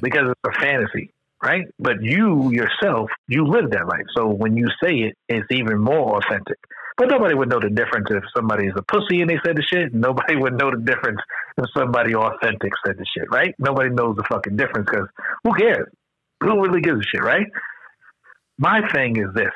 [0.00, 1.10] because it's a fantasy,
[1.42, 1.66] right?
[1.78, 4.06] But you yourself, you live that life.
[4.16, 6.58] So when you say it, it's even more authentic.
[6.96, 9.62] But nobody would know the difference if somebody is a pussy and they said the
[9.62, 9.94] shit.
[9.94, 11.20] Nobody would know the difference
[11.58, 13.54] if somebody authentic said the shit, right?
[13.58, 15.08] Nobody knows the fucking difference because
[15.44, 15.88] who cares?
[16.42, 17.46] Who really gives a shit, right?
[18.58, 19.52] my thing is this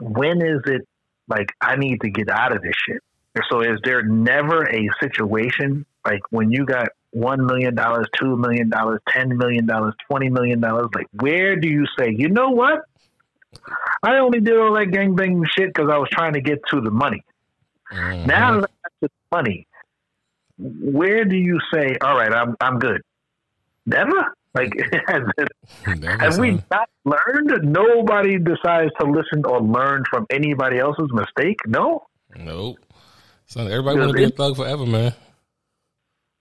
[0.00, 0.82] when is it
[1.28, 3.02] like I need to get out of this shit?
[3.50, 8.68] So is there never a situation like when you got one million dollars, two million
[8.68, 10.88] dollars, ten million dollars, twenty million dollars?
[10.94, 12.80] Like where do you say, you know what?
[14.02, 16.80] I only did all that gang gangbang shit because I was trying to get to
[16.80, 17.22] the money.
[17.92, 18.26] Mm-hmm.
[18.26, 19.66] Now that I got the money,
[20.58, 23.02] where do you say, all right, I'm I'm good?
[23.84, 24.34] Never.
[24.54, 24.72] Like,
[25.06, 25.22] has,
[26.20, 27.62] have we not learned?
[27.62, 31.58] Nobody decides to listen or learn from anybody else's mistake.
[31.66, 32.06] No.
[32.36, 32.78] Nope.
[33.46, 35.12] So everybody want to be a thug forever, man.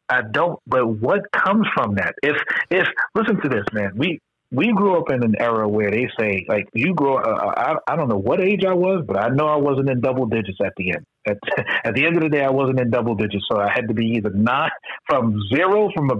[0.10, 0.60] I don't.
[0.66, 2.16] But what comes from that?
[2.24, 2.38] If
[2.70, 3.92] if listen to this, man.
[3.96, 4.20] We
[4.52, 7.18] we grew up in an era where they say like you grow.
[7.18, 10.02] Uh, I I don't know what age I was, but I know I wasn't in
[10.02, 11.06] double digits at the end.
[11.28, 11.38] At,
[11.86, 13.94] at the end of the day, I wasn't in double digits, so I had to
[13.94, 14.70] be either nine
[15.08, 16.16] from zero from a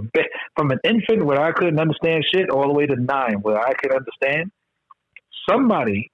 [0.56, 3.72] from an infant where I couldn't understand shit, all the way to nine where I
[3.74, 4.50] could understand.
[5.48, 6.10] Somebody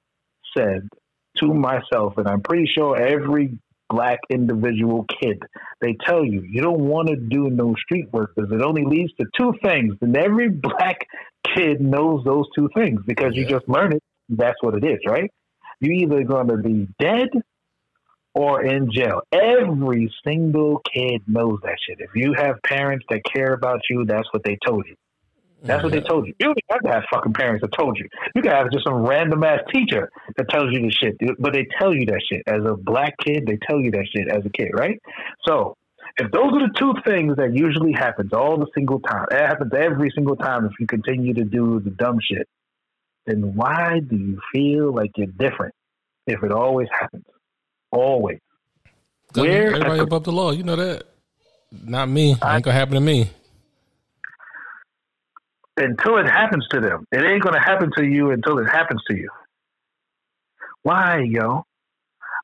[0.56, 0.88] said
[1.38, 3.58] to myself, and I'm pretty sure every
[3.88, 5.42] black individual kid.
[5.80, 9.12] They tell you you don't want to do no street work because it only leads
[9.20, 9.94] to two things.
[10.00, 11.06] And every black
[11.54, 13.42] kid knows those two things because yeah.
[13.42, 14.02] you just learn it.
[14.28, 15.30] That's what it is, right?
[15.80, 17.28] You're either going to be dead
[18.34, 19.22] or in jail.
[19.32, 21.98] Every single kid knows that shit.
[22.00, 24.96] If you have parents that care about you, that's what they told you.
[25.64, 26.34] That's what they told you.
[26.40, 28.08] You don't have to have fucking parents that told you.
[28.34, 31.16] You can have just some random ass teacher that tells you the shit.
[31.38, 32.42] But they tell you that shit.
[32.46, 35.00] As a black kid, they tell you that shit as a kid, right?
[35.46, 35.76] So
[36.18, 39.72] if those are the two things that usually happens all the single time, it happens
[39.74, 42.48] every single time if you continue to do the dumb shit,
[43.26, 45.74] then why do you feel like you're different
[46.26, 47.24] if it always happens?
[47.90, 48.38] Always.
[49.34, 51.04] Where everybody above the law, you know that.
[51.84, 52.36] Not me.
[52.42, 53.30] I, ain't gonna happen to me
[55.76, 57.06] until it happens to them.
[57.12, 59.30] It ain't going to happen to you until it happens to you.
[60.82, 61.64] Why, yo?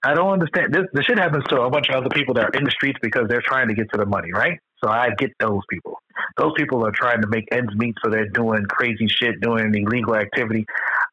[0.04, 0.72] I don't understand.
[0.72, 2.98] This, this shit happens to a bunch of other people that are in the streets
[3.02, 4.58] because they're trying to get to the money, right?
[4.82, 6.00] So I get those people.
[6.36, 10.14] Those people are trying to make ends meet, so they're doing crazy shit, doing illegal
[10.14, 10.66] activity.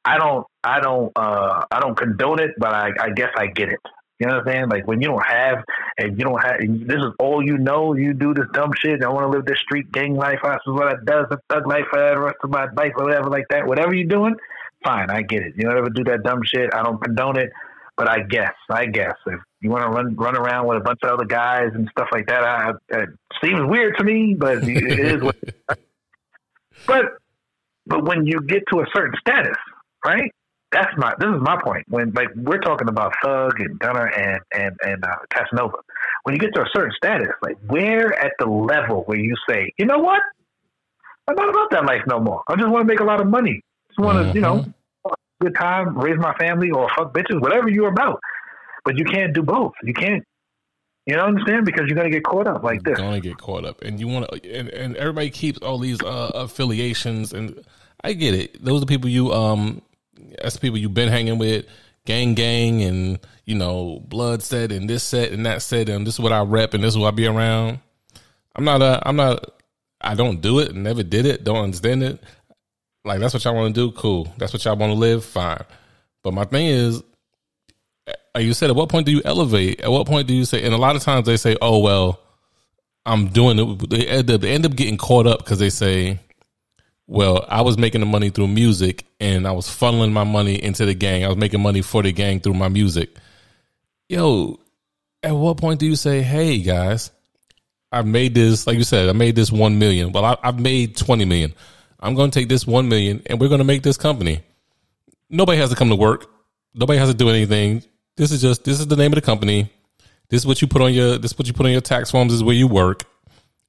[0.04, 3.70] I don't, I don't, uh, I don't condone it, but I, I guess I get
[3.70, 3.80] it.
[4.20, 4.70] You know what I'm saying?
[4.70, 5.64] Like when you don't have,
[5.98, 7.96] and you don't have, this is all you know.
[7.96, 9.04] You do this dumb shit.
[9.04, 10.40] I want to live this street gang life.
[10.44, 11.26] This is what I does.
[11.30, 13.68] The thug life for the rest of my life, or whatever like that.
[13.68, 14.36] Whatever you're doing,
[14.86, 15.10] fine.
[15.10, 15.54] I get it.
[15.58, 16.70] You don't ever do that dumb shit.
[16.74, 17.52] I don't condone it,
[17.98, 21.00] but I guess, I guess if you want to run run around with a bunch
[21.04, 23.10] of other guys and stuff like that, I, it
[23.44, 25.22] seems weird to me, but it is.
[25.22, 25.36] What,
[26.88, 27.06] but
[27.86, 29.58] but when you get to a certain status,
[30.06, 30.32] right?
[30.72, 31.14] That's my.
[31.20, 31.86] This is my point.
[31.88, 35.78] When like we're talking about Thug and Gunna and and and uh, Casanova,
[36.24, 39.72] when you get to a certain status, like we're at the level where you say,
[39.78, 40.22] you know what,
[41.28, 42.44] I'm not about that life no more.
[42.48, 43.62] I just want to make a lot of money.
[43.88, 44.36] Just want to, mm-hmm.
[44.36, 44.72] you know, mm-hmm.
[45.42, 48.20] Good time, raise my family, or fuck bitches, whatever you're about.
[48.84, 49.74] But you can't do both.
[49.84, 50.24] You can't.
[51.06, 51.66] You know understand?
[51.66, 52.98] Because you're gonna get caught up like this.
[52.98, 56.02] You're gonna get caught up, and you want to, and, and everybody keeps all these
[56.02, 57.64] uh, affiliations, and
[58.04, 58.64] I get it.
[58.64, 59.82] Those are people you um
[60.42, 61.66] that's people you've been hanging with,
[62.06, 66.16] gang gang and, you know, blood set and this set and that set and this
[66.16, 67.80] is what I rep and this is what I be around.
[68.56, 69.52] I'm not a I'm not
[70.02, 72.24] I don't do it, never did it, don't understand it.
[73.06, 74.34] Like that's what y'all want to do, cool.
[74.38, 75.64] That's what y'all want to live, fine.
[76.24, 77.04] But my thing is
[78.34, 79.80] like you said, at what point do you elevate?
[79.82, 80.64] At what point do you say?
[80.64, 82.20] And a lot of times they say, "Oh well,
[83.06, 86.20] I'm doing it." They end up, they end up getting caught up because they say,
[87.08, 90.86] well, I was making the money through music and I was funneling my money into
[90.86, 91.24] the gang.
[91.24, 93.16] I was making money for the gang through my music.
[94.10, 94.60] Yo,
[95.22, 97.12] at what point do you say, hey guys,
[97.92, 100.12] I've made this, like you said, I made this 1 million.
[100.12, 101.54] Well, I, have made 20 million.
[102.00, 104.42] I'm going to take this 1 million and we're going to make this company.
[105.30, 106.30] Nobody has to come to work.
[106.74, 107.84] Nobody has to do anything.
[108.18, 109.72] This is just, this is the name of the company.
[110.30, 112.12] This is what you put on your, this is what you put on your tax
[112.12, 112.32] forms.
[112.32, 113.04] This is where you work.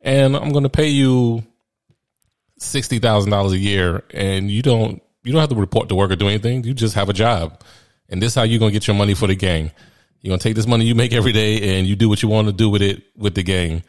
[0.01, 1.45] And I'm going to pay you
[2.59, 6.11] sixty thousand dollars a year, and you don't you don't have to report to work
[6.11, 6.65] or do anything.
[6.65, 7.63] You just have a job,
[8.09, 9.71] and this is how you're gonna get your money for the gang.
[10.21, 12.49] You're gonna take this money you make every day, and you do what you want
[12.49, 13.83] to do with it with the gang.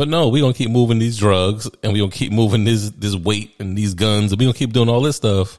[0.00, 3.14] But no, we're gonna keep moving these drugs, and we're gonna keep moving this this
[3.14, 5.58] weight and these guns, and we're gonna keep doing all this stuff.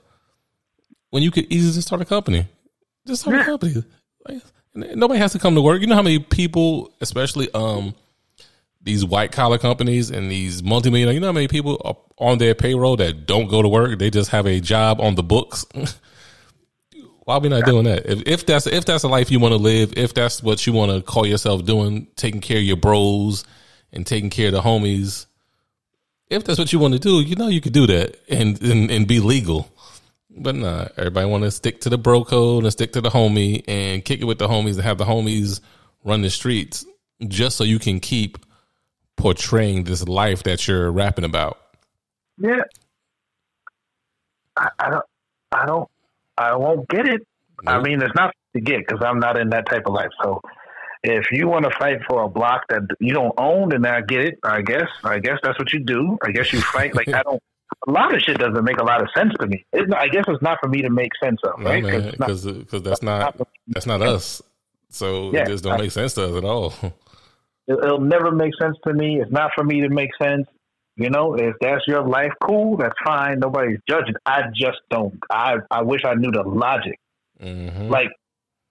[1.12, 2.48] When you could easily just start a company,
[3.06, 3.84] just start a company.
[4.28, 4.42] Like,
[4.74, 5.82] nobody has to come to work.
[5.82, 7.94] You know how many people, especially um
[8.82, 12.40] these white collar companies and these multi million, you know how many people are on
[12.40, 14.00] their payroll that don't go to work?
[14.00, 15.68] They just have a job on the books.
[17.26, 18.08] Why are we not doing that?
[18.08, 20.74] If, if that's if that's a life you want to live, if that's what you
[20.74, 23.46] want to call yourself doing, taking care of your bros
[23.92, 25.26] and taking care of the homies,
[26.30, 28.90] if that's what you want to do, you know you could do that and and,
[28.90, 29.70] and be legal.
[30.30, 33.64] But nah, everybody want to stick to the bro code and stick to the homie
[33.68, 35.60] and kick it with the homies and have the homies
[36.04, 36.86] run the streets
[37.28, 38.38] just so you can keep
[39.18, 41.60] portraying this life that you're rapping about.
[42.38, 42.64] Yeah,
[44.58, 45.06] I, I don't,
[45.52, 45.90] I don't,
[46.38, 47.28] I won't get it.
[47.68, 50.10] I mean, it's not to get because I'm not in that type of life.
[50.24, 50.42] So,
[51.04, 54.22] if you want to fight for a block that you don't own, then I get
[54.22, 54.40] it.
[54.44, 56.18] I guess, I guess that's what you do.
[56.24, 56.96] I guess you fight.
[56.96, 57.42] like I don't.
[57.88, 59.66] A lot of shit doesn't make a lot of sense to me.
[59.72, 61.84] It's not, I guess it's not for me to make sense of, right?
[62.12, 64.42] Because because that's not, not that's not us.
[64.90, 66.74] So yeah, it just don't I, make sense to us at all.
[67.68, 69.22] It'll never make sense to me.
[69.22, 70.48] It's not for me to make sense.
[70.98, 72.78] You know, if that's your life, cool.
[72.78, 73.40] That's fine.
[73.40, 74.16] Nobody's judging.
[74.26, 75.18] I just don't.
[75.32, 77.00] I I wish I knew the logic.
[77.42, 77.88] Mm-hmm.
[77.88, 78.10] Like,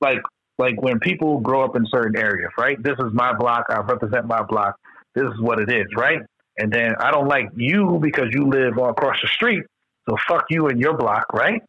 [0.01, 0.21] like,
[0.61, 2.81] like when people grow up in certain areas, right?
[2.83, 3.65] This is my block.
[3.71, 4.77] I represent my block.
[5.15, 6.21] This is what it is, right?
[6.59, 9.65] And then I don't like you because you live across the street.
[10.07, 11.63] So fuck you and your block, right?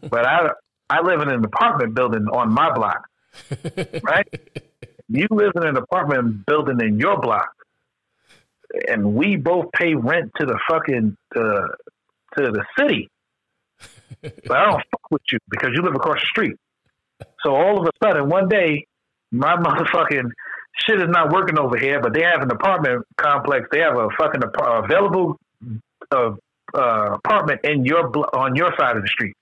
[0.02, 0.50] but I
[0.90, 3.08] I live in an apartment building on my block,
[4.02, 4.28] right?
[5.08, 7.50] you live in an apartment building in your block,
[8.88, 11.68] and we both pay rent to the fucking uh,
[12.36, 13.08] to the city.
[14.20, 16.56] but I don't fuck with you because you live across the street.
[17.44, 18.86] So all of a sudden, one day,
[19.30, 20.30] my motherfucking
[20.86, 22.00] shit is not working over here.
[22.00, 23.66] But they have an apartment complex.
[23.70, 25.38] They have a fucking available
[26.10, 26.32] uh,
[26.74, 29.34] uh, apartment in your on your side of the street.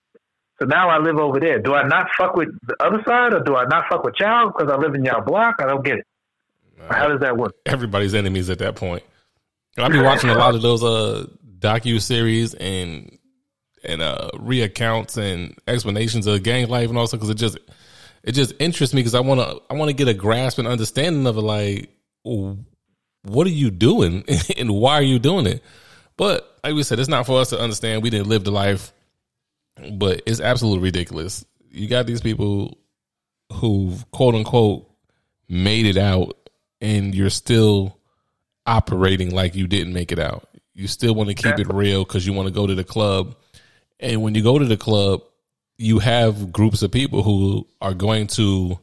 [0.60, 1.58] So now I live over there.
[1.58, 4.50] Do I not fuck with the other side, or do I not fuck with y'all
[4.50, 5.56] because I live in y'all block?
[5.58, 6.06] I don't get it.
[6.88, 7.54] How does that work?
[7.66, 9.02] Everybody's enemies at that point.
[9.78, 11.26] I've been watching a lot of those uh
[11.58, 13.18] docu series and
[13.84, 17.58] and uh reaccounts and explanations of gang life and also because it just
[18.26, 20.68] it just interests me because I want to I want to get a grasp and
[20.68, 21.42] understanding of it.
[21.42, 21.88] Like,
[22.22, 24.24] what are you doing
[24.58, 25.64] and why are you doing it?
[26.18, 28.02] But like we said, it's not for us to understand.
[28.02, 28.92] We didn't live the life
[29.92, 31.44] but it's absolutely ridiculous.
[31.70, 32.78] You got these people
[33.52, 34.90] who quote unquote
[35.48, 36.36] made it out,
[36.80, 37.98] and you're still
[38.64, 40.48] operating like you didn't make it out.
[40.74, 43.36] You still want to keep it real because you want to go to the club.
[43.98, 45.22] And when you go to the club,
[45.78, 48.78] you have groups of people who are going to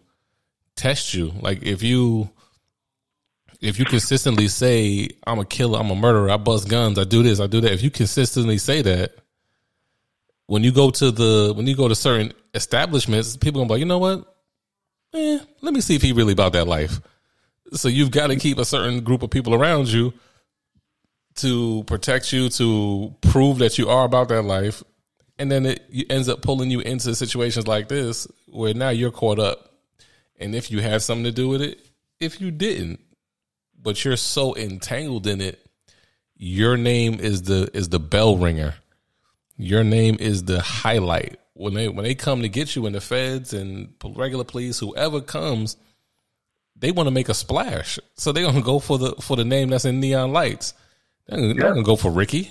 [0.75, 1.31] test you.
[1.41, 2.29] Like if you
[3.61, 7.23] if you consistently say I'm a killer, I'm a murderer, I bust guns, I do
[7.23, 7.71] this, I do that.
[7.71, 9.13] If you consistently say that,
[10.47, 13.79] when you go to the when you go to certain establishments, people gonna be like,
[13.79, 14.35] you know what?
[15.13, 16.99] Eh, let me see if he really about that life.
[17.73, 20.13] So you've got to keep a certain group of people around you
[21.35, 24.83] to protect you, to prove that you are about that life,
[25.43, 29.39] and then it ends up pulling you into situations like this where now you're caught
[29.39, 29.73] up.
[30.39, 31.85] And if you had something to do with it,
[32.21, 33.01] if you didn't,
[33.77, 35.65] but you're so entangled in it,
[36.37, 38.75] your name is the is the bell ringer.
[39.57, 43.01] Your name is the highlight when they when they come to get you in the
[43.01, 45.75] feds and regular police, whoever comes,
[46.77, 47.99] they want to make a splash.
[48.15, 50.73] So they're gonna go for the for the name that's in neon lights.
[51.27, 51.53] They're, yeah.
[51.53, 52.49] they're gonna go for Ricky.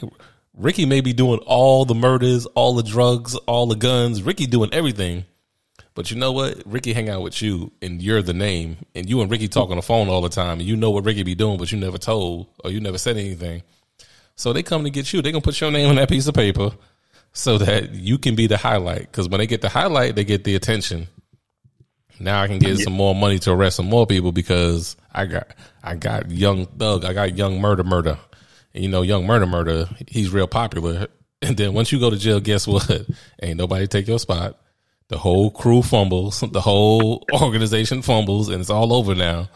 [0.57, 4.23] Ricky may be doing all the murders, all the drugs, all the guns.
[4.23, 5.25] Ricky doing everything.
[5.95, 6.63] But you know what?
[6.65, 8.79] Ricky hang out with you and you're the name.
[8.95, 10.59] And you and Ricky talk on the phone all the time.
[10.59, 13.17] And you know what Ricky be doing, but you never told or you never said
[13.17, 13.63] anything.
[14.37, 15.23] So they come to get you.
[15.23, 16.71] They gonna put your name on that piece of paper
[17.33, 19.01] so that you can be the highlight.
[19.01, 21.09] Because when they get the highlight, they get the attention.
[22.19, 22.85] Now I can get yeah.
[22.85, 25.49] some more money to arrest some more people because I got
[25.83, 28.19] I got young thug, I got young murder murder.
[28.75, 31.09] And you know, young murder murder, he's real popular.
[31.45, 32.89] And then once you go to jail, guess what?
[33.43, 34.61] Ain't nobody take your spot.
[35.09, 39.49] The whole crew fumbles, the whole organization fumbles, and it's all over now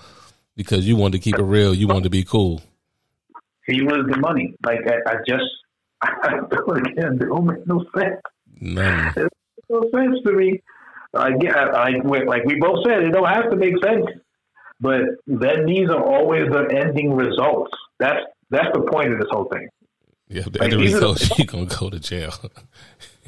[0.57, 1.73] because you wanted to keep it real.
[1.73, 2.61] You wanted to be cool.
[3.67, 4.57] He was the money.
[4.65, 5.45] Like I, I just
[6.03, 7.19] I again.
[7.21, 8.21] It don't make no sense.
[8.61, 9.13] None.
[9.17, 9.31] It makes
[9.71, 10.61] no sense to me.
[11.15, 14.07] I get, I, like we both said, it don't have to make sense,
[14.81, 17.73] but then these are always the ending results.
[17.99, 19.69] That's that's the point of this whole thing.
[20.29, 22.33] Yeah, the like, end result, you're gonna go to jail.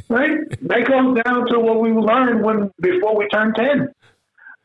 [0.09, 0.39] right?
[0.63, 3.93] That comes down to what we learned when before we turned ten.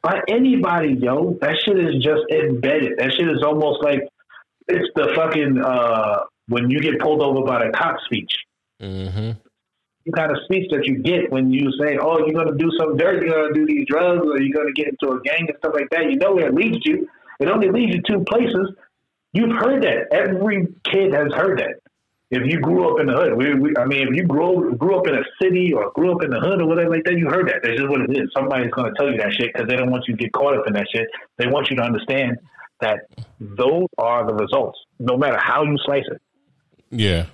[0.02, 2.98] By anybody, yo, that shit is just embedded.
[2.98, 4.02] That shit is almost like
[4.68, 8.34] it's the fucking uh, when you get pulled over by the cop speech.
[8.82, 9.32] Mm-hmm.
[10.06, 12.70] The kind of speech that you get when you say, "Oh, you're going to do
[12.78, 15.22] some dirt, you're going to do these drugs, or you're going to get into a
[15.22, 17.08] gang and stuff like that." You know where it leads you.
[17.40, 18.76] It only leads you two places.
[19.34, 20.14] You've heard that.
[20.14, 21.82] Every kid has heard that.
[22.30, 24.98] If you grew up in the hood, we, we, I mean, if you grew grew
[24.98, 27.30] up in a city or grew up in the hood or whatever like that, you
[27.30, 27.58] heard that.
[27.62, 28.30] That's just what it is.
[28.36, 30.58] Somebody's going to tell you that shit because they don't want you to get caught
[30.58, 31.08] up in that shit.
[31.38, 32.38] They want you to understand
[32.82, 33.02] that
[33.40, 36.22] those are the results, no matter how you slice it.
[36.90, 37.28] Yeah,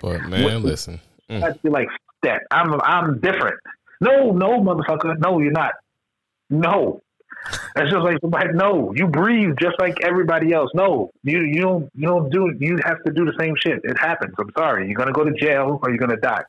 [0.00, 1.42] but man, listen, mm.
[1.42, 1.88] I feel like
[2.22, 2.42] that.
[2.50, 3.58] I'm I'm different.
[4.00, 5.18] No, no, motherfucker.
[5.18, 5.72] No, you're not.
[6.48, 7.00] No.
[7.74, 8.52] That's just like somebody.
[8.52, 10.70] No, you breathe just like everybody else.
[10.74, 12.54] No, you you don't you don't do.
[12.58, 13.80] You have to do the same shit.
[13.84, 14.34] It happens.
[14.38, 14.86] I'm sorry.
[14.86, 16.42] You're gonna go to jail or you're gonna die.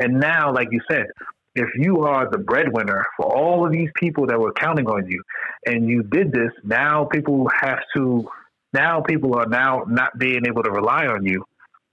[0.00, 1.06] And now, like you said,
[1.54, 5.22] if you are the breadwinner for all of these people that were counting on you,
[5.66, 8.28] and you did this, now people have to.
[8.72, 11.44] Now people are now not being able to rely on you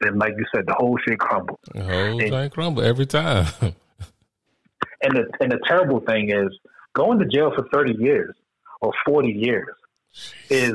[0.01, 1.59] and like you said, the whole shit crumbles.
[1.73, 3.47] The whole and, thing crumble every time.
[3.61, 3.73] and
[5.15, 6.55] the and the terrible thing is
[6.93, 8.35] going to jail for thirty years
[8.81, 9.75] or forty years
[10.49, 10.73] is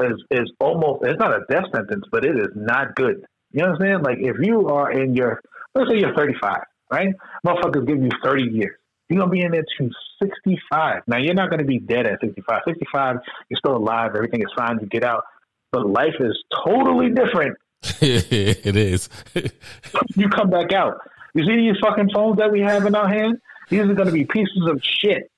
[0.00, 3.24] is is almost it's not a death sentence, but it is not good.
[3.52, 4.02] You know what I'm saying?
[4.02, 5.40] Like if you are in your
[5.74, 7.14] let's say you're 35, right?
[7.46, 8.76] Motherfuckers give you 30 years.
[9.08, 9.90] You're gonna be in there to
[10.22, 11.02] 65.
[11.06, 12.62] Now you're not gonna be dead at 65.
[12.66, 13.16] 65,
[13.48, 14.12] you're still alive.
[14.14, 14.78] Everything is fine.
[14.80, 15.24] You get out,
[15.70, 17.56] but life is totally different
[18.00, 19.08] it is.
[20.16, 21.00] you come back out.
[21.34, 23.38] You see these fucking phones that we have in our hand?
[23.68, 25.30] These are going to be pieces of shit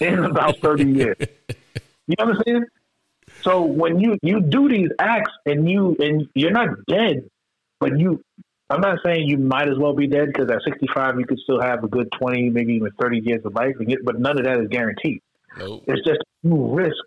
[0.00, 1.16] in about 30 years.
[2.06, 2.64] You know what I'm saying?
[3.42, 7.28] So when you, you do these acts and you and you're not dead,
[7.78, 8.22] but you
[8.70, 11.60] I'm not saying you might as well be dead because at 65 you could still
[11.60, 13.74] have a good 20, maybe even 30 years of life,
[14.04, 15.20] but none of that is guaranteed.
[15.58, 15.82] Nope.
[15.88, 17.04] It's just you risk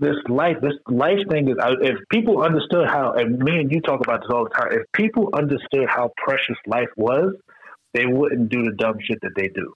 [0.00, 1.56] this life, this life thing is.
[1.62, 4.72] Uh, if people understood how, and me and you talk about this all the time.
[4.72, 7.34] If people understood how precious life was,
[7.94, 9.72] they wouldn't do the dumb shit that they do.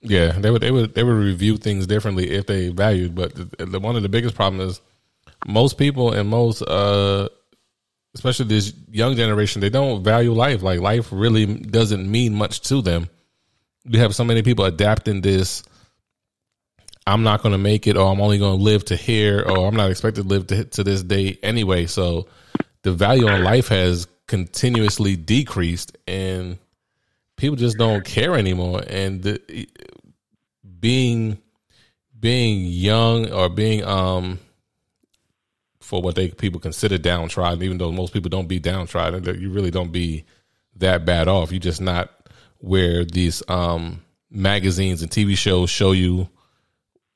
[0.00, 0.62] Yeah, they would.
[0.62, 0.94] They would.
[0.94, 3.14] They would review things differently if they valued.
[3.14, 4.80] But the, the, one of the biggest problems is
[5.46, 7.28] most people and most, uh,
[8.14, 10.62] especially this young generation, they don't value life.
[10.62, 13.08] Like life really doesn't mean much to them.
[13.84, 15.64] You have so many people adapting this
[17.08, 19.66] I'm not going to make it, or I'm only going to live to here, or
[19.66, 21.86] I'm not expected to live to, to this day anyway.
[21.86, 22.28] So
[22.82, 26.58] the value on life has continuously decreased, and
[27.38, 28.82] people just don't care anymore.
[28.86, 29.66] And the,
[30.78, 31.38] being
[32.20, 34.38] being young or being um
[35.80, 37.62] for what they people consider downtrodden.
[37.62, 40.26] Even though most people don't be downtrodden, you really don't be
[40.76, 41.50] that bad off.
[41.50, 42.10] You're just not
[42.58, 46.28] where these um, magazines and TV shows show you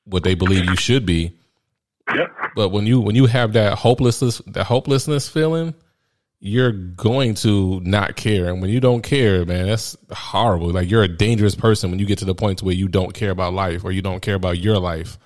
[0.05, 1.37] what they believe you should be.
[2.13, 2.35] Yep.
[2.55, 5.75] But when you when you have that hopelessness that hopelessness feeling,
[6.45, 8.49] you're going to not care.
[8.49, 10.71] And when you don't care, man, that's horrible.
[10.71, 13.29] Like you're a dangerous person when you get to the point where you don't care
[13.31, 15.17] about life or you don't care about your life.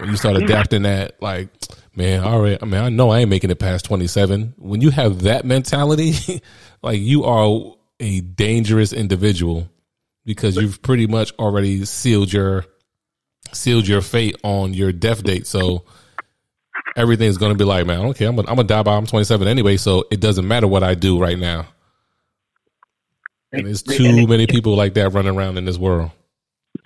[0.00, 1.50] When you start adapting that, like,
[1.94, 4.54] man, all right, I mean, I know I ain't making it past 27.
[4.58, 6.42] When you have that mentality,
[6.82, 9.68] like you are a dangerous individual
[10.24, 12.64] because you've pretty much already sealed your
[13.52, 15.46] sealed your fate on your death date.
[15.46, 15.84] So
[16.98, 19.46] everything's going to be like, man, okay, I'm gonna, I'm gonna die by I'm 27
[19.46, 21.66] anyway, so it doesn't matter what I do right now.
[23.52, 26.10] And there's too many people like that running around in this world.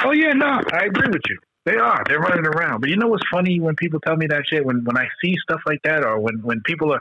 [0.05, 1.39] Oh yeah, no, I agree with you.
[1.65, 2.03] They are.
[2.09, 2.81] They're running around.
[2.81, 4.65] But you know what's funny when people tell me that shit?
[4.65, 7.01] When when I see stuff like that, or when when people are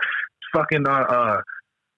[0.53, 1.41] fucking uh, uh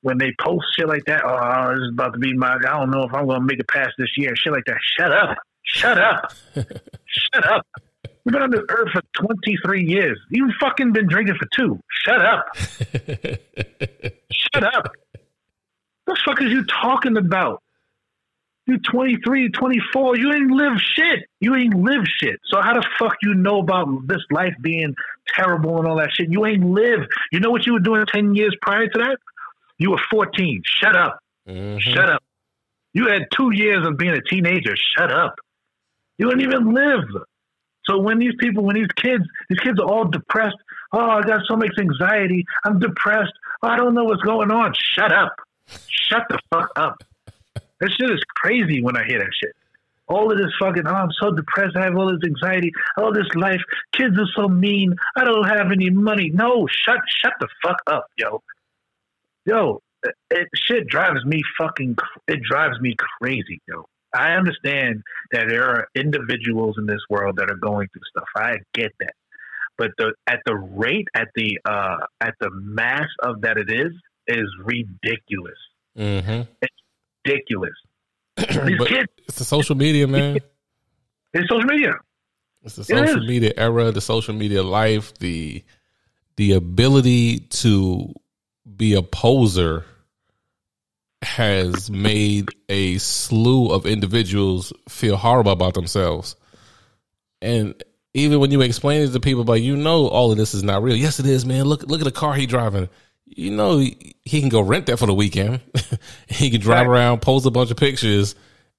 [0.01, 1.23] when they post shit like that.
[1.25, 2.55] Oh, this is about to be my.
[2.55, 4.35] I don't know if I'm gonna make it past this year.
[4.35, 4.77] Shit like that.
[4.97, 5.37] Shut up.
[5.63, 6.33] Shut up.
[7.05, 7.65] Shut up.
[8.25, 10.17] We've been on this earth for 23 years.
[10.29, 11.79] You've fucking been drinking for two.
[11.89, 12.45] Shut up.
[14.31, 14.91] Shut up.
[16.05, 17.61] What the fuck is you talking about?
[18.65, 21.27] You're 23, 24, you ain't live shit.
[21.41, 22.39] You ain't live shit.
[22.45, 24.95] So how the fuck you know about this life being
[25.27, 26.31] terrible and all that shit?
[26.31, 27.01] You ain't live.
[27.33, 29.17] You know what you were doing 10 years prior to that?
[29.79, 30.61] You were 14.
[30.65, 31.19] Shut up.
[31.47, 31.79] Mm-hmm.
[31.79, 32.23] Shut up.
[32.93, 34.75] You had two years of being a teenager.
[34.97, 35.35] Shut up.
[36.17, 37.03] You didn't even live.
[37.85, 40.57] So when these people, when these kids, these kids are all depressed.
[40.91, 42.45] Oh, I got so much anxiety.
[42.63, 43.33] I'm depressed.
[43.61, 44.73] Oh, I don't know what's going on.
[44.95, 45.35] Shut up.
[45.87, 47.03] Shut the fuck up.
[47.79, 49.55] That shit is crazy when I hear that shit.
[50.07, 51.75] All of this fucking, oh, I'm so depressed.
[51.75, 53.61] I have all this anxiety, all this life.
[53.93, 54.95] Kids are so mean.
[55.15, 56.29] I don't have any money.
[56.33, 58.41] No, shut, shut the fuck up, yo.
[59.45, 59.81] Yo,
[60.29, 63.85] it, shit drives me fucking, it drives me crazy, yo.
[64.13, 68.27] I understand that there are individuals in this world that are going through stuff.
[68.35, 69.13] I get that,
[69.77, 73.91] but the at the rate at the uh, at the mass of that it is
[74.27, 75.57] is ridiculous.
[75.97, 76.51] Mm-hmm.
[76.61, 76.75] It's
[77.25, 77.73] ridiculous.
[78.37, 80.39] These kids, it's the social media, man.
[81.35, 81.93] It's social media.
[82.61, 85.63] It's the social it media era, the social media life, the
[86.35, 88.13] the ability to
[88.77, 89.83] be a poser
[91.23, 96.35] has made a slew of individuals feel horrible about themselves.
[97.41, 97.81] And
[98.13, 100.83] even when you explain it to people, like you know, all of this is not
[100.83, 100.95] real.
[100.95, 101.65] Yes, it is, man.
[101.65, 102.89] Look, look at the car he driving.
[103.25, 105.61] You know, he can go rent that for the weekend.
[106.27, 106.93] he can drive right.
[106.93, 108.35] around, post a bunch of pictures,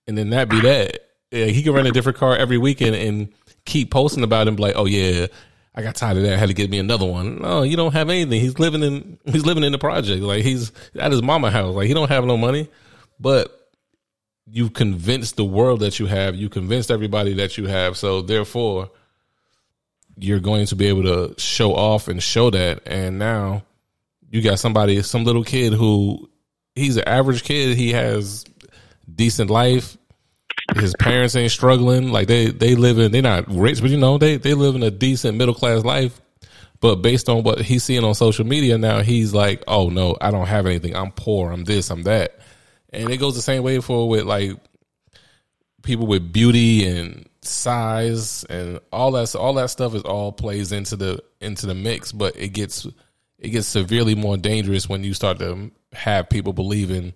[0.07, 1.01] and then that be that.
[1.33, 3.33] Yeah, he can rent a different car every weekend and
[3.65, 4.57] keep posting about him.
[4.57, 5.27] Like, oh yeah,
[5.75, 6.35] I got tired of that.
[6.35, 7.43] I had to get me another one.
[7.43, 8.41] No, you don't have anything.
[8.41, 10.23] He's living in he's living in the project.
[10.23, 11.75] Like he's at his mama house.
[11.75, 12.69] Like he don't have no money.
[13.19, 13.71] But
[14.47, 16.37] you convinced the world that you have.
[16.37, 17.97] You convinced everybody that you have.
[17.97, 18.91] So therefore,
[20.17, 22.83] you're going to be able to show off and show that.
[22.87, 23.65] And now
[24.31, 26.31] you got somebody, some little kid who
[26.77, 27.77] he's an average kid.
[27.77, 28.45] He has
[29.13, 29.97] decent life
[30.77, 32.11] his parents ain't struggling.
[32.11, 34.83] Like they they live in they're not rich, but you know they they live in
[34.83, 36.21] a decent middle class life.
[36.81, 40.31] But based on what he's seeing on social media now, he's like, oh no, I
[40.31, 40.95] don't have anything.
[40.95, 41.51] I'm poor.
[41.51, 41.91] I'm this.
[41.91, 42.39] I'm that.
[42.93, 44.53] And it goes the same way for with like
[45.83, 49.35] people with beauty and size and all that.
[49.35, 52.13] All that stuff is all plays into the into the mix.
[52.13, 52.87] But it gets
[53.39, 57.15] it gets severely more dangerous when you start to have people believing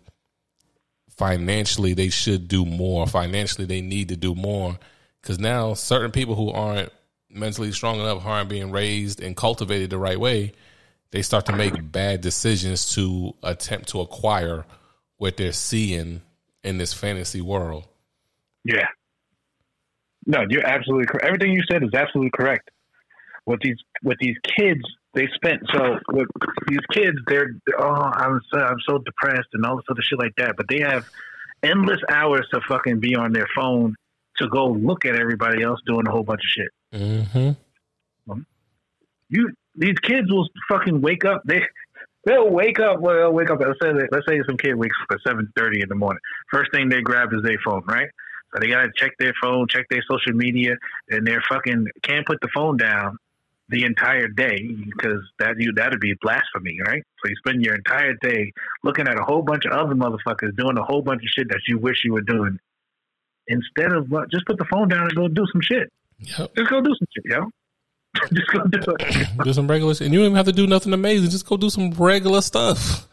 [1.19, 3.07] financially they should do more.
[3.07, 4.79] Financially, they need to do more
[5.21, 6.91] because now certain people who aren't
[7.29, 10.53] mentally strong enough, aren't being raised and cultivated the right way,
[11.11, 14.65] they start to make bad decisions to attempt to acquire
[15.17, 16.23] what they're seeing
[16.63, 17.87] in this fantasy world.
[18.65, 18.87] Yeah.
[20.27, 21.27] No, you're absolutely correct.
[21.27, 22.71] Everything you said is absolutely correct.
[23.47, 24.83] With these with these kids,
[25.19, 26.29] they spent so with
[26.69, 30.35] these kids they're oh I'm so, I'm so depressed and all this other shit like
[30.37, 31.09] that but they have
[31.63, 33.95] endless hours to fucking be on their phone
[34.37, 36.71] to go look at everybody else doing a whole bunch of shit.
[36.95, 38.31] Mm-hmm.
[38.31, 38.47] Um,
[39.29, 41.63] you these kids will fucking wake up they
[42.25, 45.19] they'll wake up well they'll wake up let's say let's say some kid wakes up
[45.27, 46.21] at 7.30 in the morning.
[46.51, 48.09] First thing they grab is their phone right?
[48.53, 50.77] So they gotta check their phone check their social media
[51.11, 53.19] and they're fucking can't put the phone down
[53.71, 54.57] the entire day
[54.87, 57.03] because that you that'd be blasphemy, right?
[57.23, 58.53] So you spend your entire day
[58.83, 61.61] looking at a whole bunch of other motherfuckers doing a whole bunch of shit that
[61.69, 62.59] you wish you were doing.
[63.47, 65.91] Instead of uh, just put the phone down and go do some shit.
[66.21, 66.55] Yep.
[66.57, 67.51] Just go do some shit, yo.
[68.33, 69.45] just go do it.
[69.45, 70.07] do some regular shit.
[70.07, 71.31] And you don't even have to do nothing amazing.
[71.31, 73.07] Just go do some regular stuff.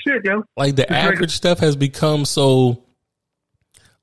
[0.00, 0.42] Shit, yo.
[0.56, 1.28] Like the It's average regular.
[1.28, 2.82] stuff has become so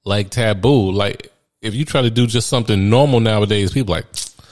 [0.03, 0.91] like taboo.
[0.91, 1.31] Like
[1.61, 4.05] if you try to do just something normal nowadays, people like,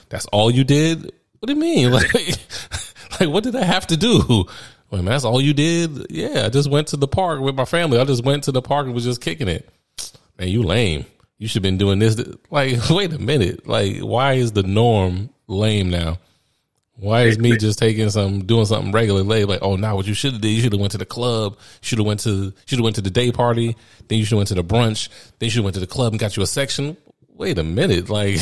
[0.10, 1.14] that's all you did?
[1.44, 1.92] What do you mean?
[1.92, 2.14] Like
[3.20, 4.46] like what did I have to do?
[4.90, 6.10] Wait, man, that's all you did?
[6.10, 8.00] Yeah, I just went to the park with my family.
[8.00, 9.68] I just went to the park and was just kicking it.
[10.40, 11.06] Man, you lame.
[11.40, 12.16] You should have been doing this.
[12.50, 13.68] Like, wait a minute.
[13.68, 16.18] Like, why is the norm lame now?
[16.96, 19.50] Why is me just taking some, doing something regular late?
[19.50, 21.58] Like, oh, now what you should have did, you should have went to the club,
[21.82, 23.76] should have went to, should have went to the day party,
[24.08, 25.88] then you should have went to the brunch, then you should have went to the
[25.88, 26.96] club and got you a section.
[27.36, 28.38] Wait a minute, like,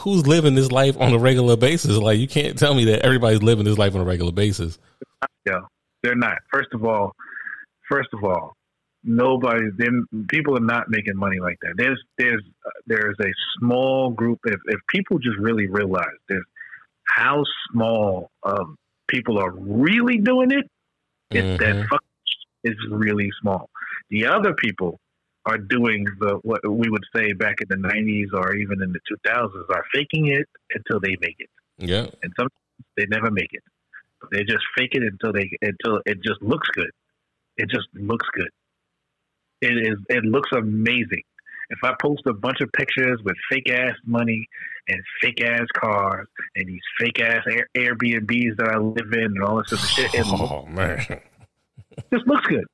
[0.00, 1.96] who's living this life on a regular basis?
[1.96, 4.78] Like, you can't tell me that everybody's living this life on a regular basis.
[5.46, 5.66] Yo,
[6.02, 6.38] they're not.
[6.52, 7.12] First of all,
[7.88, 8.54] first of all,
[9.04, 9.70] nobody.
[9.76, 11.74] Them people are not making money like that.
[11.76, 12.42] There's there's
[12.86, 14.38] there's a small group.
[14.44, 16.44] If if people just really realize there's
[17.06, 18.76] how small um,
[19.08, 20.66] people are really doing it,
[21.30, 21.88] it that Mhm.
[21.88, 22.04] fuck
[22.64, 23.68] is really small.
[24.10, 24.98] The other people
[25.46, 29.00] are doing the what we would say back in the '90s or even in the
[29.26, 32.06] 2000s are faking it until they make it Yeah.
[32.22, 32.52] and sometimes
[32.96, 33.62] they never make it.
[34.32, 36.90] They just fake it until they until it just looks good.
[37.56, 38.50] It just looks good.
[39.62, 39.98] It is.
[40.08, 41.22] It looks amazing.
[41.70, 44.46] If I post a bunch of pictures with fake ass money
[44.88, 46.26] and fake ass cars
[46.56, 50.10] and these fake ass Air, Airbnbs that I live in and all this other shit,
[50.26, 50.98] Oh, man.
[52.10, 52.64] this looks good.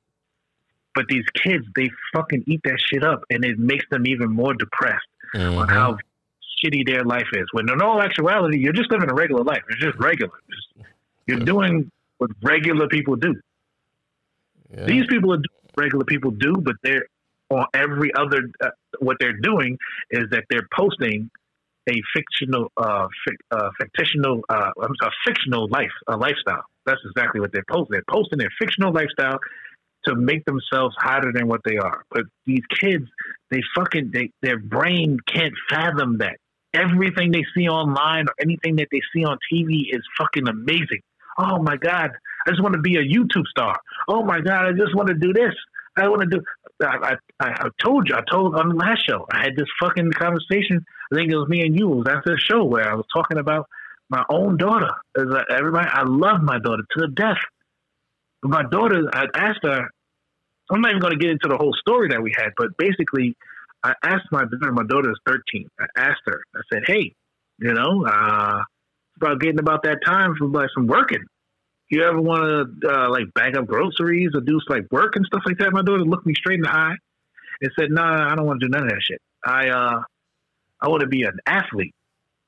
[0.97, 4.55] But these kids, they fucking eat that shit up, and it makes them even more
[4.55, 5.69] depressed on Mhm.
[5.69, 5.99] how
[6.57, 7.45] shitty their life is.
[7.51, 9.61] When in all actuality, you're just living a regular life.
[9.69, 10.33] It's just regular.
[11.27, 13.35] You're doing what regular people do.
[14.71, 14.85] Yeah.
[14.85, 17.05] These people are doing what regular people do, but they're
[17.51, 18.49] on every other.
[18.59, 19.77] Uh, what they're doing
[20.09, 21.29] is that they're posting
[21.87, 26.65] a fictional, uh, fic, uh, fictional, uh, I'm sorry, fictional life, a lifestyle.
[26.87, 27.91] That's exactly what they're posting.
[27.91, 29.39] They're posting their fictional lifestyle
[30.07, 32.03] to make themselves hotter than what they are.
[32.11, 33.05] But these kids,
[33.51, 36.37] they fucking, they, their brain can't fathom that.
[36.73, 41.01] Everything they see online or anything that they see on TV is fucking amazing.
[41.37, 42.11] Oh my God,
[42.45, 43.75] I just want to be a YouTube star.
[44.07, 45.53] Oh my God, I just want to do this.
[45.97, 46.43] I want to do.
[46.85, 48.15] I, I, I told you.
[48.15, 49.25] I told on the last show.
[49.31, 50.85] I had this fucking conversation.
[51.11, 51.91] I think it was me and you.
[51.91, 53.67] It was after the show where I was talking about
[54.09, 54.91] my own daughter.
[55.17, 57.37] Everybody, I love my daughter to the death.
[58.41, 59.89] But my daughter, I asked her.
[60.71, 63.35] I'm not even going to get into the whole story that we had, but basically,
[63.83, 64.71] I asked my daughter.
[64.71, 65.69] My daughter is 13.
[65.79, 66.41] I asked her.
[66.55, 67.13] I said, "Hey,
[67.59, 68.63] you know, uh,
[69.15, 71.23] about getting about that time for like some working."
[71.89, 75.43] you ever want to uh, like bag up groceries or do like work and stuff
[75.45, 75.71] like that?
[75.71, 76.95] My daughter looked me straight in the eye
[77.61, 79.21] and said, "Nah, I don't want to do none of that shit.
[79.45, 80.01] I uh,
[80.81, 81.95] I want to be an athlete."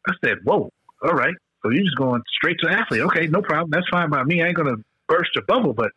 [0.07, 0.69] I said, "Whoa,
[1.01, 1.33] all right.
[1.63, 3.01] So you're just going straight to athlete?
[3.01, 3.69] Okay, no problem.
[3.69, 4.41] That's fine by me.
[4.41, 5.91] I ain't gonna burst your bubble, but."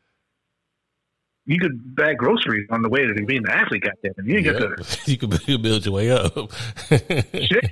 [1.46, 4.24] You could bag groceries on the way to being an athlete, goddamn it.
[4.26, 4.76] You ain't got Yeah.
[4.76, 6.32] to you could build your way up.
[6.90, 7.70] shit.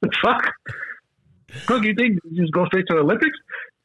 [0.00, 0.52] What the fuck?
[1.66, 3.36] Cook, you think you just go straight to the Olympics?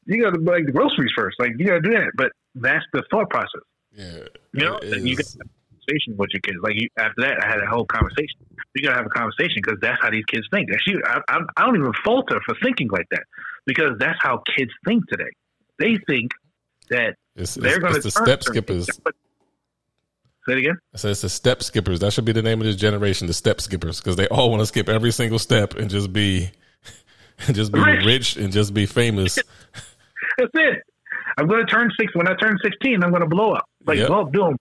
[0.06, 1.38] You got to bag the groceries first.
[1.40, 2.12] Like you got to do that.
[2.16, 3.62] But that's the thought process.
[3.94, 4.20] yeah,
[4.54, 6.58] You know, you got to have a conversation with your kids.
[6.62, 8.40] Like you, after that, I had a whole conversation.
[8.76, 10.70] You got to have a conversation because that's how these kids think.
[10.70, 13.24] And she, I, I, I don't even falter for thinking like that
[13.66, 15.32] because that's how kids think today.
[15.80, 16.32] They think
[16.90, 18.86] that It's, they're going to the step skippers.
[18.88, 20.78] Say it again.
[20.94, 22.00] I said it's the step skippers.
[22.00, 24.62] That should be the name of this generation, the step skippers, because they all want
[24.62, 26.50] to skip every single step and just be,
[27.48, 28.06] and just be Rich.
[28.06, 29.36] rich and just be famous.
[30.38, 30.84] That's it.
[31.38, 32.16] I'm going to turn six.
[32.16, 33.70] When I turn 16, I'm going to blow up.
[33.86, 34.08] Like, Yep.
[34.08, 34.58] blow up, doing.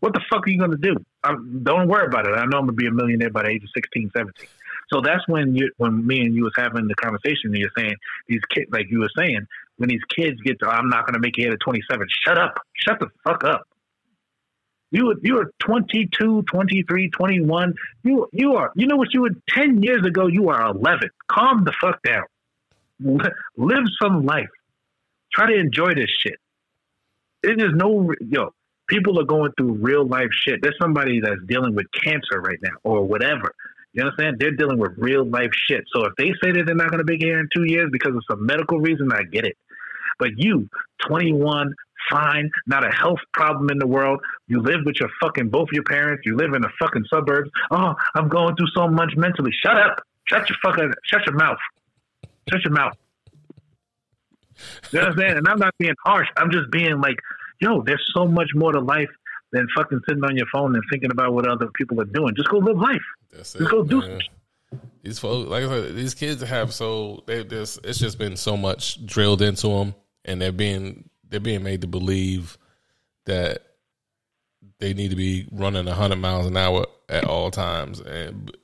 [0.00, 0.94] What the fuck are you going to do?
[1.24, 2.32] Um don't worry about it.
[2.32, 4.46] I know I'm going to be a millionaire by the age of 16, 17.
[4.92, 7.94] So that's when you, when me and you was having the conversation, and you're saying
[8.28, 9.46] these kids, like you were saying,
[9.76, 12.06] when these kids get to, I'm not going to make it at 27.
[12.24, 12.54] Shut up.
[12.74, 13.68] Shut the fuck up.
[14.90, 17.74] You were, you were 22, 23, 21.
[18.04, 20.26] You, you are, you know what you were 10 years ago?
[20.28, 21.10] You are 11.
[21.28, 22.24] Calm the fuck down.
[23.56, 24.48] Live some life
[25.36, 26.38] try to enjoy this shit.
[27.42, 28.52] It is no yo.
[28.88, 30.62] People are going through real life shit.
[30.62, 33.52] There's somebody that's dealing with cancer right now or whatever.
[33.92, 34.36] You understand?
[34.38, 35.84] They're dealing with real life shit.
[35.92, 38.14] So if they say that they're not going to be here in two years because
[38.14, 39.56] of some medical reason, I get it.
[40.18, 40.68] But you,
[41.06, 41.74] 21,
[42.10, 44.20] fine, not a health problem in the world.
[44.48, 46.22] You live with your fucking both your parents.
[46.24, 47.50] You live in the fucking suburbs.
[47.70, 49.52] Oh, I'm going through so much mentally.
[49.52, 50.00] Shut up.
[50.24, 51.58] Shut your fucking shut your mouth.
[52.50, 52.96] Shut your mouth.
[54.90, 55.38] You understand?
[55.38, 56.28] And I'm not being harsh.
[56.36, 57.16] I'm just being like,
[57.60, 59.10] yo, there's so much more to life
[59.52, 62.34] than fucking sitting on your phone and thinking about what other people are doing.
[62.34, 63.02] Just go live life.
[63.32, 64.20] That's Just go do man.
[65.02, 68.56] These folks, like I said, these kids have so they this it's just been so
[68.56, 69.94] much drilled into them,
[70.26, 72.58] and they're being they're being made to believe
[73.24, 73.62] that
[74.78, 78.54] they need to be running hundred miles an hour at all times, and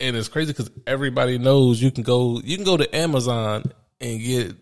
[0.00, 3.64] and it's crazy because everybody knows you can go you can go to Amazon
[4.00, 4.54] and get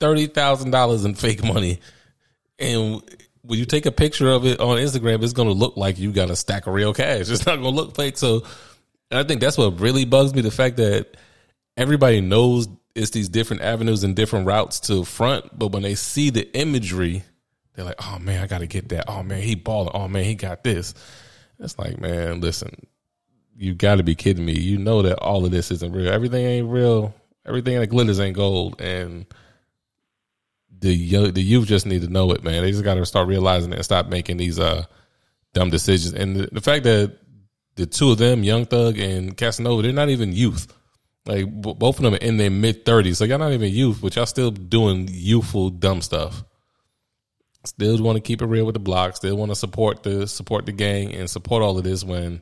[0.00, 1.80] thirty thousand dollars in fake money,
[2.58, 3.02] and
[3.42, 6.12] when you take a picture of it on Instagram, it's going to look like you
[6.12, 7.30] got a stack of real cash.
[7.30, 8.18] It's not going to look fake.
[8.18, 8.42] So,
[9.10, 11.16] I think that's what really bugs me: the fact that
[11.76, 16.30] everybody knows it's these different avenues and different routes to front, but when they see
[16.30, 17.22] the imagery,
[17.74, 19.04] they're like, "Oh man, I got to get that.
[19.08, 19.92] Oh man, he balling.
[19.94, 20.94] Oh man, he got this."
[21.60, 22.86] It's like, man, listen,
[23.56, 24.52] you got to be kidding me.
[24.52, 26.08] You know that all of this isn't real.
[26.08, 27.14] Everything ain't real.
[27.46, 29.26] Everything that glitters ain't gold, and
[30.80, 32.62] the young, the youth just need to know it, man.
[32.62, 34.84] They just got to start realizing it and stop making these uh
[35.54, 36.14] dumb decisions.
[36.14, 37.18] And the, the, fact that
[37.76, 40.72] the two of them, Young Thug and Casanova, they're not even youth.
[41.28, 44.00] Like b- both of them are in their mid thirties, so y'all not even youth,
[44.00, 46.42] but y'all still doing youthful dumb stuff.
[47.66, 49.14] Still want to keep it real with the block.
[49.14, 52.40] Still want to support the support the gang and support all of this when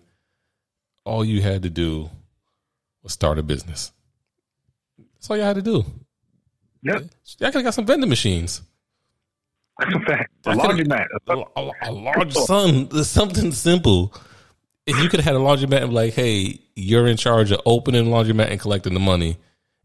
[1.05, 2.09] all you had to do
[3.03, 3.91] was start a business.
[5.15, 5.85] That's all y'all had to do.
[6.83, 7.03] Yep.
[7.41, 8.63] Y'all could have got some vending machines.
[9.81, 10.31] That's a fact.
[10.47, 11.07] A laundromat.
[11.27, 14.15] A, a, a large son, something simple.
[14.87, 17.61] If you could have had a laundromat and be like, hey, you're in charge of
[17.67, 19.37] opening laundromat and collecting the money,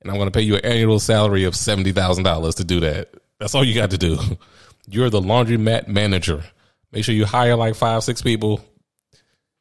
[0.01, 3.13] and I'm going to pay you an annual salary of $70,000 to do that.
[3.39, 4.17] That's all you got to do.
[4.87, 6.43] You're the laundromat manager.
[6.91, 8.61] Make sure you hire like five, six people.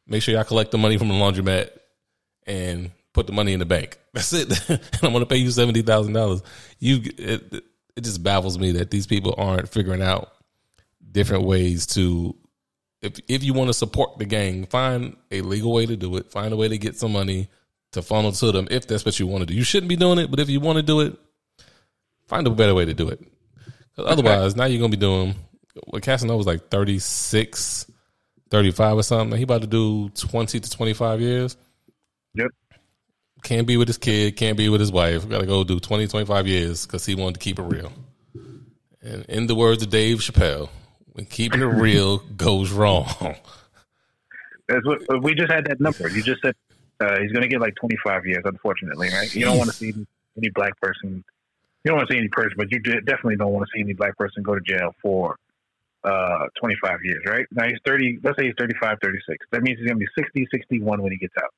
[0.06, 1.70] Make sure y'all collect the money from the laundromat
[2.46, 3.98] and put the money in the bank.
[4.12, 4.48] That's it.
[4.68, 6.42] and I'm going to pay you seventy thousand dollars.
[6.78, 7.64] You, it,
[7.96, 10.32] it just baffles me that these people aren't figuring out
[11.10, 12.36] different ways to.
[13.02, 16.30] If if you want to support the gang, find a legal way to do it.
[16.30, 17.48] Find a way to get some money
[17.92, 19.54] to funnel to them if that's what you want to do.
[19.54, 21.18] You shouldn't be doing it, but if you want to do it,
[22.26, 23.20] find a better way to do it.
[23.96, 25.34] Because Otherwise, now you're gonna be doing
[25.86, 27.90] what Casanova was like 36,
[28.50, 29.36] 35 or something.
[29.36, 31.56] He about to do 20 to 25 years.
[32.34, 32.50] Yep
[33.42, 35.28] can't be with his kid, can't be with his wife.
[35.28, 37.92] Got to go do 20, 25 years because he wanted to keep it real.
[39.02, 40.68] And in the words of Dave Chappelle,
[41.28, 43.36] keeping it real goes wrong.
[44.84, 46.08] What we just had that number.
[46.08, 46.54] You just said
[47.00, 49.34] uh, he's going to get like 25 years, unfortunately, right?
[49.34, 49.92] You don't want to see
[50.36, 51.24] any black person.
[51.82, 53.94] You don't want to see any person, but you definitely don't want to see any
[53.94, 55.36] black person go to jail for
[56.04, 57.46] uh, 25 years, right?
[57.50, 59.46] Now he's 30, let's say he's 35, 36.
[59.50, 61.52] That means he's going to be 60, 61 when he gets out.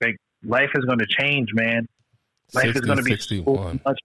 [0.00, 1.88] Like life is going to change, man.
[2.54, 3.80] Life 60, is going to be 61.
[3.84, 3.98] so much.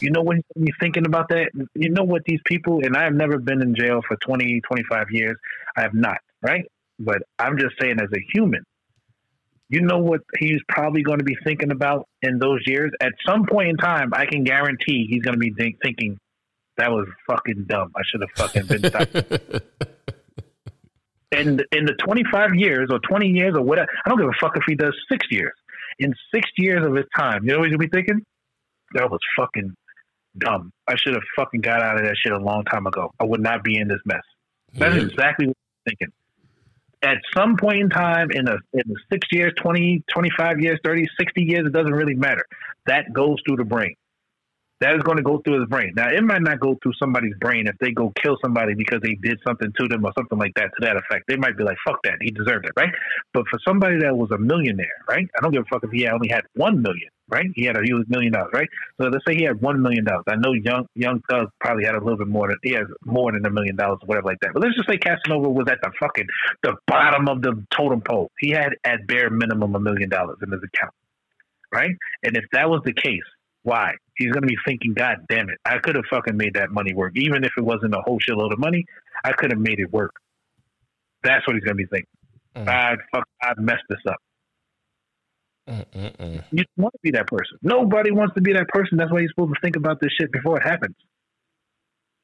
[0.00, 1.50] You know what he's thinking about that?
[1.74, 5.06] You know what these people, and I have never been in jail for 20, 25
[5.10, 5.36] years.
[5.76, 6.64] I have not, right?
[6.98, 8.62] But I'm just saying, as a human,
[9.68, 12.92] you know what he's probably going to be thinking about in those years?
[13.00, 16.18] At some point in time, I can guarantee he's going to be think- thinking,
[16.76, 17.92] that was fucking dumb.
[17.96, 18.84] I should have fucking been
[21.32, 24.56] And in the 25 years or 20 years or whatever, I don't give a fuck
[24.56, 25.54] if he does six years.
[25.98, 28.22] In six years of his time, you know what he'll be thinking?
[28.94, 29.74] That was fucking
[30.38, 30.70] dumb.
[30.86, 33.10] I should have fucking got out of that shit a long time ago.
[33.18, 34.20] I would not be in this mess.
[34.74, 35.08] That's mm-hmm.
[35.08, 36.08] exactly what I'm thinking.
[37.02, 41.06] At some point in time, in a in the six years, 20, 25 years, 30,
[41.18, 42.44] 60 years, it doesn't really matter.
[42.86, 43.94] That goes through the brain
[44.80, 45.92] that is going to go through his brain.
[45.96, 49.14] Now, it might not go through somebody's brain if they go kill somebody because they
[49.22, 51.24] did something to them or something like that to that effect.
[51.28, 52.18] They might be like, fuck that.
[52.20, 52.92] He deserved it, right?
[53.32, 55.26] But for somebody that was a millionaire, right?
[55.36, 57.46] I don't give a fuck if he only had one million, right?
[57.54, 58.68] He had a huge million dollars, right?
[59.00, 60.24] So let's say he had one million dollars.
[60.28, 63.32] I know young young Thug probably had a little bit more than he has more
[63.32, 64.50] than a million dollars or whatever like that.
[64.52, 66.26] But let's just say Casanova was at the fucking
[66.62, 68.30] the bottom of the totem pole.
[68.40, 70.92] He had at bare minimum a million dollars in his account.
[71.72, 71.90] Right?
[72.22, 73.24] And if that was the case,
[73.66, 73.94] why?
[74.16, 76.94] He's going to be thinking, God damn it, I could have fucking made that money
[76.94, 77.12] work.
[77.16, 78.84] Even if it wasn't a whole shitload of money,
[79.24, 80.12] I could have made it work.
[81.24, 82.06] That's what he's going to be thinking.
[82.54, 82.68] Mm.
[82.68, 84.16] I fuck, I messed this up.
[85.68, 86.44] Mm-mm-mm.
[86.52, 87.58] You want to be that person.
[87.60, 88.98] Nobody wants to be that person.
[88.98, 90.94] That's why you're supposed to think about this shit before it happens.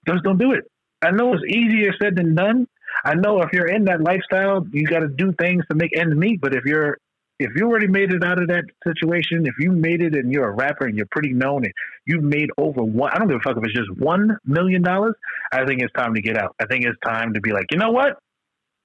[0.07, 0.65] Just don't do it.
[1.03, 2.69] I know it's easier said than done.
[3.05, 6.15] I know if you're in that lifestyle, you got to do things to make ends
[6.15, 6.41] meet.
[6.41, 6.99] But if you're
[7.45, 10.49] if you already made it out of that situation, if you made it and you're
[10.49, 11.73] a rapper and you're pretty known and
[12.07, 15.15] you've made over one, I don't give a fuck if it's just one million dollars.
[15.53, 16.55] I think it's time to get out.
[16.61, 18.19] I think it's time to be like, you know what?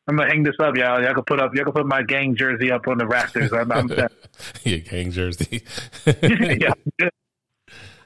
[0.08, 1.04] I'm gonna hang this up, y'all.
[1.04, 3.52] Y'all can put up, y'all can put my gang jersey up on the rafters.
[3.52, 3.90] I'm, I'm
[4.64, 5.64] Your gang jersey.
[6.06, 7.12] yeah, I'm good.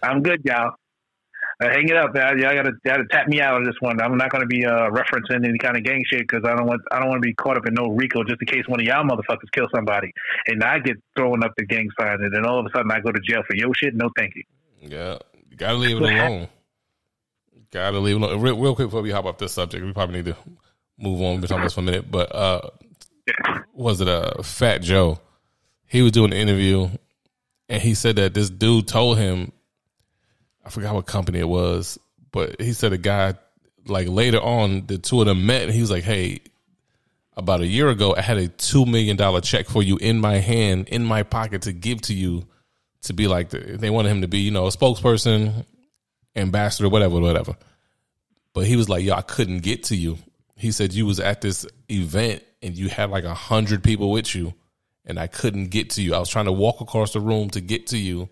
[0.01, 0.73] I'm good, y'all.
[1.61, 2.39] Uh, hang it up, man.
[2.39, 4.01] Y'all gotta, gotta tap me out of this one.
[4.01, 6.81] I'm not gonna be uh, referencing any kind of gang shit because I don't want
[6.91, 8.85] I don't want to be caught up in no RICO just in case one of
[8.85, 10.11] y'all motherfuckers kill somebody
[10.47, 12.99] and I get thrown up the gang sign and then all of a sudden I
[12.99, 13.93] go to jail for your shit.
[13.93, 14.43] No, thank you.
[14.81, 15.19] Yeah,
[15.49, 16.47] you gotta leave it alone.
[17.71, 18.41] Gotta leave it alone.
[18.41, 20.35] Real, real quick before we hop off this subject, we probably need to
[20.99, 21.31] move on.
[21.33, 22.69] We've been talking this for a minute, but uh,
[23.73, 25.21] was it a uh, Fat Joe?
[25.85, 26.89] He was doing an interview
[27.69, 29.53] and he said that this dude told him
[30.65, 31.99] I forgot what company it was,
[32.31, 33.35] but he said a guy
[33.87, 36.41] like later on the two of them met and he was like, Hey,
[37.35, 40.37] about a year ago I had a two million dollar check for you in my
[40.37, 42.45] hand, in my pocket to give to you
[43.03, 45.65] to be like the, they wanted him to be, you know, a spokesperson,
[46.35, 47.55] ambassador, whatever, whatever.
[48.53, 50.17] But he was like, Yo, I couldn't get to you.
[50.55, 54.35] He said you was at this event and you had like a hundred people with
[54.35, 54.53] you
[55.05, 56.13] and I couldn't get to you.
[56.13, 58.29] I was trying to walk across the room to get to you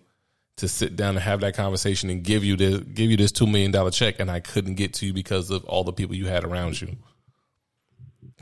[0.60, 3.46] to sit down and have that conversation and give you this give you this two
[3.46, 6.26] million dollar check, and I couldn't get to you because of all the people you
[6.26, 6.96] had around you.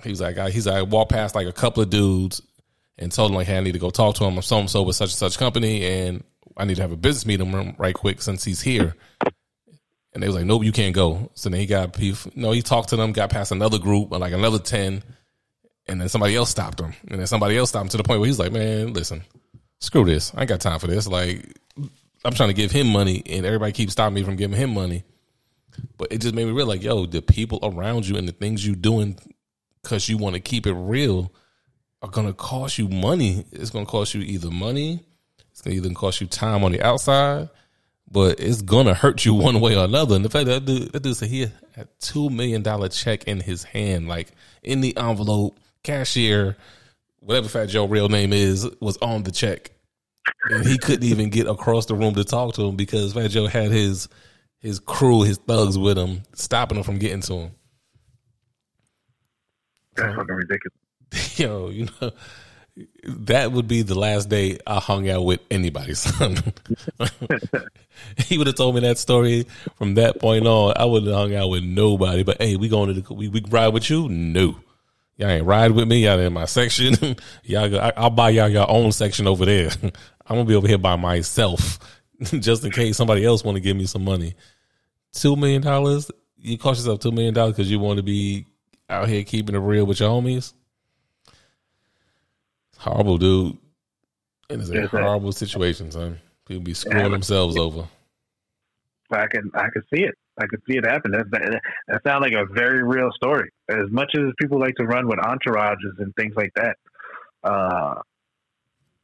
[0.02, 2.40] He's like, I, he's like, I walked past like a couple of dudes
[2.98, 4.36] and told them like, hey, I need to go talk to him.
[4.36, 6.22] I'm so and so with such and such company, and
[6.56, 8.94] I need to have a business meeting right quick since he's here.
[10.12, 11.30] And they was like, nope, you can't go.
[11.34, 11.96] So then he got,
[12.34, 15.02] no, he talked to them, got past another group, like another 10,
[15.86, 16.94] and then somebody else stopped him.
[17.08, 19.22] And then somebody else stopped him to the point where he's like, man, listen,
[19.80, 20.32] screw this.
[20.34, 21.06] I ain't got time for this.
[21.06, 21.52] Like,
[22.24, 25.04] I'm trying to give him money, and everybody keeps stopping me from giving him money.
[25.96, 28.66] But it just made me realize, like, yo, the people around you and the things
[28.66, 29.18] you doing
[29.82, 31.32] because you want to keep it real
[32.02, 33.44] are gonna cost you money.
[33.52, 35.00] It's gonna cost you either money,
[35.50, 37.48] it's gonna either cost you time on the outside,
[38.10, 40.16] but it's gonna hurt you one way or another.
[40.16, 43.40] And the fact that dude, that dude said he had two million dollar check in
[43.40, 44.32] his hand, like
[44.62, 46.56] in the envelope, cashier,
[47.20, 49.72] whatever Fat Joe real name is, was on the check
[50.50, 53.46] and he couldn't even get across the room to talk to him because Fat Joe
[53.46, 54.08] had his
[54.58, 57.50] his crew, his thugs with him, stopping him from getting to him.
[59.96, 60.78] That's fucking ridiculous.
[61.38, 62.12] Yo, you know,
[63.04, 66.36] that would be the last day I hung out with anybody, son.
[68.16, 69.46] he would have told me that story
[69.76, 70.74] from that point on.
[70.76, 72.22] I wouldn't have hung out with nobody.
[72.22, 74.08] But hey, we going to the, we, we ride with you?
[74.08, 74.56] No.
[75.16, 76.04] Y'all ain't ride with me.
[76.04, 76.94] Y'all in my section.
[77.42, 79.70] y'all, go, I, I'll buy y'all your own section over there.
[80.28, 81.78] I'm gonna be over here by myself,
[82.22, 84.34] just in case somebody else want to give me some money.
[85.12, 86.10] Two million dollars.
[86.36, 88.46] You cost yourself two million dollars because you want to be
[88.90, 90.52] out here keeping it real with your homies.
[92.72, 93.58] It's Horrible, dude.
[94.50, 96.18] It is a horrible situation, son.
[96.46, 97.86] People be screwing yeah, themselves over.
[99.10, 100.14] I can I can see it.
[100.40, 101.10] I could see it happen.
[101.10, 103.50] That, that, that sounds like a very real story.
[103.68, 106.76] As much as people like to run with entourages and things like that,
[107.42, 108.00] uh,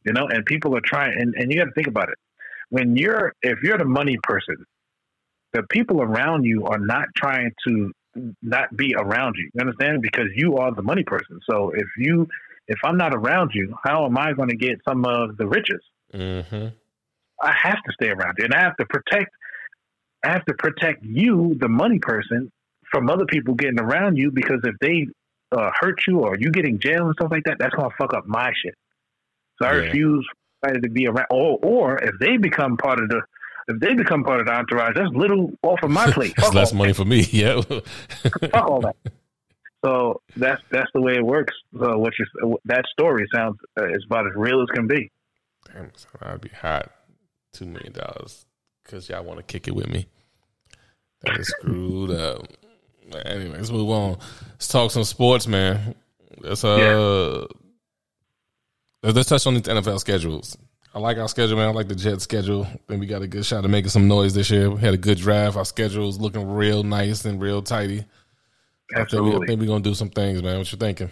[0.05, 2.19] you know, and people are trying, and, and you got to think about it.
[2.71, 4.57] When you're, if you're the money person,
[5.53, 7.93] the people around you are not trying to
[8.43, 9.51] not be around you.
[9.55, 10.03] You understand?
[10.03, 11.41] Because you are the money person.
[11.49, 12.29] So if you,
[12.69, 15.81] if I'm not around you, how am I going to get some of the riches?
[16.13, 16.69] Mm-hmm.
[17.43, 19.31] I have to stay around you, and I have to protect.
[20.25, 22.51] I have to protect you, the money person,
[22.91, 25.07] from other people getting around you because if they
[25.53, 28.25] uh, hurt you or you getting jail and stuff like that, that's gonna fuck up
[28.27, 28.75] my shit.
[29.61, 29.79] So I yeah.
[29.79, 30.27] refuse
[30.73, 31.27] to be around.
[31.31, 33.21] Or, or if they become part of the
[33.67, 36.35] if they become part of the entourage, that's little off of my plate.
[36.39, 36.97] that's less money that.
[36.97, 37.25] for me.
[37.31, 37.61] Yeah.
[37.63, 38.97] Fuck all that.
[39.85, 41.55] So that's that's the way it works.
[41.79, 45.11] So what you that story sounds uh, is about as real as can be.
[45.73, 45.91] Damn,
[46.23, 46.91] I'd be hot.
[47.53, 48.47] Two million dollars
[48.83, 50.07] because y'all want to kick it with me.
[51.23, 52.47] That is screwed up.
[53.27, 54.19] Anyway, let's move on.
[54.53, 55.95] Let's talk some sports, man.
[56.39, 57.64] Let's uh yeah.
[59.13, 60.57] Let's touch on the NFL schedules.
[60.95, 61.69] I like our schedule, man.
[61.69, 62.67] I like the Jets schedule.
[62.87, 64.71] Then we got a good shot of making some noise this year.
[64.71, 65.57] We had a good draft.
[65.57, 68.07] Our schedule is looking real nice and real tidy.
[68.95, 69.45] Absolutely.
[69.45, 70.57] I think, we, are gonna do some things, man.
[70.57, 71.11] What you thinking?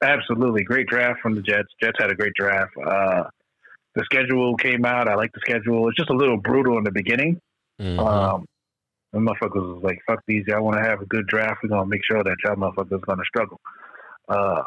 [0.00, 1.68] Absolutely, great draft from the Jets.
[1.82, 2.72] Jets had a great draft.
[2.76, 3.24] Uh,
[3.94, 5.08] the schedule came out.
[5.08, 5.88] I like the schedule.
[5.88, 7.40] It's just a little brutal in the beginning.
[7.80, 7.98] Mm-hmm.
[7.98, 8.46] Um,
[9.12, 10.44] the motherfuckers was like, "Fuck these!
[10.46, 11.60] Y'all want to have a good draft?
[11.62, 13.60] We're gonna make sure that y'all motherfuckers gonna struggle."
[14.28, 14.64] Uh,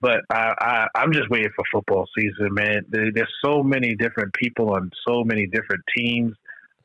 [0.00, 2.82] but I, I am just waiting for football season, man.
[2.88, 6.34] There, there's so many different people on so many different teams.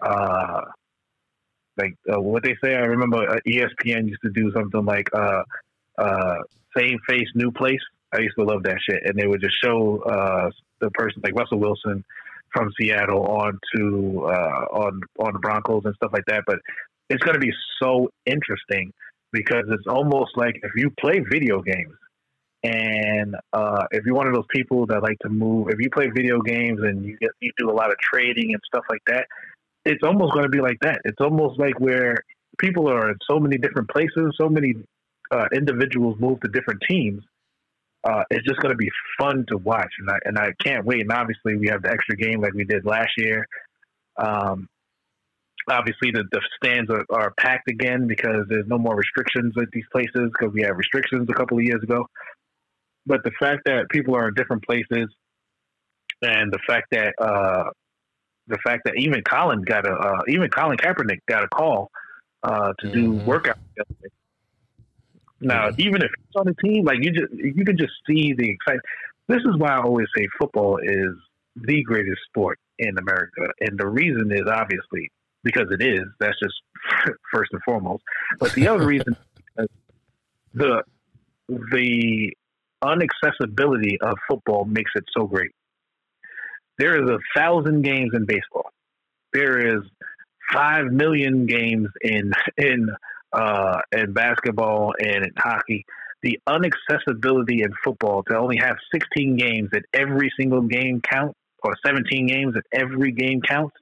[0.01, 0.61] Uh,
[1.77, 5.43] like uh, what they say, I remember uh, ESPN used to do something like uh,
[5.97, 6.35] uh,
[6.75, 7.79] same face, new place.
[8.13, 10.49] I used to love that shit, and they would just show uh,
[10.81, 12.03] the person like Russell Wilson
[12.51, 16.43] from Seattle on to uh, on on the Broncos and stuff like that.
[16.45, 16.59] But
[17.09, 18.91] it's going to be so interesting
[19.31, 21.95] because it's almost like if you play video games
[22.63, 26.07] and uh, if you're one of those people that like to move, if you play
[26.07, 29.27] video games and you get you do a lot of trading and stuff like that,
[29.85, 31.01] it's almost going to be like that.
[31.03, 32.23] It's almost like where
[32.59, 34.75] people are in so many different places, so many
[35.31, 37.21] uh, individuals move to different teams.
[38.05, 41.01] Uh, it's just going to be fun to watch, and I and I can't wait.
[41.01, 43.45] And obviously, we have the extra game like we did last year.
[44.17, 44.69] Um,
[45.69, 49.85] obviously, the, the stands are, are packed again because there's no more restrictions at these
[49.91, 52.05] places because we had restrictions a couple of years ago.
[53.05, 55.09] But the fact that people are in different places,
[56.21, 57.69] and the fact that uh,
[58.47, 61.91] the fact that even Colin got a uh, even Colin Kaepernick got a call
[62.43, 62.93] uh, to mm-hmm.
[62.93, 63.57] do workout.
[65.39, 65.81] Now, mm-hmm.
[65.81, 68.85] even if it's on the team, like you just you can just see the excitement.
[69.27, 71.15] This is why I always say football is
[71.55, 75.11] the greatest sport in America, and the reason is obviously
[75.43, 76.05] because it is.
[76.19, 76.55] That's just
[77.33, 78.03] first and foremost.
[78.39, 79.15] But the other reason,
[79.57, 79.67] is
[80.53, 80.83] the
[81.49, 82.33] the
[82.83, 85.51] unaccessibility of football makes it so great.
[86.77, 88.69] There is a thousand games in baseball.
[89.31, 89.83] There is
[90.51, 92.89] five million games in in
[93.31, 95.85] uh, in basketball and in hockey.
[96.21, 101.75] The unaccessibility in football to only have 16 games that every single game count, or
[101.85, 103.75] 17 games that every game counts,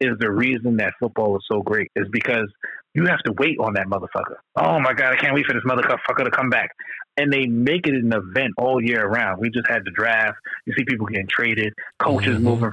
[0.00, 1.90] is the reason that football is so great.
[1.96, 2.50] Is because
[2.94, 4.36] you have to wait on that motherfucker.
[4.56, 6.70] Oh my god, I can't wait for this motherfucker to come back.
[7.16, 9.40] And they make it an event all year round.
[9.40, 10.36] We just had the draft.
[10.66, 12.44] You see people getting traded, coaches mm-hmm.
[12.44, 12.72] moving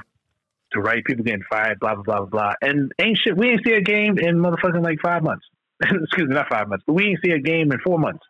[0.73, 2.53] to right, people getting fired, blah blah blah blah blah.
[2.61, 3.37] And ain't shit.
[3.37, 5.45] We ain't see a game in motherfucking like five months.
[5.81, 8.23] Excuse me, not five months, but we ain't see a game in four months.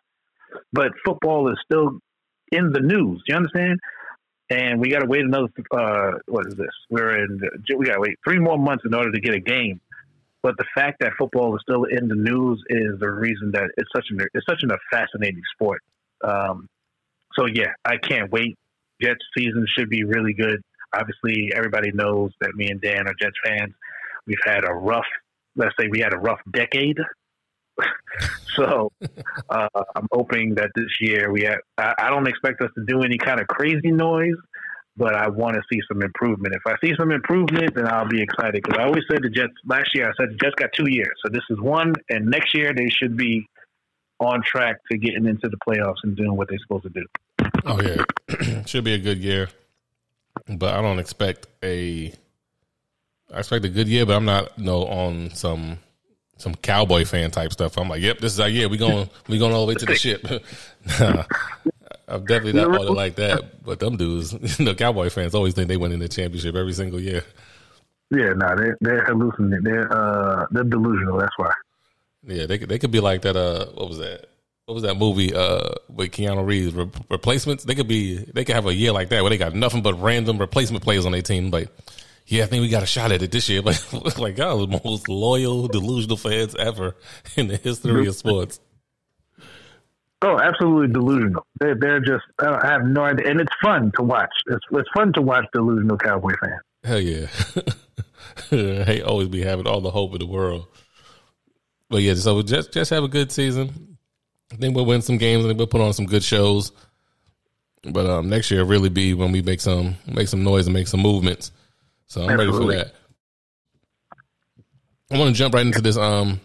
[0.72, 1.98] But football is still
[2.52, 3.22] in the news.
[3.26, 3.80] You understand?
[4.50, 5.48] And we got to wait another.
[5.70, 6.68] Uh, what is this?
[6.90, 7.40] We're in.
[7.76, 9.80] We got to wait three more months in order to get a game.
[10.42, 13.88] But the fact that football is still in the news is the reason that it's
[13.96, 15.82] such an it's such an, a fascinating sport.
[16.26, 16.68] Um,
[17.36, 18.56] so yeah, I can't wait.
[19.00, 20.62] Jets season should be really good
[20.98, 23.74] obviously everybody knows that me and Dan are Jets fans.
[24.26, 25.06] We've had a rough,
[25.56, 26.98] let's say we had a rough decade.
[28.56, 28.90] so
[29.48, 31.58] uh, I'm hoping that this year we have.
[31.76, 34.36] I, I don't expect us to do any kind of crazy noise,
[34.96, 36.54] but I want to see some improvement.
[36.54, 39.52] If I see some improvement, then I'll be excited because I always said the Jets
[39.66, 40.08] last year.
[40.08, 42.88] I said the Jets got two years, so this is one, and next year they
[42.88, 43.46] should be
[44.24, 47.06] on track to getting into the playoffs and doing what they're supposed to do.
[47.64, 49.48] Oh yeah, should be a good year
[50.48, 52.12] but I don't expect a.
[53.32, 55.78] I expect a good year, but I'm not you know on some
[56.36, 57.78] some cowboy fan type stuff.
[57.78, 58.68] I'm like, yep, this is our year.
[58.68, 60.24] We going we going all the way to the ship.
[62.06, 63.64] I'm definitely not all like that.
[63.64, 67.00] But them dudes, the cowboy fans always think they win in the championship every single
[67.00, 67.24] year.
[68.10, 69.64] Yeah, no, they're they're hallucinating.
[69.64, 71.18] They're uh they're delusional.
[71.18, 71.50] That's why.
[72.26, 73.36] Yeah, they could they could be like that.
[73.36, 74.26] Uh, what was that?
[74.66, 76.74] what was that movie uh, with Keanu Reeves?
[76.74, 77.64] Re- replacements.
[77.64, 78.16] They could be.
[78.16, 81.04] They could have a year like that where they got nothing but random replacement players
[81.04, 81.50] on their team.
[81.50, 81.68] Like,
[82.26, 83.62] yeah, I think we got a shot at it this year.
[83.62, 83.86] But
[84.18, 86.96] like, God, the most loyal, delusional fans ever
[87.36, 88.60] in the history of sports.
[90.22, 91.46] Oh, absolutely delusional.
[91.60, 92.24] They're, they're just.
[92.38, 94.32] I have no idea, and it's fun to watch.
[94.46, 96.60] It's it's fun to watch delusional Cowboy fans.
[96.82, 97.26] Hell yeah.
[98.50, 100.66] Hey, always be having all the hope in the world.
[101.90, 103.94] But yeah, so just just have a good season
[104.54, 105.44] I think we'll win some games.
[105.44, 106.70] I think we'll put on some good shows.
[107.82, 110.88] But um, next year really be when we make some make some noise and make
[110.88, 111.50] some movements.
[112.06, 112.76] So I'm Absolutely.
[112.76, 112.94] ready for
[115.10, 115.14] that.
[115.14, 116.40] I want to jump right into this um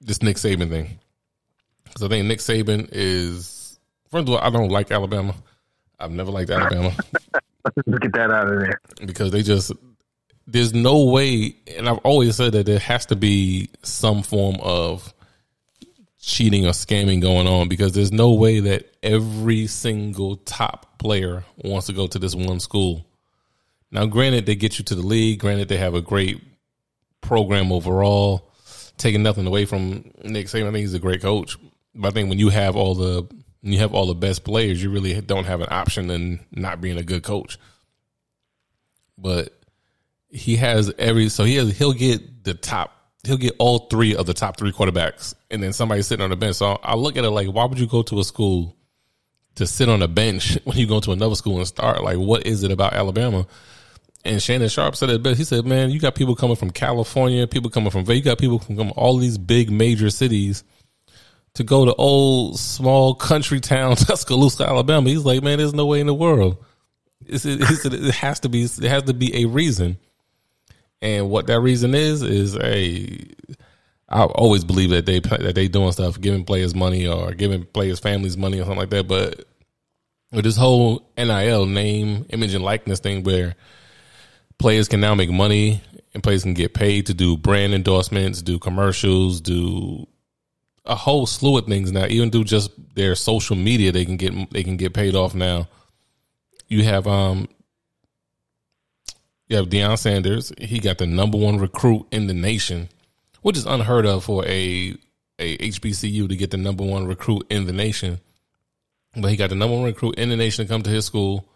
[0.00, 0.98] this Nick Saban thing
[1.84, 3.78] because I think Nick Saban is
[4.10, 5.34] first of all I don't like Alabama.
[5.98, 6.92] I've never liked Alabama.
[7.64, 9.72] Let's get that out of there because they just
[10.50, 15.14] there's no way, and I've always said that there has to be some form of
[16.18, 21.86] cheating or scamming going on because there's no way that every single top player wants
[21.86, 23.06] to go to this one school.
[23.90, 25.40] Now, granted, they get you to the league.
[25.40, 26.42] Granted, they have a great
[27.20, 28.50] program overall.
[28.98, 31.56] Taking nothing away from Nick Saban, I think he's a great coach.
[31.94, 33.26] But I think when you have all the
[33.62, 36.98] you have all the best players, you really don't have an option in not being
[36.98, 37.58] a good coach.
[39.18, 39.59] But
[40.30, 44.26] he has every so he has he'll get the top he'll get all three of
[44.26, 46.56] the top three quarterbacks, and then somebody sitting on the bench.
[46.56, 48.76] So I look at it like, why would you go to a school
[49.56, 52.02] to sit on a bench when you go to another school and start?
[52.02, 53.46] Like, what is it about Alabama?
[54.24, 55.38] And Shannon Sharpe said it best.
[55.38, 58.58] He said, "Man, you got people coming from California, people coming from you got people
[58.58, 60.64] from all these big major cities."
[61.54, 65.98] To go to old small country town Tuscaloosa, Alabama, he's like, man, there's no way
[65.98, 66.64] in the world.
[67.26, 68.62] It's, it's, it has to be.
[68.62, 69.98] It has to be a reason.
[71.02, 73.26] And what that reason is is a
[74.08, 78.00] I always believe that they that they doing stuff, giving players money or giving players'
[78.00, 79.06] families money or something like that.
[79.06, 79.44] But
[80.32, 83.54] with this whole NIL name, image, and likeness thing, where
[84.58, 85.82] players can now make money
[86.12, 90.06] and players can get paid to do brand endorsements, do commercials, do
[90.84, 92.06] a whole slew of things now.
[92.06, 95.68] Even do just their social media, they can get they can get paid off now.
[96.66, 97.48] You have um
[99.50, 100.52] you have Deion Sanders.
[100.58, 102.88] He got the number one recruit in the nation,
[103.42, 104.96] which is unheard of for a
[105.40, 108.20] a HBCU to get the number one recruit in the nation.
[109.16, 111.48] But he got the number one recruit in the nation to come to his school.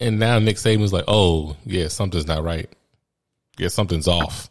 [0.00, 2.68] And now Nick Saban's like, oh, yeah, something's not right.
[3.56, 4.50] Yeah, something's off.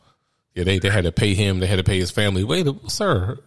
[0.53, 1.59] Yeah, they, they had to pay him.
[1.59, 2.43] They had to pay his family.
[2.43, 3.37] Wait, sir,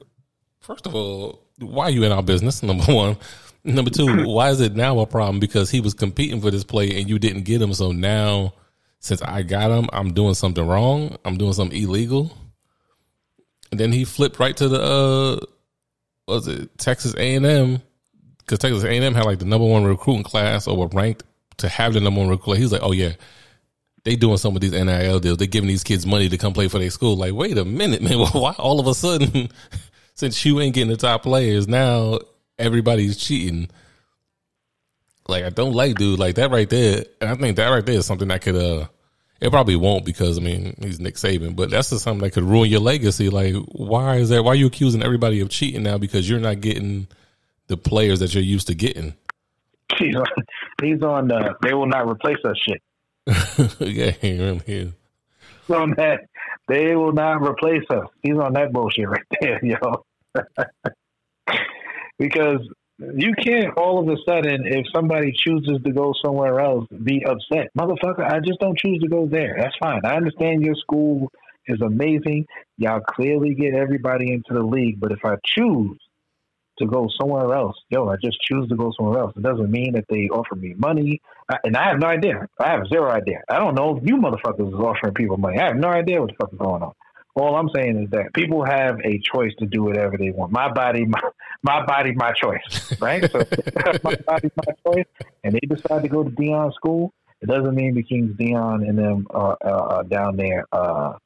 [0.60, 2.62] first of all, why are you in our business?
[2.62, 3.16] Number one.
[3.64, 5.40] Number two, why is it now a problem?
[5.40, 7.72] Because he was competing for this play and you didn't get him.
[7.72, 8.52] So now,
[9.00, 11.16] since I got him, I'm doing something wrong.
[11.24, 12.36] I'm doing something illegal.
[13.70, 15.46] And then he flipped right to the, uh,
[16.26, 17.82] was it Texas A&M?
[18.38, 21.24] Because Texas A&M had like the number one recruiting class or were ranked
[21.58, 22.58] to have the number one recruit.
[22.58, 23.12] He's like, oh yeah,
[24.04, 25.38] they doing some of these NIL deals.
[25.38, 27.16] They giving these kids money to come play for their school.
[27.16, 28.18] Like, wait a minute, man.
[28.32, 29.48] Why all of a sudden,
[30.14, 32.20] since you ain't getting the top players, now
[32.58, 33.68] everybody's cheating?
[35.28, 37.04] Like, I don't like dude like that right there.
[37.20, 38.86] And I think that right there is something that could, uh,
[39.40, 42.44] it probably won't because I mean he's Nick Saban, but that's just something that could
[42.44, 43.28] ruin your legacy.
[43.28, 44.42] Like, why is that?
[44.42, 47.06] Why are you accusing everybody of cheating now because you're not getting
[47.66, 49.14] the players that you're used to getting?
[49.98, 50.26] He's on,
[50.82, 52.82] he's on uh, they will not replace us shit.
[53.80, 54.92] yeah, he really is.
[55.68, 56.20] On that,
[56.68, 58.06] they will not replace us.
[58.22, 60.04] He's on that bullshit right there, yo.
[62.18, 62.60] because
[62.98, 67.68] you can't all of a sudden, if somebody chooses to go somewhere else, be upset.
[67.78, 69.56] Motherfucker, I just don't choose to go there.
[69.58, 70.00] That's fine.
[70.04, 71.30] I understand your school
[71.66, 72.46] is amazing.
[72.78, 75.98] Y'all clearly get everybody into the league, but if I choose
[76.78, 77.76] to go somewhere else.
[77.88, 79.32] Yo, I just choose to go somewhere else.
[79.36, 81.20] It doesn't mean that they offer me money.
[81.50, 82.46] I, and I have no idea.
[82.60, 83.40] I have zero idea.
[83.48, 85.58] I don't know if you motherfuckers is offering people money.
[85.58, 86.92] I have no idea what the fuck is going on.
[87.36, 90.52] All I'm saying is that people have a choice to do whatever they want.
[90.52, 91.20] My body, my,
[91.62, 93.30] my body, my choice, right?
[93.30, 93.38] so
[94.02, 95.06] my body, my choice,
[95.44, 97.12] and they decide to go to Deion school.
[97.42, 101.18] It doesn't mean the Kings Deion and them are uh, down there uh,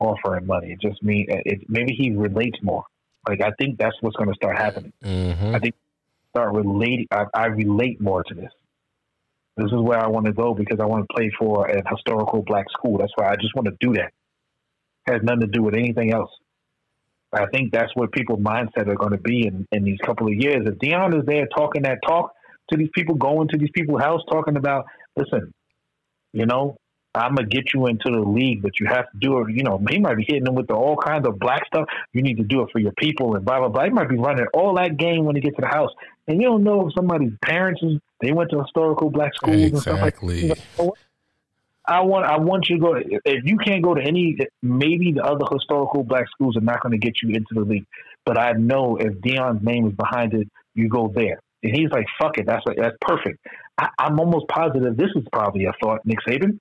[0.00, 0.72] offering money.
[0.72, 2.84] It just means it, maybe he relates more.
[3.28, 4.94] Like I think that's what's going to start happening.
[5.04, 5.54] Mm-hmm.
[5.54, 5.74] I think
[6.30, 7.08] start relating.
[7.10, 8.50] I, I relate more to this.
[9.58, 12.42] This is where I want to go because I want to play for a historical
[12.42, 12.96] black school.
[12.96, 14.12] That's why I just want to do that.
[15.08, 16.30] Has nothing to do with anything else.
[17.32, 20.34] I think that's what people's mindset are going to be in, in these couple of
[20.34, 20.66] years.
[20.66, 22.32] If Deion is there talking that talk
[22.70, 24.86] to these people, going to these people's house, talking about,
[25.16, 25.52] listen,
[26.32, 26.76] you know,
[27.14, 29.54] I'm gonna get you into the league, but you have to do it.
[29.54, 31.88] You know, he might be hitting them with the, all kinds of black stuff.
[32.12, 33.84] You need to do it for your people and blah blah blah.
[33.84, 35.90] He might be running all that game when he gets to the house,
[36.26, 40.50] and you don't know if somebody's parents is they went to historical black schools exactly.
[40.50, 40.86] and stuff like.
[40.86, 40.92] That.
[41.88, 42.94] I want I want you to go.
[42.96, 46.92] If you can't go to any, maybe the other historical black schools are not going
[46.92, 47.86] to get you into the league.
[48.26, 51.40] But I know if Deion's name is behind it, you go there.
[51.62, 53.38] And he's like, "Fuck it, that's that's perfect."
[53.78, 56.58] I, I'm almost positive this is probably a thought, Nick Saban.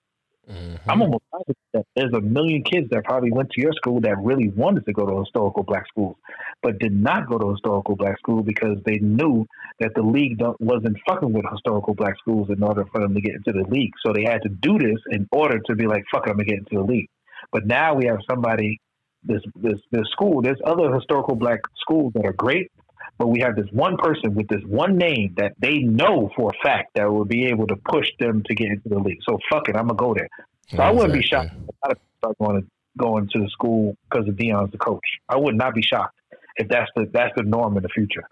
[0.50, 0.90] Mm-hmm.
[0.90, 4.18] I'm almost positive that there's a million kids that probably went to your school that
[4.20, 6.16] really wanted to go to historical black schools,
[6.64, 9.46] but did not go to historical black school because they knew
[9.80, 13.36] that the league wasn't fucking with historical black schools in order for them to get
[13.36, 13.92] into the league.
[14.06, 16.60] So they had to do this in order to be like, fuck, I'm gonna get
[16.60, 17.10] into the league.
[17.52, 18.80] But now we have somebody,
[19.24, 20.42] this this this school.
[20.42, 22.72] There's other historical black schools that are great,
[23.18, 26.66] but we have this one person with this one name that they know for a
[26.66, 29.20] fact that will be able to push them to get into the league.
[29.28, 30.30] So fuck it, I'm gonna go there.
[30.70, 30.86] So exactly.
[30.86, 32.68] I wouldn't be shocked if a lot of people start going to
[32.98, 35.06] going to the school because of Deion's the coach.
[35.30, 36.20] I would not be shocked
[36.58, 38.28] if that's the that's the norm in the future.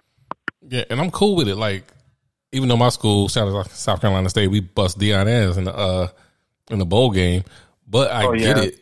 [0.67, 1.55] Yeah, and I'm cool with it.
[1.55, 1.83] Like,
[2.51, 5.75] even though my school, shout out South Carolina State, we bust Deion ass in the
[5.75, 6.07] uh
[6.69, 7.43] in the bowl game,
[7.87, 8.53] but I oh, yeah.
[8.53, 8.79] get it.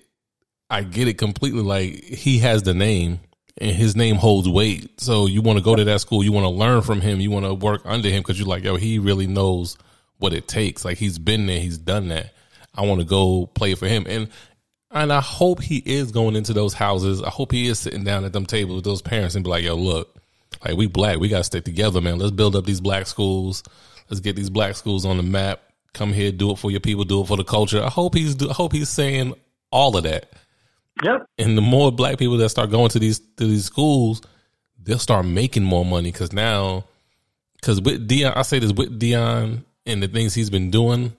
[0.70, 1.62] I get it completely.
[1.62, 3.20] Like he has the name
[3.58, 5.00] and his name holds weight.
[5.00, 7.32] So you want to go to that school, you want to learn from him, you
[7.32, 9.78] want to work under him because you're like, yo, he really knows
[10.18, 10.84] what it takes.
[10.86, 12.34] Like he's been there, he's done that.
[12.76, 14.30] I want to go play for him, and
[14.90, 17.22] and I hope he is going into those houses.
[17.22, 19.64] I hope he is sitting down at them tables with those parents and be like,
[19.64, 20.16] yo, look,
[20.64, 22.18] like we black, we gotta stick together, man.
[22.18, 23.64] Let's build up these black schools.
[24.10, 25.62] Let's get these black schools on the map.
[25.94, 27.84] Come here, do it for your people, do it for the culture.
[27.84, 29.36] I hope he's I hope he's saying
[29.72, 30.32] all of that
[31.02, 31.26] Yep.
[31.38, 34.22] And the more black people that start going to these to these schools,
[34.82, 36.86] they'll start making more money because now,
[37.56, 41.14] because with Deion, I say this with Deion and the things he's been doing,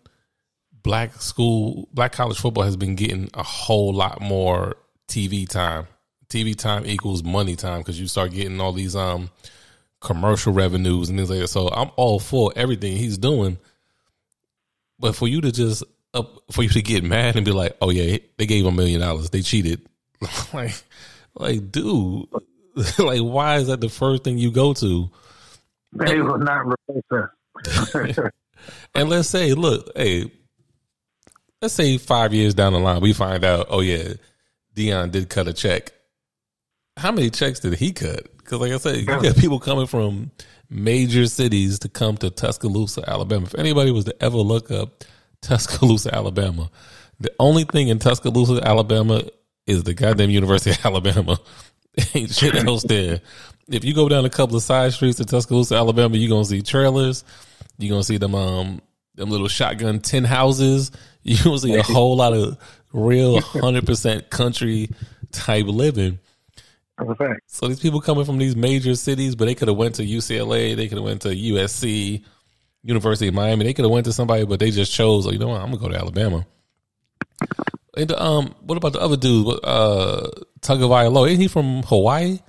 [0.82, 4.76] black school, black college football has been getting a whole lot more
[5.08, 5.86] TV time.
[6.28, 9.30] TV time equals money time because you start getting all these um
[10.00, 11.48] commercial revenues and things like that.
[11.48, 13.58] So I'm all for everything he's doing,
[14.98, 15.82] but for you to just
[16.14, 19.00] up for you to get mad and be like, "Oh yeah, they gave a million
[19.00, 19.30] dollars.
[19.30, 19.86] They cheated."
[20.54, 20.74] like,
[21.34, 22.26] like, dude,
[22.98, 25.10] like, why is that the first thing you go to?
[25.92, 27.28] They will not replace
[28.94, 30.30] and let's say, look, hey,
[31.62, 34.14] let's say five years down the line, we find out, oh yeah,
[34.74, 35.92] Deion did cut a check.
[36.96, 38.36] How many checks did he cut?
[38.36, 40.30] Because, like I said, you got people coming from
[40.68, 43.46] major cities to come to Tuscaloosa, Alabama.
[43.46, 45.04] If anybody was to ever look up
[45.44, 46.70] Tuscaloosa, Alabama,
[47.20, 49.22] the only thing in Tuscaloosa, Alabama
[49.66, 51.38] is the goddamn University of Alabama.
[52.14, 53.20] Ain't shit else there.
[53.68, 56.62] If you go down a couple of side streets to Tuscaloosa, Alabama, you're gonna see
[56.62, 57.24] trailers.
[57.78, 58.82] You're gonna see them um
[59.14, 60.90] them little shotgun tin houses.
[61.22, 62.58] You're gonna see a whole lot of
[62.92, 64.90] real hundred percent country
[65.32, 66.18] type living.
[67.46, 70.76] So these people coming from these major cities, but they could have went to UCLA,
[70.76, 72.24] they could have went to USC,
[72.84, 75.48] University of Miami, they could have went to somebody, but they just chose, you know
[75.48, 76.46] what, I'm gonna go to Alabama.
[77.96, 80.28] And um, what about the other dude, uh,
[80.60, 81.28] Tagovailoa?
[81.28, 82.40] Isn't he from Hawaii?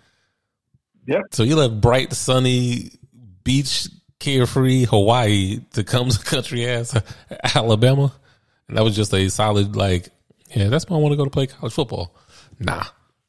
[1.07, 1.21] Yep.
[1.31, 2.91] So he left bright, sunny,
[3.43, 3.87] beach,
[4.19, 6.99] carefree Hawaii to come to country ass
[7.55, 8.13] Alabama,
[8.67, 10.09] and that was just a solid like,
[10.53, 12.15] yeah, that's why I want to go to play college football.
[12.59, 12.83] Nah,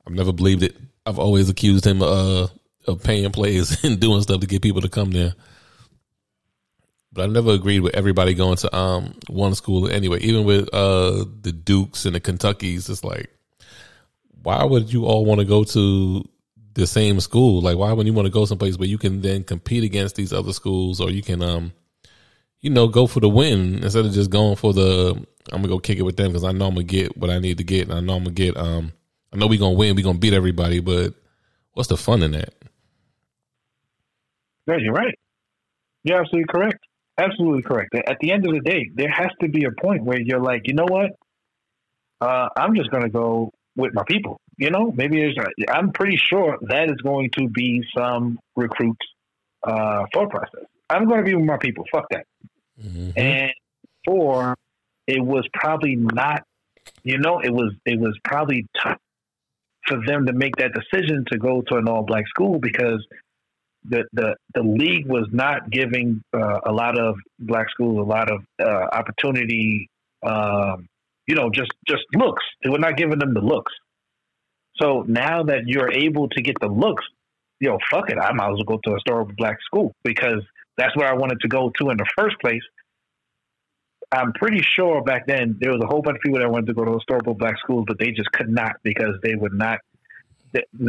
[0.07, 0.77] I've never believed it.
[1.05, 2.49] I've always accused him uh,
[2.87, 5.35] of paying players and doing stuff to get people to come there.
[7.17, 10.21] But I never agreed with everybody going to um, one school anyway.
[10.21, 13.31] Even with uh, the Dukes and the Kentuckies, it's like,
[14.43, 16.29] why would you all want to go to
[16.75, 17.63] the same school?
[17.63, 20.31] Like, why would you want to go someplace where you can then compete against these
[20.31, 21.73] other schools, or you can, um,
[22.61, 25.15] you know, go for the win instead of just going for the
[25.53, 27.39] I'm gonna go kick it with them because I know I'm gonna get what I
[27.39, 28.93] need to get, and I know I'm gonna get um
[29.33, 31.15] I know we're gonna win, we're gonna beat everybody, but
[31.73, 32.53] what's the fun in that?
[34.67, 35.19] Yeah, you're right.
[36.03, 36.86] You're absolutely correct.
[37.19, 37.95] Absolutely correct.
[37.95, 40.63] At the end of the day, there has to be a point where you're like,
[40.67, 41.13] you know what?
[42.21, 44.41] Uh, I'm just gonna go with my people.
[44.57, 45.37] You know, maybe there's.
[45.39, 48.97] A, I'm pretty sure that is going to be some recruit
[49.63, 50.65] uh, thought process.
[50.89, 51.85] I'm going to be with my people.
[51.93, 52.25] Fuck that.
[52.83, 53.19] Mm-hmm.
[53.19, 53.53] And
[54.05, 54.57] four,
[55.07, 56.43] it was probably not.
[57.03, 58.99] You know, it was it was probably tough
[59.87, 63.05] for them to make that decision to go to an all black school because
[63.89, 68.31] the, the, the league was not giving uh, a lot of black schools a lot
[68.31, 69.89] of uh, opportunity,
[70.25, 70.89] um,
[71.27, 72.43] you know, just, just looks.
[72.63, 73.73] They were not giving them the looks.
[74.81, 77.05] So now that you're able to get the looks,
[77.61, 78.19] yo, fuck it.
[78.19, 80.43] I might as well go to a historical black school because
[80.77, 82.63] that's where I wanted to go to in the first place.
[84.13, 86.75] I'm pretty sure back then there was a whole bunch of people that wanted to
[86.75, 89.81] go to historical black schools, but they just could not because they would not.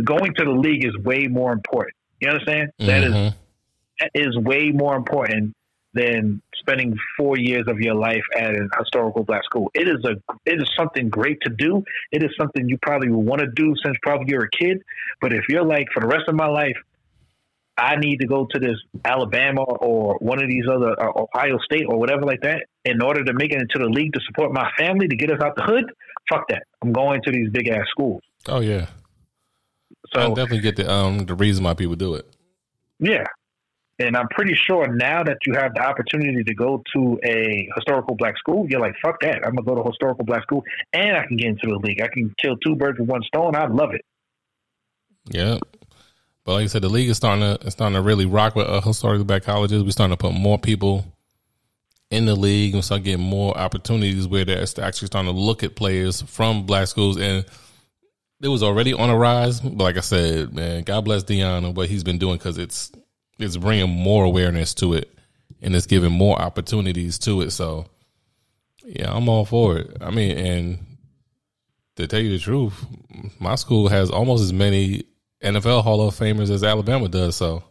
[0.03, 1.96] Going to the league is way more important.
[2.19, 2.71] You understand?
[2.79, 2.87] Mm-hmm.
[2.87, 3.37] That is mm-hmm.
[3.99, 5.55] that is way more important
[5.93, 9.71] than spending four years of your life at an historical black school.
[9.73, 10.15] It is a
[10.45, 11.83] it is something great to do.
[12.11, 14.81] It is something you probably want to do since probably you're a kid.
[15.21, 16.77] But if you're like for the rest of my life,
[17.77, 21.85] I need to go to this Alabama or one of these other uh, Ohio State
[21.87, 24.69] or whatever like that in order to make it into the league to support my
[24.77, 25.85] family to get us out the hood.
[26.29, 26.63] Fuck that.
[26.81, 28.21] I'm going to these big ass schools.
[28.47, 28.87] Oh yeah.
[30.13, 32.25] So I definitely get the um the reason why people do it.
[32.99, 33.25] Yeah.
[33.99, 38.15] And I'm pretty sure now that you have the opportunity to go to a historical
[38.15, 39.37] black school, you're like, fuck that.
[39.43, 40.63] I'm gonna go to a historical black school
[40.93, 42.01] and I can get into the league.
[42.01, 43.55] I can kill two birds with one stone.
[43.55, 44.01] I love it.
[45.29, 45.57] Yeah.
[46.43, 48.81] But like I said, the league is starting to starting to really rock with uh,
[48.81, 49.83] historically black colleges.
[49.83, 51.05] We're starting to put more people
[52.09, 55.75] in the league and start getting more opportunities where they're actually starting to look at
[55.75, 57.17] players from black schools.
[57.17, 57.45] And
[58.41, 59.59] it was already on a rise.
[59.59, 62.91] But like I said, man, God bless Deion and what he's been doing because it's
[63.39, 65.13] it's bringing more awareness to it
[65.61, 67.51] and it's giving more opportunities to it.
[67.51, 67.87] So
[68.85, 69.97] yeah, I'm all for it.
[70.01, 70.85] I mean, and
[71.95, 72.73] to tell you the truth,
[73.39, 75.03] my school has almost as many
[75.43, 77.35] NFL Hall of Famers as Alabama does.
[77.35, 77.63] So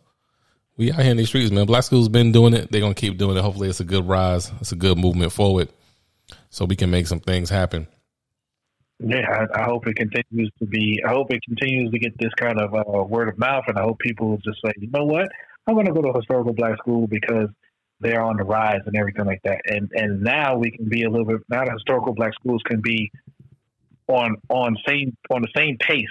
[0.77, 1.67] we out here in these streets, man.
[1.67, 2.71] Black schools been doing it.
[2.71, 3.41] They're gonna keep doing it.
[3.41, 4.51] Hopefully, it's a good rise.
[4.61, 5.69] It's a good movement forward,
[6.51, 7.87] so we can make some things happen.
[8.99, 11.03] Yeah, I, I hope it continues to be.
[11.07, 13.83] I hope it continues to get this kind of uh, word of mouth, and I
[13.83, 15.29] hope people just say, you know what,
[15.67, 17.49] I'm going to go to a historical black school because
[18.01, 19.61] they're on the rise and everything like that.
[19.67, 21.41] And and now we can be a little bit.
[21.49, 23.11] Now the historical black schools can be
[24.09, 26.05] on on same on the same pace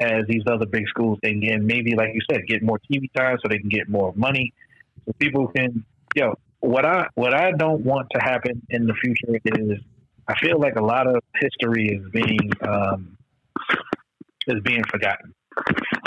[0.00, 3.36] as these other big schools and again maybe like you said get more TV time
[3.40, 4.52] so they can get more money
[5.04, 5.84] so people can
[6.16, 9.78] yo know, what I what I don't want to happen in the future is
[10.28, 13.16] I feel like a lot of history is being um,
[14.46, 15.34] is being forgotten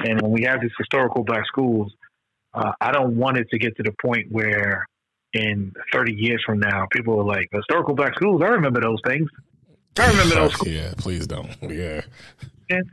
[0.03, 1.91] and when we have these historical black schools
[2.53, 4.87] uh, I don't want it to get to the point where
[5.33, 9.29] in 30 years from now, people are like, historical black schools, I remember those things.
[9.99, 10.73] I remember those schools.
[10.73, 11.55] Yeah, please don't.
[11.61, 12.01] Yeah.
[12.69, 12.83] And,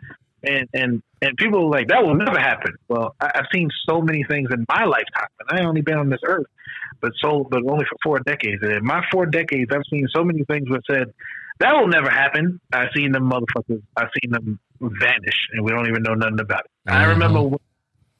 [0.46, 2.72] and, and, and people are like, that will never happen.
[2.88, 6.08] Well, I, have seen so many things in my lifetime, and I only been on
[6.08, 6.46] this earth,
[7.00, 8.62] but so, but only for four decades.
[8.62, 11.12] And in my four decades, I've seen so many things that said,
[11.60, 12.60] that will never happen.
[12.72, 16.64] I've seen them motherfuckers, I've seen them vanish, and we don't even know nothing about
[16.64, 16.70] it.
[16.88, 16.96] Mm-hmm.
[16.96, 17.56] I remember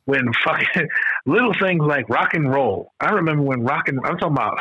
[0.04, 0.88] when fucking
[1.26, 2.92] little things like rock and roll.
[3.00, 4.58] I remember when rock and I'm talking about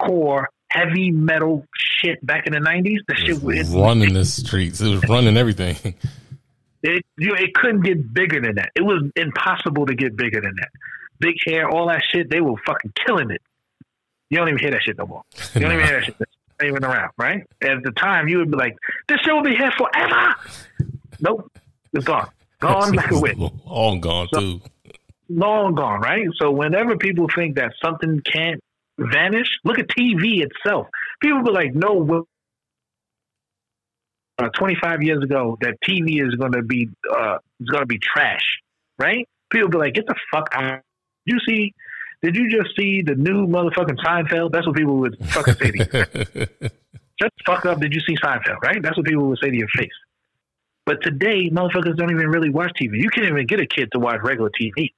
[0.00, 3.00] hardcore heavy metal shit back in the nineties.
[3.06, 4.80] The shit was running the streets.
[4.80, 5.94] It was running everything.
[6.82, 8.70] It you, it couldn't get bigger than that.
[8.74, 10.68] It was impossible to get bigger than that.
[11.18, 12.28] Big hair, all that shit.
[12.30, 13.42] They were fucking killing it.
[14.30, 15.22] You don't even hear that shit no more.
[15.54, 16.16] You don't even hear that shit.
[16.18, 17.44] Not even around, right?
[17.62, 18.76] At the time, you would be like,
[19.08, 20.34] "This shit will be here forever."
[21.20, 21.52] Nope,
[21.92, 22.28] it's gone.
[22.60, 23.38] Gone like a wind.
[23.66, 24.60] Long gone so, too.
[25.28, 26.26] Long gone, right?
[26.36, 28.60] So whenever people think that something can't
[28.98, 30.86] vanish, look at TV itself.
[31.20, 32.26] People be like, no,
[34.38, 37.98] uh, 25 years ago that TV is going to be uh, is going to be
[37.98, 38.60] trash,
[38.98, 39.28] right?
[39.50, 40.80] People be like, get the fuck out.
[41.24, 41.74] You see,
[42.22, 44.52] did you just see the new motherfucking Seinfeld?
[44.52, 45.84] That's what people would fucking say to you.
[47.20, 47.80] Shut the fuck up.
[47.80, 48.82] Did you see Seinfeld, right?
[48.82, 49.90] That's what people would say to your face.
[50.84, 52.94] But today, motherfuckers don't even really watch TV.
[52.94, 54.90] You can't even get a kid to watch regular TV.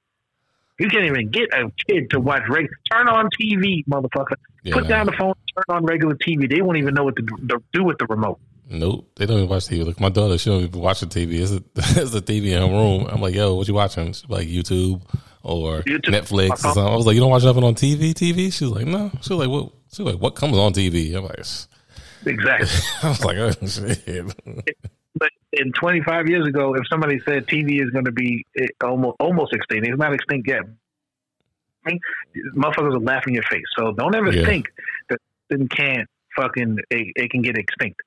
[0.79, 2.75] You can't even get a kid to watch regular.
[2.91, 4.35] Turn on TV, motherfucker.
[4.63, 4.73] Yeah.
[4.73, 5.33] Put down the phone.
[5.55, 6.49] Turn on regular TV.
[6.49, 8.39] They won't even know what to do with the remote.
[8.67, 9.85] Nope, they don't even watch TV.
[9.85, 11.39] Look, my daughter, she don't even watch the TV.
[11.39, 11.63] It's a,
[12.01, 13.07] it's a TV in her room.
[13.07, 14.07] I'm like, yo, what you watching?
[14.07, 15.01] She's like YouTube
[15.43, 16.09] or YouTube.
[16.09, 16.83] Netflix or something.
[16.83, 18.13] I was like, you don't watch nothing on TV?
[18.13, 18.51] TV?
[18.51, 19.11] She's like, no.
[19.21, 19.71] She was like, what?
[19.91, 21.15] She was like, what comes on TV?
[21.15, 21.39] I'm like,
[22.25, 22.79] exactly.
[23.03, 24.35] I was like, oh shit
[25.15, 29.15] but in 25 years ago, if somebody said TV is going to be eh, almost
[29.19, 30.61] almost extinct, it's not extinct yet.
[31.85, 31.99] I mean,
[32.55, 33.63] motherfuckers are laughing in your face.
[33.77, 34.45] So don't ever yeah.
[34.45, 34.67] think
[35.09, 35.19] that
[35.49, 38.01] it can't fucking it, it, can get extinct.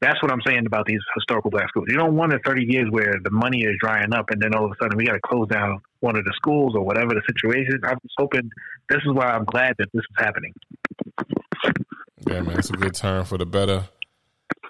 [0.00, 1.86] That's what I'm saying about these historical black schools.
[1.88, 4.64] You don't want a 30 years where the money is drying up and then all
[4.64, 7.22] of a sudden we got to close down one of the schools or whatever the
[7.26, 7.80] situation.
[7.84, 8.48] I'm just hoping
[8.88, 10.52] this is why I'm glad that this is happening.
[12.28, 13.88] Yeah, man, it's a good turn for the better.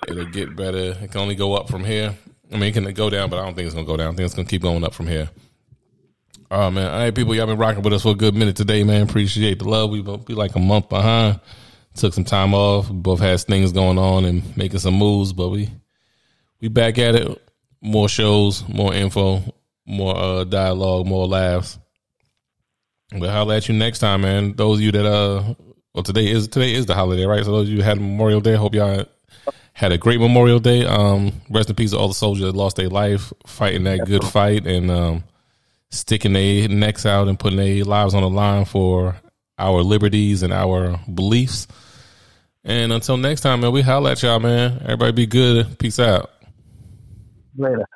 [0.06, 0.96] It'll get better.
[1.02, 2.16] It can only go up from here.
[2.50, 4.14] I mean, it can go down, but I don't think it's gonna go down.
[4.14, 5.28] I think it's gonna keep going up from here.
[6.50, 8.82] Oh man, all right, people, y'all been rocking with us for a good minute today,
[8.82, 9.02] man.
[9.02, 9.90] Appreciate the love.
[9.90, 11.40] We'll be like a month behind.
[11.98, 12.88] Took some time off.
[12.88, 15.68] both has things going on and making some moves, but we
[16.60, 17.42] we back at it.
[17.80, 19.42] More shows, more info,
[19.84, 21.76] more uh, dialogue, more laughs.
[23.12, 24.54] We'll holler at you next time, man.
[24.54, 25.54] Those of you that uh,
[25.92, 27.44] well, today is today is the holiday, right?
[27.44, 29.04] So those of you had Memorial Day, hope y'all
[29.72, 30.84] had a great Memorial Day.
[30.84, 34.22] Um, rest in peace to all the soldiers that lost their life fighting that good
[34.22, 35.24] fight and um,
[35.90, 39.16] sticking their necks out and putting their lives on the line for
[39.58, 41.66] our liberties and our beliefs.
[42.68, 44.82] And until next time, man, we holla at y'all, man.
[44.82, 45.78] Everybody be good.
[45.78, 46.30] Peace out.
[47.56, 47.86] Later.